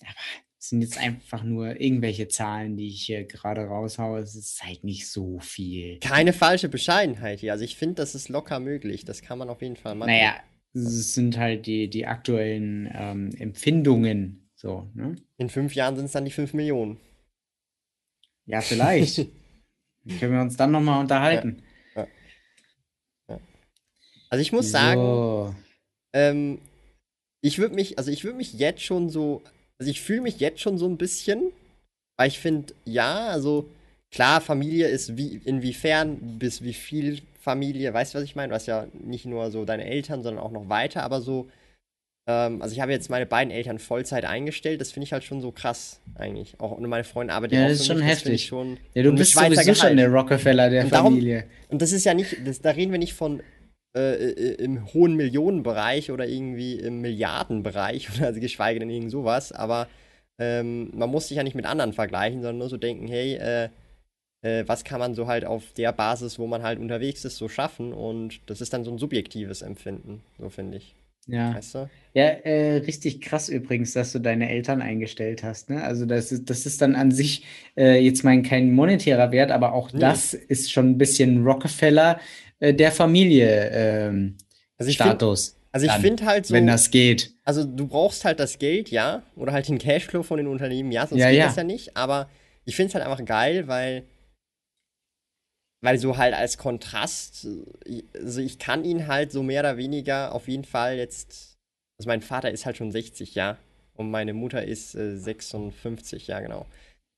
[0.00, 0.20] Aber
[0.68, 4.20] sind jetzt einfach nur irgendwelche Zahlen, die ich hier gerade raushaue.
[4.20, 5.98] Es ist halt nicht so viel.
[5.98, 7.52] Keine falsche Bescheidenheit hier.
[7.52, 9.04] Also ich finde, das ist locker möglich.
[9.04, 10.10] Das kann man auf jeden Fall machen.
[10.10, 10.36] Naja,
[10.72, 14.48] es sind halt die, die aktuellen ähm, Empfindungen.
[14.54, 15.16] So, ne?
[15.36, 17.00] In fünf Jahren sind es dann die fünf Millionen.
[18.46, 19.16] Ja, vielleicht.
[20.20, 21.64] können wir uns dann nochmal unterhalten.
[21.96, 22.02] Ja.
[23.28, 23.34] Ja.
[23.34, 23.40] Ja.
[24.30, 24.72] Also ich muss so.
[24.72, 25.56] sagen,
[26.12, 26.60] ähm,
[27.40, 29.42] ich würde mich, also ich würde mich jetzt schon so
[29.82, 31.50] also ich fühle mich jetzt schon so ein bisschen,
[32.16, 33.68] weil ich finde, ja, also
[34.12, 38.50] klar, Familie ist wie, inwiefern, bis wie viel Familie, weißt du, was ich meine?
[38.50, 41.48] Du hast ja nicht nur so deine Eltern, sondern auch noch weiter, aber so,
[42.28, 45.40] ähm, also ich habe jetzt meine beiden Eltern Vollzeit eingestellt, das finde ich halt schon
[45.40, 46.54] so krass eigentlich.
[46.60, 48.46] Auch und meine Freundin arbeitet ja, auch das ist schon mich, heftig.
[48.46, 51.46] Schon, ja, du bist sowieso schon der Rockefeller der und darum, Familie.
[51.70, 53.42] Und das ist ja nicht, das, da reden wir nicht von
[53.94, 59.52] äh, äh, im hohen Millionenbereich oder irgendwie im Milliardenbereich oder also geschweige denn irgend sowas,
[59.52, 59.88] aber
[60.38, 63.68] ähm, man muss sich ja nicht mit anderen vergleichen, sondern nur so denken, hey, äh,
[64.42, 67.48] äh, was kann man so halt auf der Basis, wo man halt unterwegs ist, so
[67.48, 70.94] schaffen und das ist dann so ein subjektives Empfinden, so finde ich.
[71.26, 71.54] Ja.
[71.54, 71.90] Weißt du?
[72.14, 75.70] Ja, äh, richtig krass übrigens, dass du deine Eltern eingestellt hast.
[75.70, 75.82] Ne?
[75.84, 77.44] Also das ist, das ist dann an sich
[77.76, 80.00] äh, jetzt mein kein monetärer Wert, aber auch nee.
[80.00, 82.18] das ist schon ein bisschen Rockefeller
[82.62, 84.36] äh, der Familie ähm,
[84.78, 85.48] also Status.
[85.48, 86.54] Find, also ich finde halt so.
[86.54, 87.34] Wenn das geht.
[87.44, 91.06] Also du brauchst halt das Geld, ja, oder halt den Cashflow von den Unternehmen, ja,
[91.06, 91.46] sonst ja, geht ja.
[91.46, 91.96] das ja nicht.
[91.96, 92.30] Aber
[92.64, 94.04] ich finde es halt einfach geil, weil
[95.84, 97.48] weil so halt als Kontrast,
[98.14, 101.56] also ich kann ihn halt so mehr oder weniger auf jeden Fall jetzt,
[101.98, 103.58] also mein Vater ist halt schon 60, ja,
[103.94, 106.66] und meine Mutter ist äh, 56, ja genau.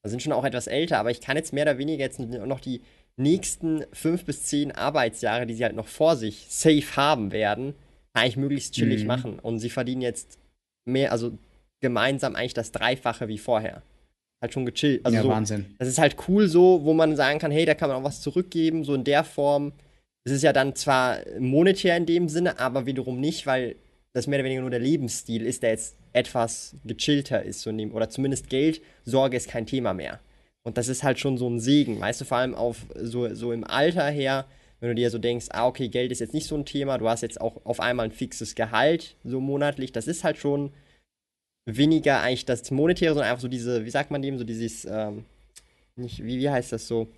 [0.02, 2.60] Da sind schon auch etwas älter, aber ich kann jetzt mehr oder weniger jetzt noch
[2.60, 2.80] die
[3.16, 7.74] nächsten fünf bis zehn Arbeitsjahre, die sie halt noch vor sich safe haben werden,
[8.12, 9.06] eigentlich möglichst chillig mhm.
[9.06, 9.38] machen.
[9.38, 10.38] Und sie verdienen jetzt
[10.84, 11.38] mehr, also
[11.80, 13.82] gemeinsam eigentlich das Dreifache wie vorher
[14.44, 15.04] halt schon gechillt.
[15.04, 15.66] Also ja, so, Wahnsinn.
[15.78, 18.20] Das ist halt cool so, wo man sagen kann, hey, da kann man auch was
[18.20, 19.72] zurückgeben, so in der Form.
[20.24, 23.76] Es ist ja dann zwar monetär in dem Sinne, aber wiederum nicht, weil
[24.12, 27.92] das mehr oder weniger nur der Lebensstil ist, der jetzt etwas gechillter ist, so nehmen.
[27.92, 30.20] oder zumindest Geld, Sorge ist kein Thema mehr.
[30.66, 33.52] Und das ist halt schon so ein Segen, weißt du, vor allem auf so, so
[33.52, 34.46] im Alter her,
[34.80, 37.08] wenn du dir so denkst, ah, okay, Geld ist jetzt nicht so ein Thema, du
[37.08, 40.72] hast jetzt auch auf einmal ein fixes Gehalt, so monatlich, das ist halt schon
[41.66, 45.24] weniger eigentlich das Monetäre, sondern einfach so diese, wie sagt man dem, so dieses, ähm,
[45.96, 47.08] nicht, wie, wie heißt das so,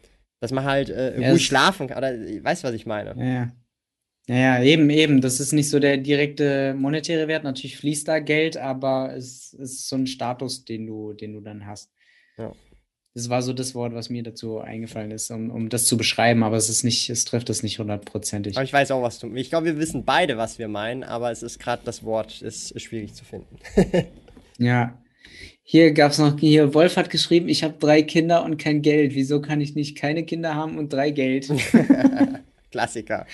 [0.41, 3.15] dass man halt äh, ja, ruhig schlafen kann, oder weißt du, was ich meine?
[3.17, 3.53] Ja, ja.
[4.29, 5.21] Ja, eben, eben.
[5.21, 7.45] Das ist nicht so der direkte monetäre Wert.
[7.45, 11.65] Natürlich fließt da Geld, aber es ist so ein Status, den du, den du dann
[11.65, 11.93] hast.
[12.37, 12.53] Ja.
[13.17, 16.43] Das war so das Wort, was mir dazu eingefallen ist, um, um das zu beschreiben,
[16.43, 18.59] aber es ist nicht, es trifft es nicht hundertprozentig.
[18.59, 19.35] Aber ich weiß auch, was du.
[19.35, 22.73] Ich glaube, wir wissen beide, was wir meinen, aber es ist gerade das Wort, ist,
[22.73, 23.57] ist schwierig zu finden.
[24.59, 24.99] Ja.
[25.63, 29.15] Hier gab es noch, hier Wolf hat geschrieben, ich habe drei Kinder und kein Geld.
[29.15, 31.53] Wieso kann ich nicht keine Kinder haben und drei Geld?
[32.71, 33.27] Klassiker.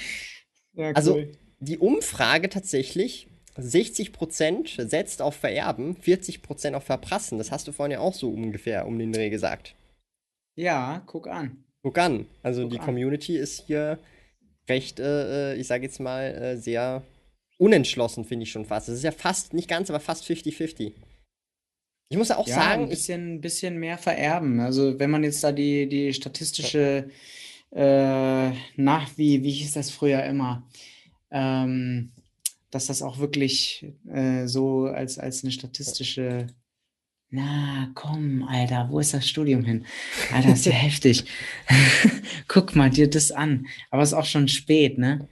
[0.74, 0.92] Ja, cool.
[0.94, 1.22] Also
[1.60, 7.38] die Umfrage tatsächlich, 60% setzt auf Vererben, 40% auf Verprassen.
[7.38, 9.74] Das hast du vorhin ja auch so ungefähr um den Dreh gesagt.
[10.54, 11.64] Ja, guck an.
[11.82, 12.26] Guck an.
[12.42, 12.84] Also guck die an.
[12.84, 13.98] Community ist hier
[14.68, 17.02] recht, äh, äh ich sage jetzt mal, äh, sehr
[17.58, 18.88] unentschlossen, finde ich schon fast.
[18.88, 20.92] Das ist ja fast, nicht ganz, aber fast 50-50.
[22.08, 22.82] Ich muss ja auch ja, sagen.
[22.84, 24.60] Ein bisschen, bisschen mehr vererben.
[24.60, 27.08] Also, wenn man jetzt da die, die statistische,
[27.70, 30.68] äh, nach, wie, wie hieß das früher immer?
[31.30, 32.12] Ähm,
[32.72, 36.48] dass das auch wirklich äh, so als, als eine statistische.
[37.30, 39.86] Na, komm, Alter, wo ist das Studium hin?
[40.34, 41.24] Alter, ist ja heftig.
[42.48, 43.66] Guck mal dir das an.
[43.90, 45.28] Aber es ist auch schon spät, ne?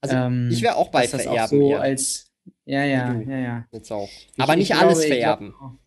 [0.00, 1.40] Also, ähm, ich wäre auch bei Vererben.
[1.40, 2.30] Auch so als,
[2.64, 3.66] ja, ja, ja, ja.
[3.72, 4.10] Jetzt auch.
[4.38, 5.54] Aber ich, nicht ich alles glaube, vererben.
[5.58, 5.78] Glaub,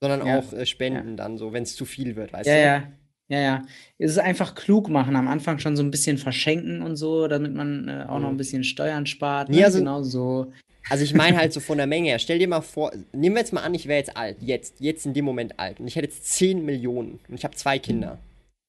[0.00, 0.38] sondern ja.
[0.38, 1.16] auch äh, spenden ja.
[1.16, 2.60] dann so, wenn es zu viel wird, weißt ja, du?
[2.60, 2.92] Ja, ja,
[3.28, 3.62] ja.
[3.98, 7.54] Es ist einfach klug machen, am Anfang schon so ein bisschen verschenken und so, damit
[7.54, 8.22] man äh, auch mhm.
[8.22, 9.54] noch ein bisschen Steuern spart.
[9.54, 10.52] Ja, also, genau so.
[10.90, 12.18] Also ich meine halt so von der Menge her.
[12.18, 15.06] Stell dir mal vor, nehmen wir jetzt mal an, ich wäre jetzt alt, jetzt, jetzt
[15.06, 18.18] in dem Moment alt und ich hätte jetzt 10 Millionen und ich habe zwei Kinder.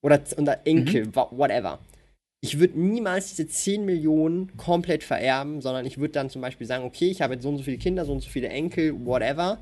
[0.02, 1.16] Oder, oder Enkel, mhm.
[1.16, 1.80] whatever.
[2.42, 6.84] Ich würde niemals diese 10 Millionen komplett vererben, sondern ich würde dann zum Beispiel sagen,
[6.84, 9.58] okay, ich habe jetzt so und so viele Kinder, so und so viele Enkel, whatever.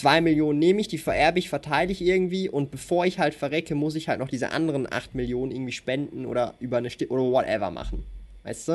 [0.00, 3.74] 2 Millionen nehme ich, die vererbe ich, verteile ich irgendwie und bevor ich halt verrecke,
[3.74, 7.22] muss ich halt noch diese anderen 8 Millionen irgendwie spenden oder über eine Sti oder
[7.22, 8.04] whatever machen.
[8.42, 8.72] Weißt du?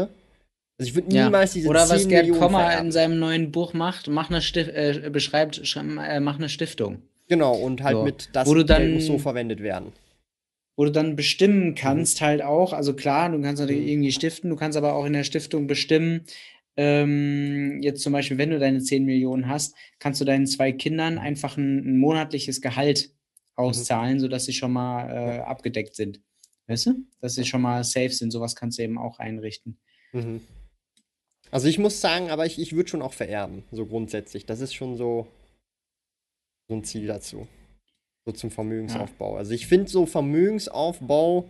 [0.77, 1.59] Also ich würde niemals ja.
[1.59, 5.61] diese Oder was Gerd Kommer in seinem neuen Buch macht, mach eine Stif äh, beschreibt,
[5.75, 7.01] äh, mach eine Stiftung.
[7.27, 8.03] Genau, und halt so.
[8.03, 9.93] mit das Wo Geld muss so verwendet werden.
[10.77, 12.25] Wo du dann bestimmen kannst, mhm.
[12.25, 13.89] halt auch, also klar, du kannst natürlich mhm.
[13.89, 16.21] irgendwie stiften, du kannst aber auch in der Stiftung bestimmen,
[16.77, 21.17] ähm, jetzt zum Beispiel, wenn du deine 10 Millionen hast, kannst du deinen zwei Kindern
[21.17, 23.11] einfach ein, ein monatliches Gehalt
[23.55, 24.19] auszahlen, mhm.
[24.19, 26.21] sodass sie schon mal äh, abgedeckt sind.
[26.67, 26.95] Weißt du?
[27.21, 28.31] Dass sie schon mal safe sind.
[28.31, 29.79] Sowas kannst du eben auch einrichten.
[30.11, 30.41] Mhm.
[31.51, 34.45] Also ich muss sagen, aber ich, ich würde schon auch vererben, so grundsätzlich.
[34.45, 35.27] Das ist schon so,
[36.67, 37.47] so ein Ziel dazu.
[38.25, 39.33] So zum Vermögensaufbau.
[39.33, 39.37] Ja.
[39.37, 41.49] Also ich finde so Vermögensaufbau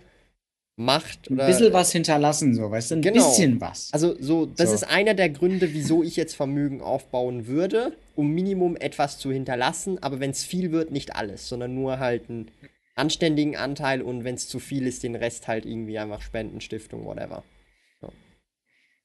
[0.75, 1.31] macht.
[1.31, 3.27] Oder, ein bisschen was hinterlassen, so, weißt du, ein genau.
[3.27, 3.89] bisschen was.
[3.93, 4.75] Also, so, das so.
[4.75, 10.01] ist einer der Gründe, wieso ich jetzt Vermögen aufbauen würde, um Minimum etwas zu hinterlassen,
[10.01, 12.51] aber wenn es viel wird, nicht alles, sondern nur halt einen
[12.95, 17.05] anständigen Anteil und wenn es zu viel ist, den Rest halt irgendwie einfach Spenden, Stiftung,
[17.05, 17.43] whatever.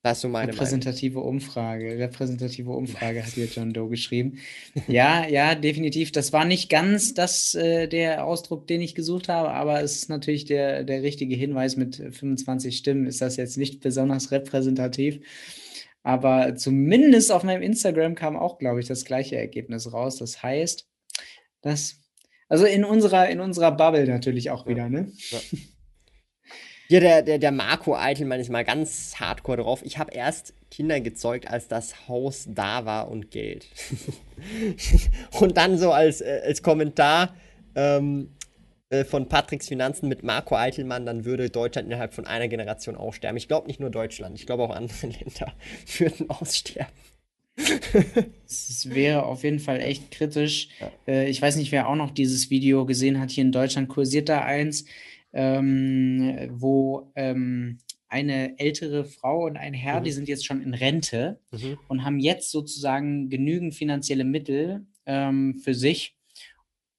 [0.03, 1.35] Das ist so meine Repräsentative Meinung.
[1.35, 1.99] Umfrage.
[1.99, 4.39] Repräsentative Umfrage hat hier John Doe geschrieben.
[4.89, 6.11] ja, ja, definitiv.
[6.11, 10.09] Das war nicht ganz das, äh, der Ausdruck, den ich gesucht habe, aber es ist
[10.09, 11.77] natürlich der, der richtige Hinweis.
[11.77, 15.21] Mit 25 Stimmen ist das jetzt nicht besonders repräsentativ.
[16.03, 20.17] Aber zumindest auf meinem Instagram kam auch, glaube ich, das gleiche Ergebnis raus.
[20.17, 20.89] Das heißt,
[21.61, 22.01] dass,
[22.49, 25.13] also in unserer, in unserer Bubble natürlich auch wieder, ne?
[25.31, 25.41] Ja.
[26.91, 29.81] Hier, der, der, der Marco Eitelmann ist mal ganz hardcore drauf.
[29.85, 33.69] Ich habe erst Kinder gezeugt, als das Haus da war und Geld.
[35.41, 37.37] und dann so als, äh, als Kommentar
[37.77, 38.31] ähm,
[38.89, 43.37] äh, von Patricks Finanzen mit Marco Eitelmann, dann würde Deutschland innerhalb von einer Generation aussterben.
[43.37, 45.53] Ich glaube nicht nur Deutschland, ich glaube auch andere Länder
[45.97, 46.93] würden aussterben.
[48.49, 50.71] Es wäre auf jeden Fall echt kritisch.
[50.81, 50.91] Ja.
[51.07, 53.31] Äh, ich weiß nicht, wer auch noch dieses Video gesehen hat.
[53.31, 54.87] Hier in Deutschland kursiert da eins,
[55.33, 57.79] ähm, wo ähm,
[58.09, 60.05] eine ältere Frau und ein Herr, mhm.
[60.05, 61.79] die sind jetzt schon in Rente mhm.
[61.89, 66.17] und haben jetzt sozusagen genügend finanzielle Mittel ähm, für sich,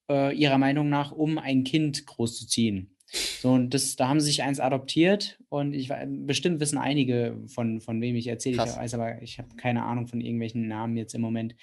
[0.09, 2.95] äh, ihrer Meinung nach, um ein Kind großzuziehen.
[3.41, 7.81] So, und das, da haben sie sich eins adoptiert und ich bestimmt wissen einige von,
[7.81, 11.13] von wem ich erzähle, ich weiß aber, ich habe keine Ahnung von irgendwelchen Namen jetzt
[11.13, 11.55] im Moment.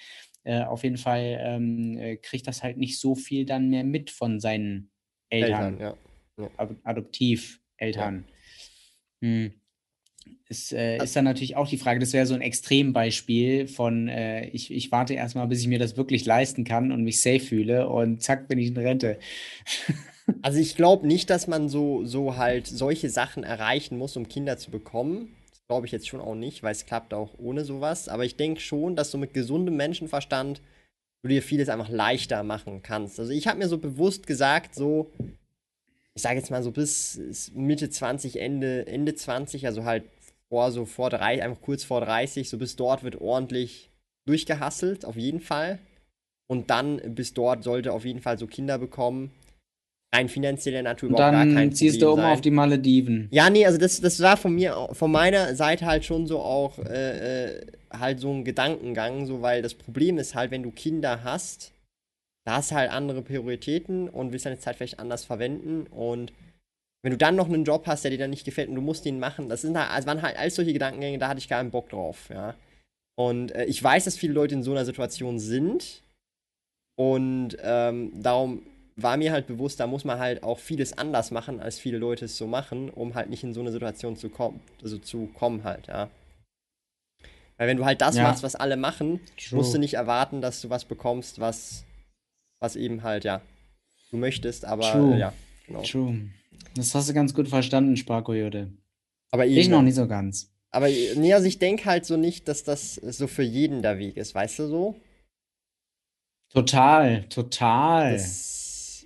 [0.43, 4.11] Äh, auf jeden Fall ähm, äh, kriegt das halt nicht so viel dann mehr mit
[4.11, 4.91] von seinen
[5.29, 5.79] Eltern.
[5.79, 6.08] Eltern ja.
[6.39, 6.69] Ja.
[6.83, 8.25] Adoptiveltern.
[9.21, 9.27] Ja.
[9.27, 9.53] Hm.
[10.47, 14.47] Ist, äh, ist dann natürlich auch die Frage, das wäre so ein Extrembeispiel von, äh,
[14.49, 17.87] ich, ich warte erstmal, bis ich mir das wirklich leisten kann und mich safe fühle
[17.87, 19.19] und zack, bin ich in Rente.
[20.43, 24.59] Also ich glaube nicht, dass man so, so halt solche Sachen erreichen muss, um Kinder
[24.59, 25.35] zu bekommen.
[25.49, 28.07] Das glaube ich jetzt schon auch nicht, weil es klappt auch ohne sowas.
[28.07, 30.61] Aber ich denke schon, dass du mit gesundem Menschenverstand
[31.23, 33.19] du dir vieles einfach leichter machen kannst.
[33.19, 35.11] Also ich habe mir so bewusst gesagt, so
[36.19, 40.03] ich sage jetzt mal so bis Mitte 20, Ende, Ende 20, also halt
[40.49, 43.89] vor so vor drei, einfach kurz vor 30, so bis dort wird ordentlich
[44.27, 45.79] durchgehasselt, auf jeden Fall.
[46.47, 49.31] Und dann bis dort sollte auf jeden Fall so Kinder bekommen.
[50.13, 52.33] Rein finanzieller Natur überhaupt gar kein ziehst du um sein.
[52.33, 53.29] auf die Malediven.
[53.31, 56.79] Ja, nee, also das, das war von mir, von meiner Seite halt schon so auch
[56.79, 61.23] äh, äh halt so ein Gedankengang, so weil das Problem ist halt, wenn du Kinder
[61.23, 61.71] hast,
[62.49, 65.85] da hast du halt andere Prioritäten und willst deine Zeit vielleicht anders verwenden.
[65.85, 66.33] Und
[67.03, 69.05] wenn du dann noch einen Job hast, der dir dann nicht gefällt und du musst
[69.05, 71.59] den machen, das sind halt, also waren halt all solche Gedankengänge, da hatte ich gar
[71.59, 72.55] keinen Bock drauf, ja.
[73.15, 76.01] Und äh, ich weiß, dass viele Leute in so einer Situation sind.
[76.95, 78.63] Und ähm, darum
[78.95, 82.25] war mir halt bewusst, da muss man halt auch vieles anders machen, als viele Leute
[82.25, 85.63] es so machen, um halt nicht in so eine Situation zu kommen, also zu kommen
[85.63, 86.09] halt, ja.
[87.57, 88.23] Weil wenn du halt das ja.
[88.23, 89.59] machst, was alle machen, True.
[89.59, 91.85] musst du nicht erwarten, dass du was bekommst, was
[92.59, 93.41] was eben halt, ja,
[94.11, 95.17] du möchtest, aber True.
[95.17, 95.33] Ja,
[95.67, 95.81] genau.
[95.83, 96.29] True.
[96.75, 98.71] Das hast du ganz gut verstanden, Sparkoyote.
[99.31, 100.51] Aber eben, ich noch nicht so ganz.
[100.71, 104.17] Aber nee, also ich denke halt so nicht, dass das so für jeden der Weg
[104.17, 104.95] ist, weißt du so?
[106.49, 108.13] Total, total.
[108.13, 109.05] Das,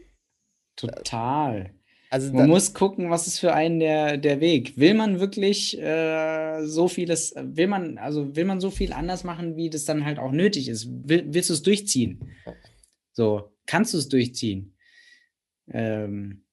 [0.76, 1.74] total.
[2.10, 4.78] Also man muss gucken, was ist für einen der, der Weg.
[4.78, 9.56] Will man wirklich äh, so vieles, will man, also will man so viel anders machen,
[9.56, 10.88] wie das dann halt auch nötig ist?
[11.08, 12.20] Will, willst du es durchziehen?
[13.14, 14.76] So, kannst du es durchziehen?
[15.72, 16.44] Ähm,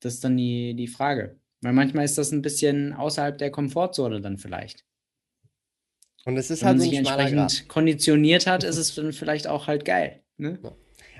[0.00, 1.40] das ist dann die, die Frage.
[1.60, 4.84] Weil manchmal ist das ein bisschen außerhalb der Komfortzone dann vielleicht.
[6.24, 7.68] Und es ist Wenn halt man so sich entsprechend Grad.
[7.68, 10.20] konditioniert hat, ist es dann vielleicht auch halt geil.
[10.36, 10.58] Ne?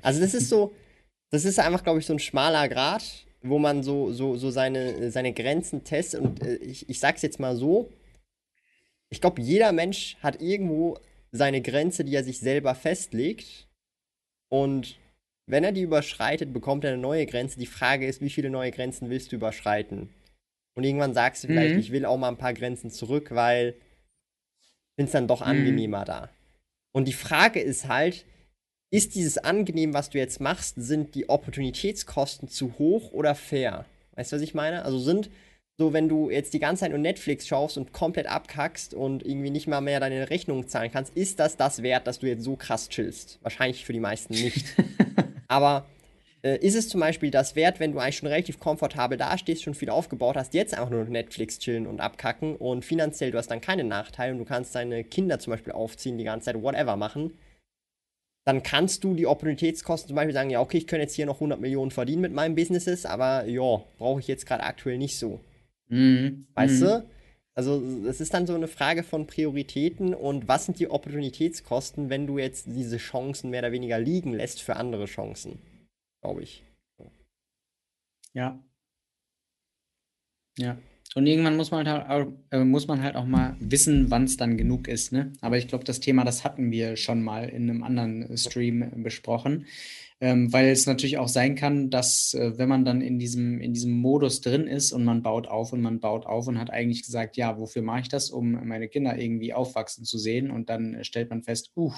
[0.03, 0.75] Also das ist so,
[1.31, 3.05] das ist einfach, glaube ich, so ein schmaler Grad,
[3.43, 6.21] wo man so, so, so seine, seine Grenzen testet.
[6.21, 7.93] Und äh, ich, ich sag's jetzt mal so,
[9.11, 10.99] ich glaube, jeder Mensch hat irgendwo
[11.31, 13.69] seine Grenze, die er sich selber festlegt.
[14.53, 14.99] Und
[15.47, 17.59] wenn er die überschreitet, bekommt er eine neue Grenze.
[17.59, 20.11] Die Frage ist, wie viele neue Grenzen willst du überschreiten?
[20.75, 21.81] Und irgendwann sagst du vielleicht, mhm.
[21.81, 23.75] ich will auch mal ein paar Grenzen zurück, weil
[24.61, 25.47] ich finde es dann doch mhm.
[25.47, 26.29] angenehmer da.
[26.95, 28.27] Und die Frage ist halt,
[28.91, 33.87] ist dieses angenehm, was du jetzt machst, sind die Opportunitätskosten zu hoch oder fair?
[34.17, 34.85] Weißt du, was ich meine?
[34.85, 35.31] Also sind
[35.79, 39.51] so, wenn du jetzt die ganze Zeit nur Netflix schaust und komplett abkackst und irgendwie
[39.51, 42.57] nicht mal mehr deine Rechnungen zahlen kannst, ist das das wert, dass du jetzt so
[42.57, 43.39] krass chillst?
[43.43, 44.65] Wahrscheinlich für die meisten nicht.
[45.49, 45.87] Aber
[46.43, 49.75] äh, ist es zum Beispiel das wert, wenn du eigentlich schon relativ komfortabel dastehst, schon
[49.75, 53.61] viel aufgebaut hast, jetzt einfach nur Netflix chillen und abkacken und finanziell du hast dann
[53.61, 57.39] keine Nachteile und du kannst deine Kinder zum Beispiel aufziehen, die ganze Zeit whatever machen,
[58.45, 61.37] dann kannst du die Opportunitätskosten zum Beispiel sagen, ja, okay, ich könnte jetzt hier noch
[61.37, 65.41] 100 Millionen verdienen mit meinen Businesses, aber ja, brauche ich jetzt gerade aktuell nicht so.
[65.93, 66.47] Mhm.
[66.55, 66.87] Weißt mhm.
[66.87, 67.11] du?
[67.55, 72.27] Also es ist dann so eine Frage von Prioritäten und was sind die Opportunitätskosten, wenn
[72.27, 75.59] du jetzt diese Chancen mehr oder weniger liegen lässt für andere Chancen,
[76.23, 76.65] glaube ich.
[78.33, 78.59] Ja.
[80.57, 80.79] Ja.
[81.15, 84.57] Und irgendwann muss man halt, äh, muss man halt auch mal wissen, wann es dann
[84.57, 85.13] genug ist.
[85.13, 85.35] Ne?
[85.43, 89.67] Aber ich glaube, das Thema, das hatten wir schon mal in einem anderen Stream besprochen.
[90.23, 93.73] Ähm, weil es natürlich auch sein kann, dass äh, wenn man dann in diesem, in
[93.73, 97.03] diesem Modus drin ist und man baut auf und man baut auf und hat eigentlich
[97.03, 101.03] gesagt, ja, wofür mache ich das, um meine Kinder irgendwie aufwachsen zu sehen und dann
[101.03, 101.93] stellt man fest, uh,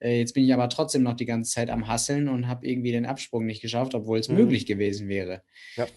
[0.00, 3.06] jetzt bin ich aber trotzdem noch die ganze Zeit am Hasseln und habe irgendwie den
[3.06, 4.36] Absprung nicht geschafft, obwohl es mhm.
[4.36, 5.42] möglich gewesen wäre.
[5.74, 5.88] Ja.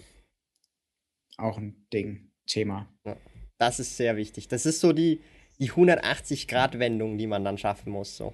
[1.37, 2.91] Auch ein Ding, Thema.
[3.05, 3.17] Ja.
[3.59, 4.47] Das ist sehr wichtig.
[4.47, 5.21] Das ist so die,
[5.59, 8.17] die 180-Grad-Wendung, die man dann schaffen muss.
[8.17, 8.33] So.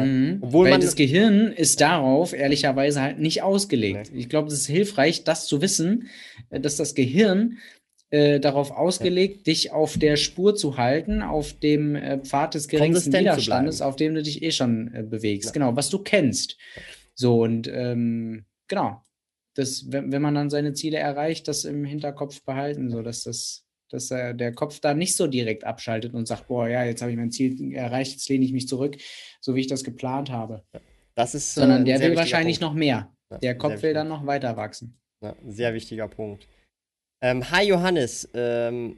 [0.00, 0.38] Mhm.
[0.40, 4.10] Obwohl Weil man das Gehirn ist darauf ehrlicherweise halt nicht ausgelegt.
[4.12, 4.20] Nee.
[4.20, 6.08] Ich glaube, es ist hilfreich, das zu wissen,
[6.50, 7.58] äh, dass das Gehirn
[8.10, 9.42] äh, darauf ausgelegt, ja.
[9.52, 14.14] dich auf der Spur zu halten, auf dem äh, Pfad des geringsten Widerstandes, auf dem
[14.14, 15.46] du dich eh schon äh, bewegst.
[15.46, 15.52] Ja.
[15.52, 16.58] Genau, was du kennst.
[17.14, 19.02] So, und ähm, genau,
[19.54, 23.64] das, wenn, wenn man dann seine Ziele erreicht, das im Hinterkopf behalten, so dass das
[23.92, 27.10] dass äh, der Kopf da nicht so direkt abschaltet und sagt, boah, ja, jetzt habe
[27.10, 28.96] ich mein Ziel erreicht, jetzt lehne ich mich zurück,
[29.40, 30.62] so wie ich das geplant habe.
[31.14, 32.72] Das ist, Sondern der will wahrscheinlich Punkt.
[32.72, 33.12] noch mehr.
[33.30, 34.98] Ja, der Kopf will dann noch weiter wachsen.
[35.22, 36.48] Ja, sehr wichtiger Punkt.
[37.22, 38.96] Ähm, hi Johannes, ähm,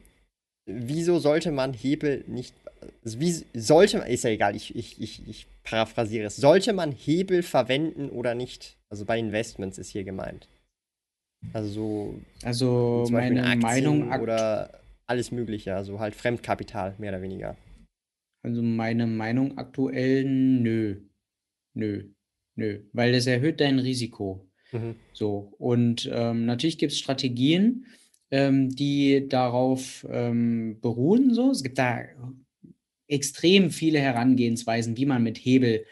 [0.66, 2.54] wieso sollte man Hebel nicht,
[3.04, 6.92] also wie sollte man, ist ja egal, ich, ich, ich, ich paraphrasiere es, sollte man
[6.92, 8.76] Hebel verwenden oder nicht?
[8.88, 10.48] Also bei Investments ist hier gemeint.
[11.52, 12.14] Also so.
[12.42, 17.56] Also meine Meinung oder alles Mögliche, also halt Fremdkapital, mehr oder weniger.
[18.42, 21.00] Also meine Meinung aktuell, nö.
[21.74, 22.10] Nö.
[22.56, 22.84] Nö.
[22.92, 24.48] Weil das erhöht dein Risiko.
[24.72, 24.96] Mhm.
[25.12, 25.54] So.
[25.58, 27.86] Und ähm, natürlich gibt es Strategien,
[28.30, 31.32] ähm, die darauf ähm, beruhen.
[31.32, 31.50] So.
[31.50, 32.02] Es gibt da
[33.08, 35.84] extrem viele Herangehensweisen, wie man mit Hebel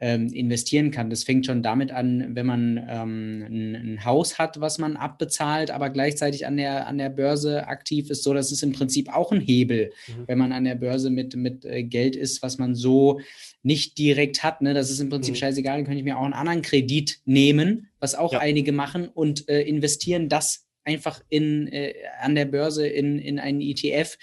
[0.00, 1.10] ähm, investieren kann.
[1.10, 5.70] Das fängt schon damit an, wenn man ähm, ein, ein, Haus hat, was man abbezahlt,
[5.70, 8.24] aber gleichzeitig an der, an der Börse aktiv ist.
[8.24, 10.24] So, das ist im Prinzip auch ein Hebel, mhm.
[10.26, 13.20] wenn man an der Börse mit, mit äh, Geld ist, was man so
[13.62, 14.62] nicht direkt hat.
[14.62, 14.72] Ne?
[14.72, 15.38] Das ist im Prinzip mhm.
[15.38, 18.38] scheißegal, dann könnte ich mir auch einen anderen Kredit nehmen, was auch ja.
[18.38, 23.60] einige machen und äh, investieren das einfach in, äh, an der Börse in, in einen
[23.60, 24.16] ETF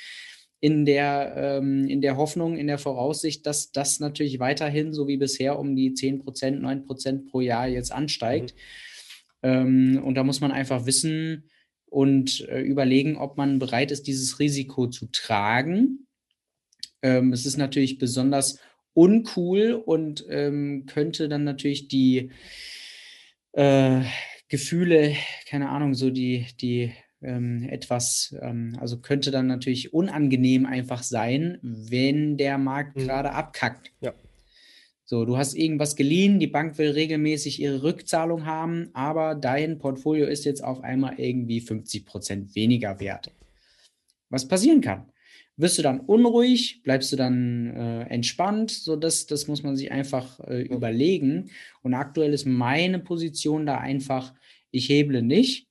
[0.59, 5.17] in der, ähm, in der Hoffnung, in der Voraussicht, dass das natürlich weiterhin, so wie
[5.17, 8.55] bisher, um die 10 Prozent, 9 Prozent pro Jahr jetzt ansteigt.
[8.55, 9.49] Mhm.
[9.49, 11.49] Ähm, und da muss man einfach wissen
[11.85, 16.07] und äh, überlegen, ob man bereit ist, dieses Risiko zu tragen.
[17.01, 18.59] Ähm, es ist natürlich besonders
[18.93, 22.31] uncool und ähm, könnte dann natürlich die
[23.51, 24.01] äh,
[24.49, 25.15] Gefühle,
[25.47, 31.57] keine Ahnung, so die, die ähm, etwas, ähm, also könnte dann natürlich unangenehm einfach sein,
[31.61, 33.01] wenn der Markt mhm.
[33.01, 33.91] gerade abkackt.
[34.01, 34.13] Ja.
[35.09, 40.27] So, du hast irgendwas geliehen, die Bank will regelmäßig ihre Rückzahlung haben, aber dein Portfolio
[40.27, 43.31] ist jetzt auf einmal irgendwie 50 Prozent weniger wert.
[44.29, 45.05] Was passieren kann?
[45.55, 46.81] Wirst du dann unruhig?
[46.83, 48.69] Bleibst du dann äh, entspannt?
[48.69, 51.51] So, das, das muss man sich einfach äh, überlegen.
[51.81, 54.33] Und aktuell ist meine Position da einfach,
[54.71, 55.66] ich heble nicht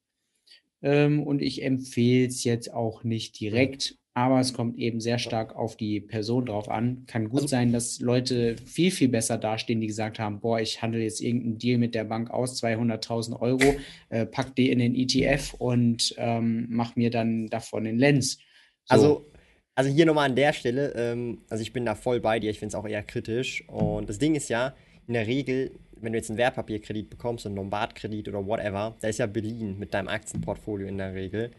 [0.83, 5.55] ähm, und ich empfehle es jetzt auch nicht direkt, aber es kommt eben sehr stark
[5.55, 7.05] auf die Person drauf an.
[7.07, 10.81] Kann gut also, sein, dass Leute viel, viel besser dastehen, die gesagt haben, boah, ich
[10.81, 13.77] handle jetzt irgendeinen Deal mit der Bank aus, 200.000 Euro,
[14.09, 18.39] äh, pack die in den ETF und ähm, mach mir dann davon den Lens.
[18.85, 18.95] So.
[18.95, 19.31] Also,
[19.75, 22.59] also hier nochmal an der Stelle, ähm, also ich bin da voll bei dir, ich
[22.59, 23.69] finde es auch eher kritisch.
[23.69, 24.75] Und das Ding ist ja,
[25.07, 29.19] in der Regel wenn du jetzt einen Wertpapierkredit bekommst, einen Lombardkredit oder whatever, da ist
[29.19, 31.51] ja Berlin mit deinem Aktienportfolio in der Regel.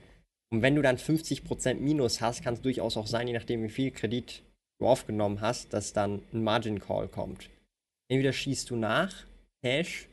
[0.51, 3.69] Und wenn du dann 50% Minus hast, kann es durchaus auch sein, je nachdem, wie
[3.69, 4.43] viel Kredit
[4.79, 7.49] du aufgenommen hast, dass dann ein Margin Call kommt.
[8.09, 9.25] Entweder schießt du nach,
[9.63, 10.07] Cash,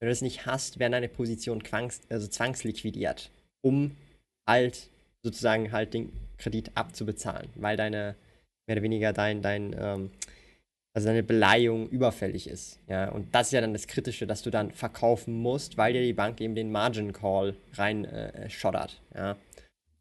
[0.00, 3.30] wenn du das nicht hast, werden deine Positionen zwangs, also zwangsliquidiert,
[3.62, 3.96] um
[4.48, 4.90] halt
[5.22, 8.14] sozusagen halt den Kredit abzubezahlen, weil deine,
[8.66, 10.10] mehr oder weniger dein, dein ähm,
[10.94, 12.78] also deine Beleihung überfällig ist.
[12.88, 16.02] Ja, und das ist ja dann das Kritische, dass du dann verkaufen musst, weil dir
[16.02, 19.02] die Bank eben den Margin Call rein äh, schottert.
[19.14, 19.36] Ja.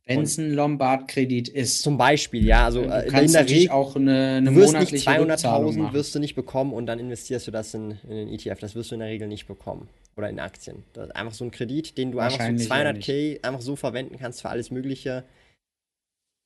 [0.06, 1.82] Wenn es ein Lombard-Kredit ist.
[1.82, 2.66] Zum Beispiel, ja.
[2.66, 6.14] Also, du äh, kannst in der Regel auch eine, eine du wirst nicht 200.000 wirst
[6.14, 8.60] du nicht bekommen und dann investierst du das in, in den ETF.
[8.60, 9.88] Das wirst du in der Regel nicht bekommen.
[10.16, 10.84] Oder in Aktien.
[10.94, 14.42] Das ist einfach so ein Kredit, den du einfach so 200k einfach so verwenden kannst
[14.42, 15.24] für alles Mögliche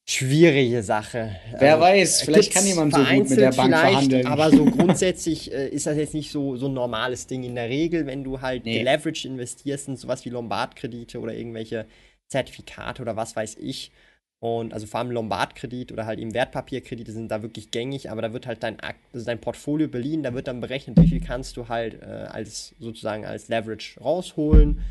[0.09, 1.35] schwierige Sache.
[1.59, 4.25] Wer also, weiß, vielleicht kann jemand so gut mit der Bank verhandeln.
[4.25, 7.43] Aber so grundsätzlich äh, ist das jetzt nicht so, so ein normales Ding.
[7.43, 8.81] In der Regel, wenn du halt nee.
[8.81, 11.85] Leverage investierst in sowas wie Lombardkredite oder irgendwelche
[12.27, 13.91] Zertifikate oder was weiß ich.
[14.39, 18.33] Und also vor allem Lombardkredit oder halt eben Wertpapierkredite sind da wirklich gängig, aber da
[18.33, 21.69] wird halt dein, also dein Portfolio beliehen, da wird dann berechnet, wie viel kannst du
[21.69, 24.83] halt äh, als sozusagen als Leverage rausholen.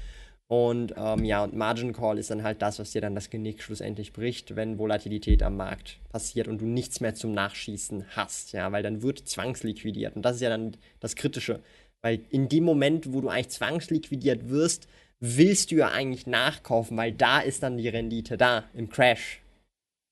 [0.49, 3.63] Und ähm, ja, und Margin Call ist dann halt das, was dir dann das Genick
[3.63, 8.71] schlussendlich bricht, wenn Volatilität am Markt passiert und du nichts mehr zum Nachschießen hast, ja,
[8.71, 10.15] weil dann wird zwangsliquidiert.
[10.15, 11.61] Und das ist ja dann das Kritische.
[12.01, 14.87] Weil in dem Moment, wo du eigentlich zwangsliquidiert wirst,
[15.19, 19.41] willst du ja eigentlich nachkaufen, weil da ist dann die Rendite da im Crash.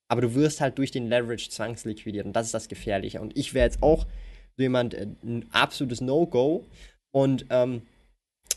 [0.09, 3.20] Aber du wirst halt durch den Leverage zwangsliquidiert und das ist das Gefährliche.
[3.20, 4.06] Und ich wäre jetzt auch
[4.56, 6.65] so jemand, äh, ein absolutes No-Go.
[7.12, 7.82] Und ähm,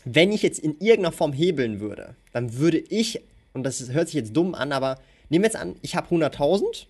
[0.04, 3.20] wenn ich jetzt in irgendeiner Form hebeln würde, dann würde ich,
[3.52, 6.86] und das hört sich jetzt dumm an, aber nehmen wir jetzt an, ich habe 100.000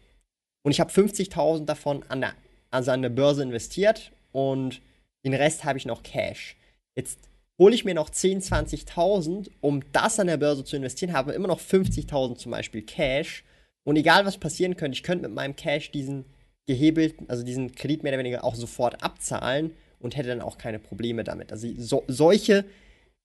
[0.62, 2.34] und ich habe 50.000 davon an der,
[2.70, 4.80] also an der Börse investiert und
[5.24, 6.56] den Rest habe ich noch Cash.
[6.94, 7.18] Jetzt
[7.58, 11.48] hole ich mir noch 10, 20.000, um das an der Börse zu investieren, habe immer
[11.48, 13.44] noch 50.000 zum Beispiel Cash.
[13.84, 16.24] Und egal was passieren könnte, ich könnte mit meinem Cash diesen
[16.66, 20.78] gehebelten, also diesen Kredit mehr oder weniger auch sofort abzahlen und hätte dann auch keine
[20.78, 21.50] Probleme damit.
[21.50, 22.64] Also so, solche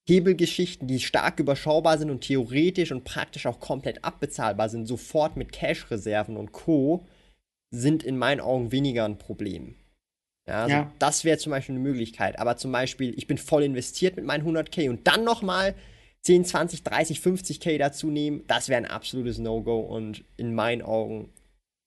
[0.08, 5.52] Hebelgeschichten, die stark überschaubar sind und theoretisch und praktisch auch komplett abbezahlbar sind, sofort mit
[5.52, 7.06] Cash-Reserven und Co.,
[7.72, 9.76] sind in meinen Augen weniger ein Problem.
[10.48, 10.92] Ja, also ja.
[11.00, 12.38] das wäre zum Beispiel eine Möglichkeit.
[12.38, 15.74] Aber zum Beispiel, ich bin voll investiert mit meinen 100k und dann nochmal
[16.24, 21.34] 10, 20, 30, 50k dazu nehmen, das wäre ein absolutes No-Go und in meinen Augen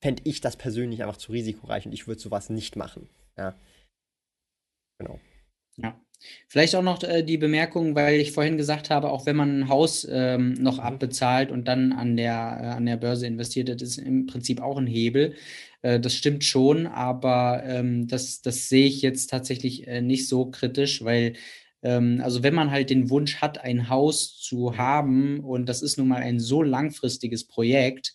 [0.02, 3.09] fände ich das persönlich einfach zu risikoreich und ich würde sowas nicht machen.
[3.38, 3.55] Ja.
[4.98, 5.20] Genau.
[5.76, 6.01] Ja.
[6.48, 9.68] Vielleicht auch noch äh, die Bemerkung, weil ich vorhin gesagt habe, auch wenn man ein
[9.68, 10.84] Haus ähm, noch mhm.
[10.84, 14.78] abbezahlt und dann an der, äh, an der Börse investiert, das ist im Prinzip auch
[14.78, 15.34] ein Hebel.
[15.82, 20.51] Äh, das stimmt schon, aber ähm, das, das sehe ich jetzt tatsächlich äh, nicht so
[20.51, 21.34] kritisch, weil
[21.82, 25.98] ähm, also wenn man halt den Wunsch hat, ein Haus zu haben und das ist
[25.98, 28.14] nun mal ein so langfristiges Projekt,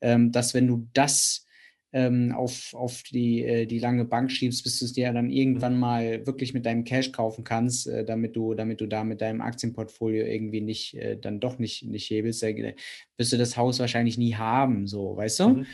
[0.00, 1.46] ähm, dass wenn du das
[1.92, 5.74] ähm, auf, auf die, äh, die lange Bank schiebst, bis du es dir dann irgendwann
[5.74, 5.80] mhm.
[5.80, 9.42] mal wirklich mit deinem Cash kaufen kannst, äh, damit du, damit du da mit deinem
[9.42, 12.74] Aktienportfolio irgendwie nicht, äh, dann doch nicht, nicht hebelst, äh,
[13.16, 15.48] wirst du das Haus wahrscheinlich nie haben, so, weißt du?
[15.48, 15.66] Mhm.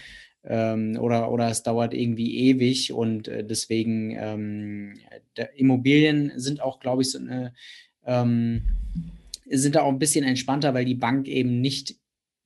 [0.45, 4.95] Ähm, oder, oder es dauert irgendwie ewig und äh, deswegen ähm,
[5.57, 7.53] Immobilien sind auch, glaube ich, so eine,
[8.07, 8.63] ähm,
[9.51, 11.97] sind da auch ein bisschen entspannter, weil die Bank eben nicht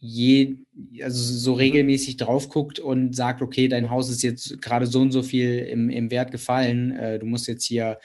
[0.04, 0.56] je,
[1.00, 1.58] also so mhm.
[1.58, 5.58] regelmäßig drauf guckt und sagt, okay, dein Haus ist jetzt gerade so und so viel
[5.60, 8.00] im, im Wert gefallen, äh, du musst jetzt hier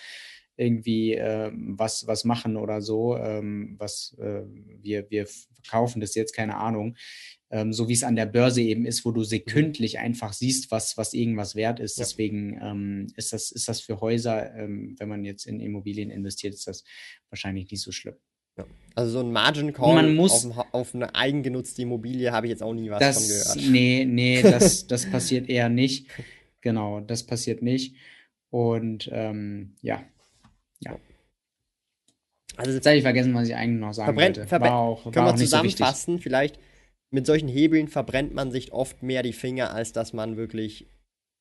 [0.58, 4.44] irgendwie äh, was, was machen oder so, ähm, was äh,
[4.80, 6.96] wir, wir verkaufen das jetzt, keine Ahnung.
[7.50, 9.26] Ähm, so wie es an der Börse eben ist, wo du mhm.
[9.26, 11.98] sekündlich einfach siehst, was, was irgendwas wert ist.
[11.98, 12.04] Ja.
[12.04, 16.54] Deswegen ähm, ist, das, ist das für Häuser, ähm, wenn man jetzt in Immobilien investiert,
[16.54, 16.84] ist das
[17.30, 18.18] wahrscheinlich nicht so schlimm.
[18.58, 18.66] Ja.
[18.96, 22.90] Also so ein Margin Call auf, auf, eine eigengenutzte Immobilie habe ich jetzt auch nie
[22.90, 23.72] was das, von gehört.
[23.72, 26.08] Nee, nee, das, das passiert eher nicht.
[26.62, 27.96] Genau, das passiert nicht.
[28.50, 30.04] Und ähm, ja.
[30.80, 30.98] Ja.
[32.56, 34.62] Also jetzt habe ich vergessen, was ich eigentlich noch sagen verbrennt, wollte.
[34.62, 36.60] War auch, können wir zusammenfassen, so vielleicht
[37.12, 40.88] mit solchen Hebeln verbrennt man sich oft mehr die Finger, als dass man wirklich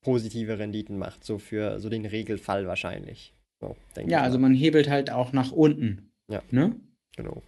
[0.02, 1.24] positive Renditen macht.
[1.24, 3.34] So für so den Regelfall wahrscheinlich.
[3.60, 3.76] So,
[4.06, 6.12] ja, also man hebelt halt auch nach unten.
[6.30, 6.42] Ja.
[6.50, 6.76] Ne?
[7.16, 7.42] Genau.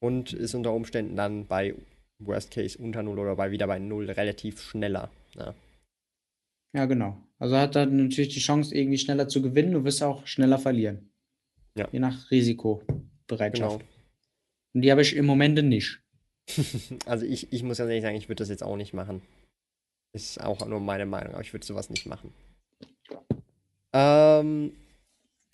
[0.00, 1.74] Und ist unter Umständen dann bei
[2.18, 5.10] Worst Case unter Null oder bei wieder bei Null relativ schneller.
[5.34, 5.54] Ja.
[6.74, 7.16] ja, genau.
[7.38, 9.72] Also hat dann natürlich die Chance, irgendwie schneller zu gewinnen.
[9.72, 11.10] Du wirst auch schneller verlieren.
[11.76, 11.88] Ja.
[11.92, 13.78] Je nach Risikobereitschaft.
[13.78, 13.90] Genau.
[14.72, 16.00] Und die habe ich im Moment nicht.
[17.06, 19.22] also ich, ich muss ganz ehrlich sagen, ich würde das jetzt auch nicht machen.
[20.12, 22.32] Ist auch nur meine Meinung, aber ich würde sowas nicht machen.
[23.92, 24.72] Ähm,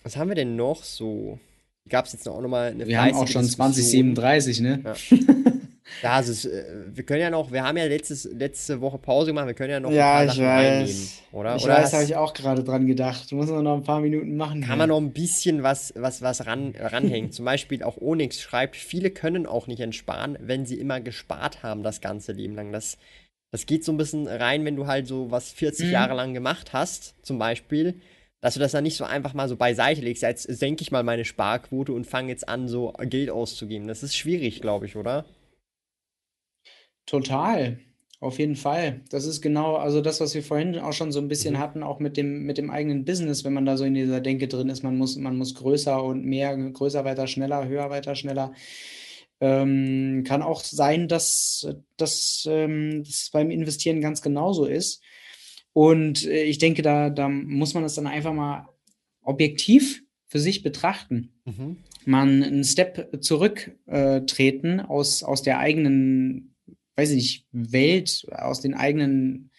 [0.02, 1.38] was haben wir denn noch so?
[1.88, 4.80] Gab es jetzt auch nochmal eine Wir haben auch schon 2037, ne?
[4.84, 4.94] Ja.
[6.02, 9.28] ja, also es, äh, wir können ja noch, wir haben ja letztes, letzte Woche Pause
[9.28, 11.56] gemacht, wir können ja noch ja, ein paar Sachen reinnehmen, oder?
[11.56, 13.30] Ich oder weiß, habe ich auch gerade dran gedacht.
[13.30, 14.60] Du musst noch ein paar Minuten machen.
[14.60, 14.76] Kann ja.
[14.76, 17.32] man noch ein bisschen was, was, was ran, ranhängen.
[17.32, 21.82] Zum Beispiel auch Onyx schreibt, viele können auch nicht entsparen, wenn sie immer gespart haben
[21.82, 22.72] das ganze Leben lang.
[22.72, 22.96] Das,
[23.50, 25.92] das geht so ein bisschen rein, wenn du halt so was 40 mhm.
[25.92, 27.96] Jahre lang gemacht hast, zum Beispiel
[28.42, 30.22] dass du das dann nicht so einfach mal so beiseite legst.
[30.22, 33.86] Jetzt senke ich mal meine Sparquote und fange jetzt an, so Geld auszugeben.
[33.86, 35.24] Das ist schwierig, glaube ich, oder?
[37.06, 37.78] Total.
[38.18, 39.00] Auf jeden Fall.
[39.10, 41.58] Das ist genau, also das, was wir vorhin auch schon so ein bisschen mhm.
[41.58, 44.48] hatten, auch mit dem, mit dem eigenen Business, wenn man da so in dieser Denke
[44.48, 48.54] drin ist, man muss, man muss größer und mehr, größer, weiter, schneller, höher, weiter, schneller.
[49.40, 55.02] Ähm, kann auch sein, dass, dass ähm, das beim Investieren ganz genauso ist.
[55.72, 58.68] Und äh, ich denke, da, da muss man das dann einfach mal
[59.22, 61.30] objektiv für sich betrachten.
[61.44, 61.76] Mhm.
[62.04, 66.56] Man einen Step zurücktreten äh, aus, aus der eigenen,
[66.96, 69.50] weiß ich nicht, Welt, aus den eigenen,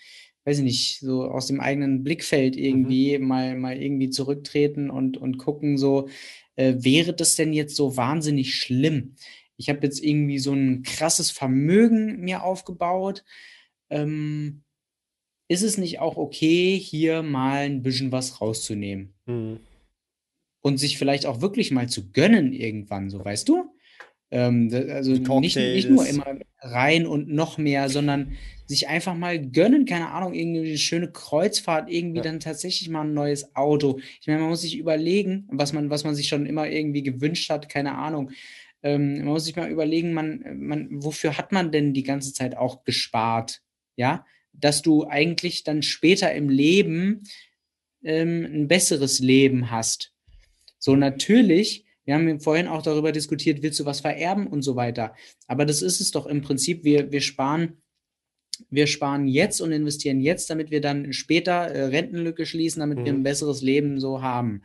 [0.45, 3.27] weiß ich nicht, so aus dem eigenen Blickfeld irgendwie mhm.
[3.27, 6.09] mal, mal irgendwie zurücktreten und, und gucken, so,
[6.55, 9.15] äh, wäre das denn jetzt so wahnsinnig schlimm?
[9.57, 13.23] Ich habe jetzt irgendwie so ein krasses Vermögen mir aufgebaut.
[13.89, 14.62] Ähm,
[15.47, 19.13] ist es nicht auch okay, hier mal ein bisschen was rauszunehmen?
[19.25, 19.59] Mhm.
[20.61, 23.73] Und sich vielleicht auch wirklich mal zu gönnen irgendwann, so weißt du?
[24.31, 26.25] Ähm, also nicht, nicht, nur immer
[26.59, 31.91] rein und noch mehr, sondern sich einfach mal gönnen, keine Ahnung, irgendwie eine schöne Kreuzfahrt,
[31.91, 32.23] irgendwie ja.
[32.23, 33.99] dann tatsächlich mal ein neues Auto.
[34.21, 37.49] Ich meine, man muss sich überlegen, was man, was man sich schon immer irgendwie gewünscht
[37.51, 38.31] hat, keine Ahnung.
[38.81, 42.57] Ähm, man muss sich mal überlegen, man, man, wofür hat man denn die ganze Zeit
[42.57, 43.61] auch gespart?
[43.95, 47.23] Ja, dass du eigentlich dann später im Leben
[48.03, 50.13] ähm, ein besseres Leben hast.
[50.79, 55.15] So natürlich Wir haben vorhin auch darüber diskutiert, willst du was vererben und so weiter.
[55.47, 57.77] Aber das ist es doch im Prinzip, wir, wir sparen
[58.69, 63.05] wir sparen jetzt und investieren jetzt, damit wir dann später äh, Rentenlücke schließen, damit mhm.
[63.05, 64.61] wir ein besseres Leben so haben.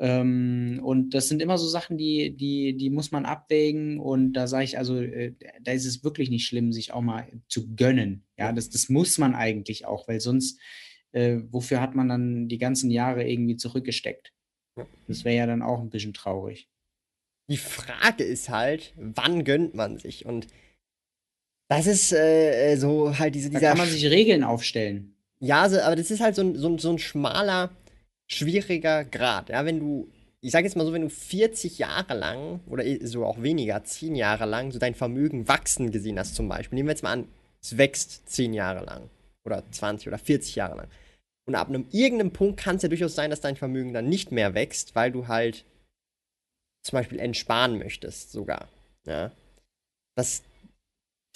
[0.00, 4.00] Ähm, und das sind immer so Sachen, die, die, die muss man abwägen.
[4.00, 7.28] Und da sage ich also, äh, da ist es wirklich nicht schlimm, sich auch mal
[7.48, 8.24] zu gönnen.
[8.38, 10.58] Ja, das, das muss man eigentlich auch, weil sonst,
[11.12, 14.32] äh, wofür hat man dann die ganzen Jahre irgendwie zurückgesteckt?
[15.06, 16.70] Das wäre ja dann auch ein bisschen traurig.
[17.50, 20.24] Die Frage ist halt, wann gönnt man sich?
[20.24, 20.46] Und
[21.68, 23.50] das ist äh, so halt diese.
[23.50, 25.14] Da kann man sich Regeln aufstellen.
[25.40, 27.70] Ja, so, aber das ist halt so ein, so ein, so ein schmaler,
[28.30, 29.48] schwieriger Grad.
[29.48, 30.08] Ja, wenn du,
[30.40, 34.14] ich sage jetzt mal so, wenn du 40 Jahre lang oder so auch weniger, 10
[34.14, 36.76] Jahre lang so dein Vermögen wachsen gesehen hast, zum Beispiel.
[36.76, 37.28] Nehmen wir jetzt mal an,
[37.60, 39.10] es wächst 10 Jahre lang
[39.44, 40.88] oder 20 oder 40 Jahre lang.
[41.46, 44.30] Und ab einem irgendeinem Punkt kann es ja durchaus sein, dass dein Vermögen dann nicht
[44.30, 45.64] mehr wächst, weil du halt
[46.82, 48.68] zum Beispiel entsparen möchtest, sogar.
[49.06, 49.32] Ja.
[50.16, 50.42] Das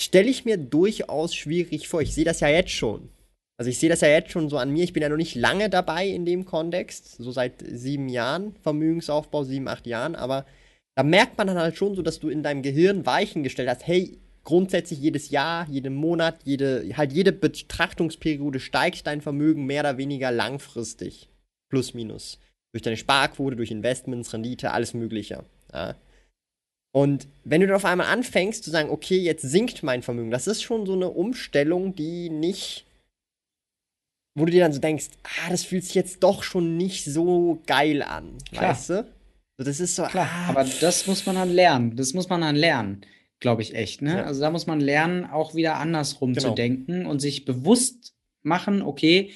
[0.01, 2.01] stelle ich mir durchaus schwierig vor.
[2.01, 3.09] Ich sehe das ja jetzt schon.
[3.56, 4.85] Also ich sehe das ja jetzt schon so an mir.
[4.85, 9.44] Ich bin ja noch nicht lange dabei in dem Kontext, so seit sieben Jahren, Vermögensaufbau,
[9.44, 10.44] sieben, acht Jahren, aber
[10.97, 13.86] da merkt man dann halt schon so, dass du in deinem Gehirn Weichen gestellt hast,
[13.86, 19.98] hey, grundsätzlich jedes Jahr, jeden Monat, jede, halt jede Betrachtungsperiode steigt dein Vermögen mehr oder
[19.98, 21.28] weniger langfristig.
[21.70, 22.39] Plus, minus.
[22.72, 25.44] Durch deine Sparquote, durch Investments, Rendite, alles Mögliche.
[25.72, 25.97] Ja.
[26.94, 30.47] Und wenn du dann auf einmal anfängst zu sagen, okay, jetzt sinkt mein Vermögen, das
[30.47, 32.85] ist schon so eine Umstellung, die nicht,
[34.35, 37.62] wo du dir dann so denkst, ah, das fühlt sich jetzt doch schon nicht so
[37.66, 38.70] geil an, Klar.
[38.70, 39.15] weißt du?
[39.56, 40.05] So, das ist so.
[40.05, 41.97] Klar, ah, aber das muss man dann lernen.
[41.97, 43.05] Das muss man dann lernen
[43.44, 44.01] glaube ich, echt.
[44.01, 44.16] Ne?
[44.16, 44.24] Ja.
[44.24, 46.48] Also da muss man lernen, auch wieder andersrum genau.
[46.48, 49.32] zu denken und sich bewusst machen, okay,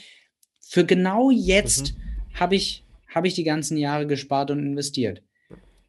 [0.60, 2.40] für genau jetzt mhm.
[2.40, 5.22] habe ich, hab ich die ganzen Jahre gespart und investiert.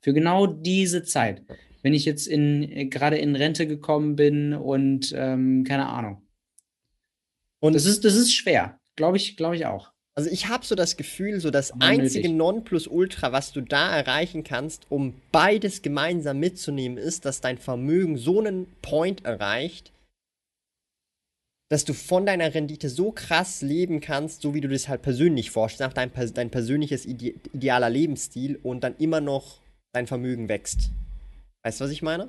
[0.02, 1.44] Für genau diese Zeit.
[1.82, 6.22] Wenn ich jetzt in gerade in Rente gekommen bin und ähm, keine Ahnung.
[7.60, 9.94] Und das ist, das ist schwer, glaube ich, glaube ich auch.
[10.14, 14.86] Also ich habe so das Gefühl, so das einzige Nonplusultra, was du da erreichen kannst,
[14.90, 19.94] um beides gemeinsam mitzunehmen, ist, dass dein Vermögen so einen Point erreicht,
[21.70, 25.52] dass du von deiner Rendite so krass leben kannst, so wie du das halt persönlich
[25.52, 29.62] vorstellst, nach dein, dein persönliches ide idealer Lebensstil und dann immer noch
[29.94, 30.90] dein Vermögen wächst.
[31.64, 32.28] Weißt du, was ich meine?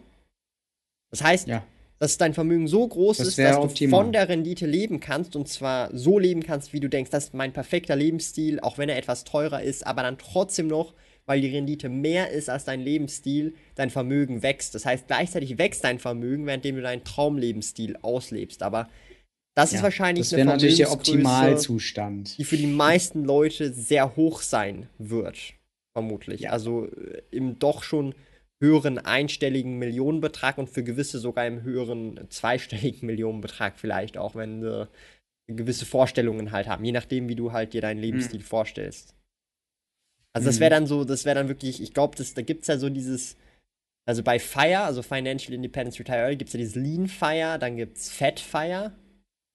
[1.10, 1.66] Das heißt, ja
[2.01, 4.01] dass dein Vermögen so groß das ist, dass optimal.
[4.01, 7.24] du von der Rendite leben kannst und zwar so leben kannst, wie du denkst, das
[7.24, 10.94] ist mein perfekter Lebensstil, auch wenn er etwas teurer ist, aber dann trotzdem noch,
[11.27, 14.74] weil die Rendite mehr ist als dein Lebensstil, dein Vermögen wächst.
[14.74, 18.62] Das heißt, gleichzeitig wächst dein Vermögen, währenddem du deinen Traumlebensstil auslebst.
[18.62, 18.89] Aber
[19.55, 24.16] das ja, ist wahrscheinlich das eine natürlich der Optimalzustand, die für die meisten Leute sehr
[24.16, 25.36] hoch sein wird,
[25.93, 26.43] vermutlich.
[26.43, 26.51] Ja.
[26.52, 28.14] Also äh, im doch schon
[28.61, 34.89] höheren einstelligen Millionenbetrag und für gewisse sogar im höheren zweistelligen Millionenbetrag vielleicht auch, wenn sie
[35.49, 38.45] gewisse Vorstellungen halt haben, je nachdem, wie du halt dir deinen Lebensstil mhm.
[38.45, 39.15] vorstellst.
[40.32, 40.74] Also das wäre mhm.
[40.74, 43.37] dann so, das wäre dann wirklich, ich glaube, da gibt es ja so dieses,
[44.07, 47.97] also bei FIRE, also Financial Independence Retire gibt es ja dieses Lean FIRE, dann gibt
[47.97, 48.93] es Fat FIRE.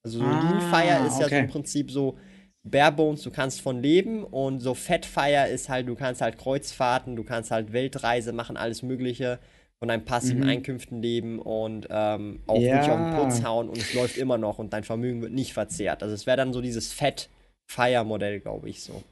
[0.04, 1.22] Also so ah, Lean FIRE ist okay.
[1.22, 2.18] ja so im Prinzip so,
[2.66, 7.24] Barebones, du kannst von leben und so Fatfire ist halt, du kannst halt Kreuzfahrten, du
[7.24, 9.40] kannst halt Weltreise machen, alles Mögliche
[9.78, 10.50] von deinen passiven mhm.
[10.50, 12.74] Einkünften leben und ähm, auch ja.
[12.74, 15.54] wirklich auf den Putz hauen und es läuft immer noch und dein Vermögen wird nicht
[15.54, 16.02] verzehrt.
[16.02, 19.04] Also es wäre dann so dieses Fat-Fire-Modell, glaube ich, so.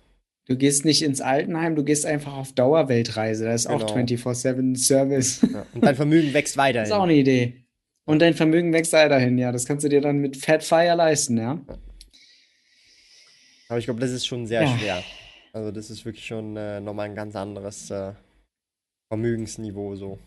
[0.46, 3.46] Du gehst nicht ins Altenheim, du gehst einfach auf Dauerweltreise.
[3.46, 3.86] Das ist genau.
[3.86, 5.42] auch 24-7 Service.
[5.42, 5.66] Ja.
[5.74, 6.90] Und dein Vermögen wächst weiterhin.
[6.90, 7.64] Das ist auch eine Idee.
[8.06, 9.54] Und dein Vermögen wächst weiterhin, ja.
[9.54, 11.62] Das kannst du dir dann mit Fat Fire leisten, ja.
[13.70, 14.78] Aber ich glaube, das ist schon sehr ja.
[14.78, 15.04] schwer.
[15.54, 18.14] Also das ist wirklich schon äh, nochmal ein ganz anderes äh,
[19.10, 20.20] Vermögensniveau so.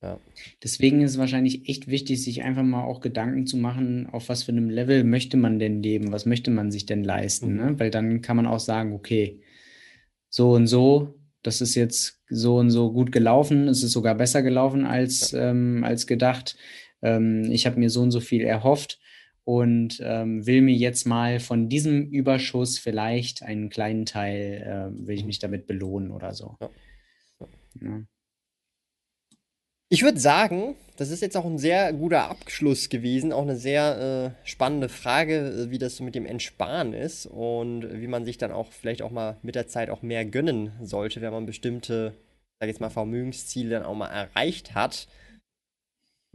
[0.00, 0.20] Ja.
[0.62, 4.44] Deswegen ist es wahrscheinlich echt wichtig, sich einfach mal auch Gedanken zu machen, auf was
[4.44, 7.56] für einem Level möchte man denn leben, was möchte man sich denn leisten, mhm.
[7.56, 7.80] ne?
[7.80, 9.40] Weil dann kann man auch sagen, okay,
[10.28, 14.42] so und so, das ist jetzt so und so gut gelaufen, es ist sogar besser
[14.42, 15.50] gelaufen als, ja.
[15.50, 16.56] ähm, als gedacht.
[17.02, 19.00] Ähm, ich habe mir so und so viel erhofft
[19.48, 25.16] und ähm, will mir jetzt mal von diesem Überschuss vielleicht einen kleinen Teil, äh, will
[25.16, 26.58] ich mich damit belohnen oder so.
[26.60, 26.68] Ja.
[27.80, 28.02] Ja.
[29.88, 34.34] Ich würde sagen, das ist jetzt auch ein sehr guter Abschluss gewesen, auch eine sehr
[34.44, 38.36] äh, spannende Frage, äh, wie das so mit dem Entsparen ist und wie man sich
[38.36, 42.12] dann auch vielleicht auch mal mit der Zeit auch mehr gönnen sollte, wenn man bestimmte,
[42.60, 45.08] sag ich jetzt mal, Vermögensziele dann auch mal erreicht hat.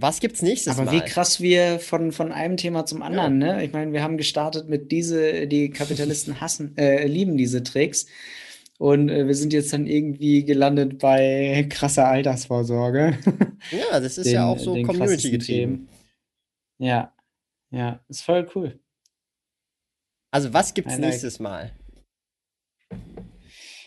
[0.04, 0.96] Was gibt's nächstes Aber Mal?
[0.96, 3.54] wie krass wir von, von einem Thema zum anderen, ja.
[3.54, 3.64] ne?
[3.64, 8.08] Ich meine, wir haben gestartet mit diese, die Kapitalisten hassen, äh, lieben diese Tricks.
[8.78, 13.18] Und äh, wir sind jetzt dann irgendwie gelandet bei krasser Altersvorsorge.
[13.72, 15.88] Ja, das ist den, ja auch so Community getrieben.
[16.80, 17.14] Ja,
[17.72, 18.78] ja, ist voll cool.
[20.32, 21.00] Also, was gibt's like.
[21.00, 21.72] nächstes Mal?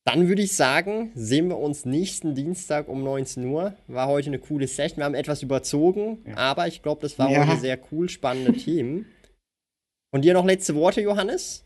[0.06, 3.74] Dann würde ich sagen, sehen wir uns nächsten Dienstag um 19 Uhr.
[3.88, 4.98] War heute eine coole Session.
[4.98, 6.36] Wir haben etwas überzogen, ja.
[6.36, 7.44] aber ich glaube, das war ja.
[7.44, 9.06] heute sehr cool, spannende Themen.
[10.12, 11.64] Und dir noch letzte Worte, Johannes?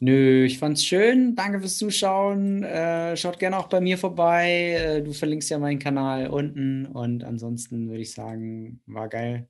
[0.00, 1.36] Nö, ich fand's schön.
[1.36, 2.64] Danke fürs Zuschauen.
[2.64, 4.72] Äh, schaut gerne auch bei mir vorbei.
[4.76, 6.86] Äh, du verlinkst ja meinen Kanal unten.
[6.86, 9.46] Und ansonsten würde ich sagen, war geil.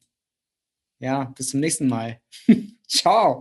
[0.99, 2.21] Ja, bis zum nächsten Mal.
[2.87, 3.41] Ciao.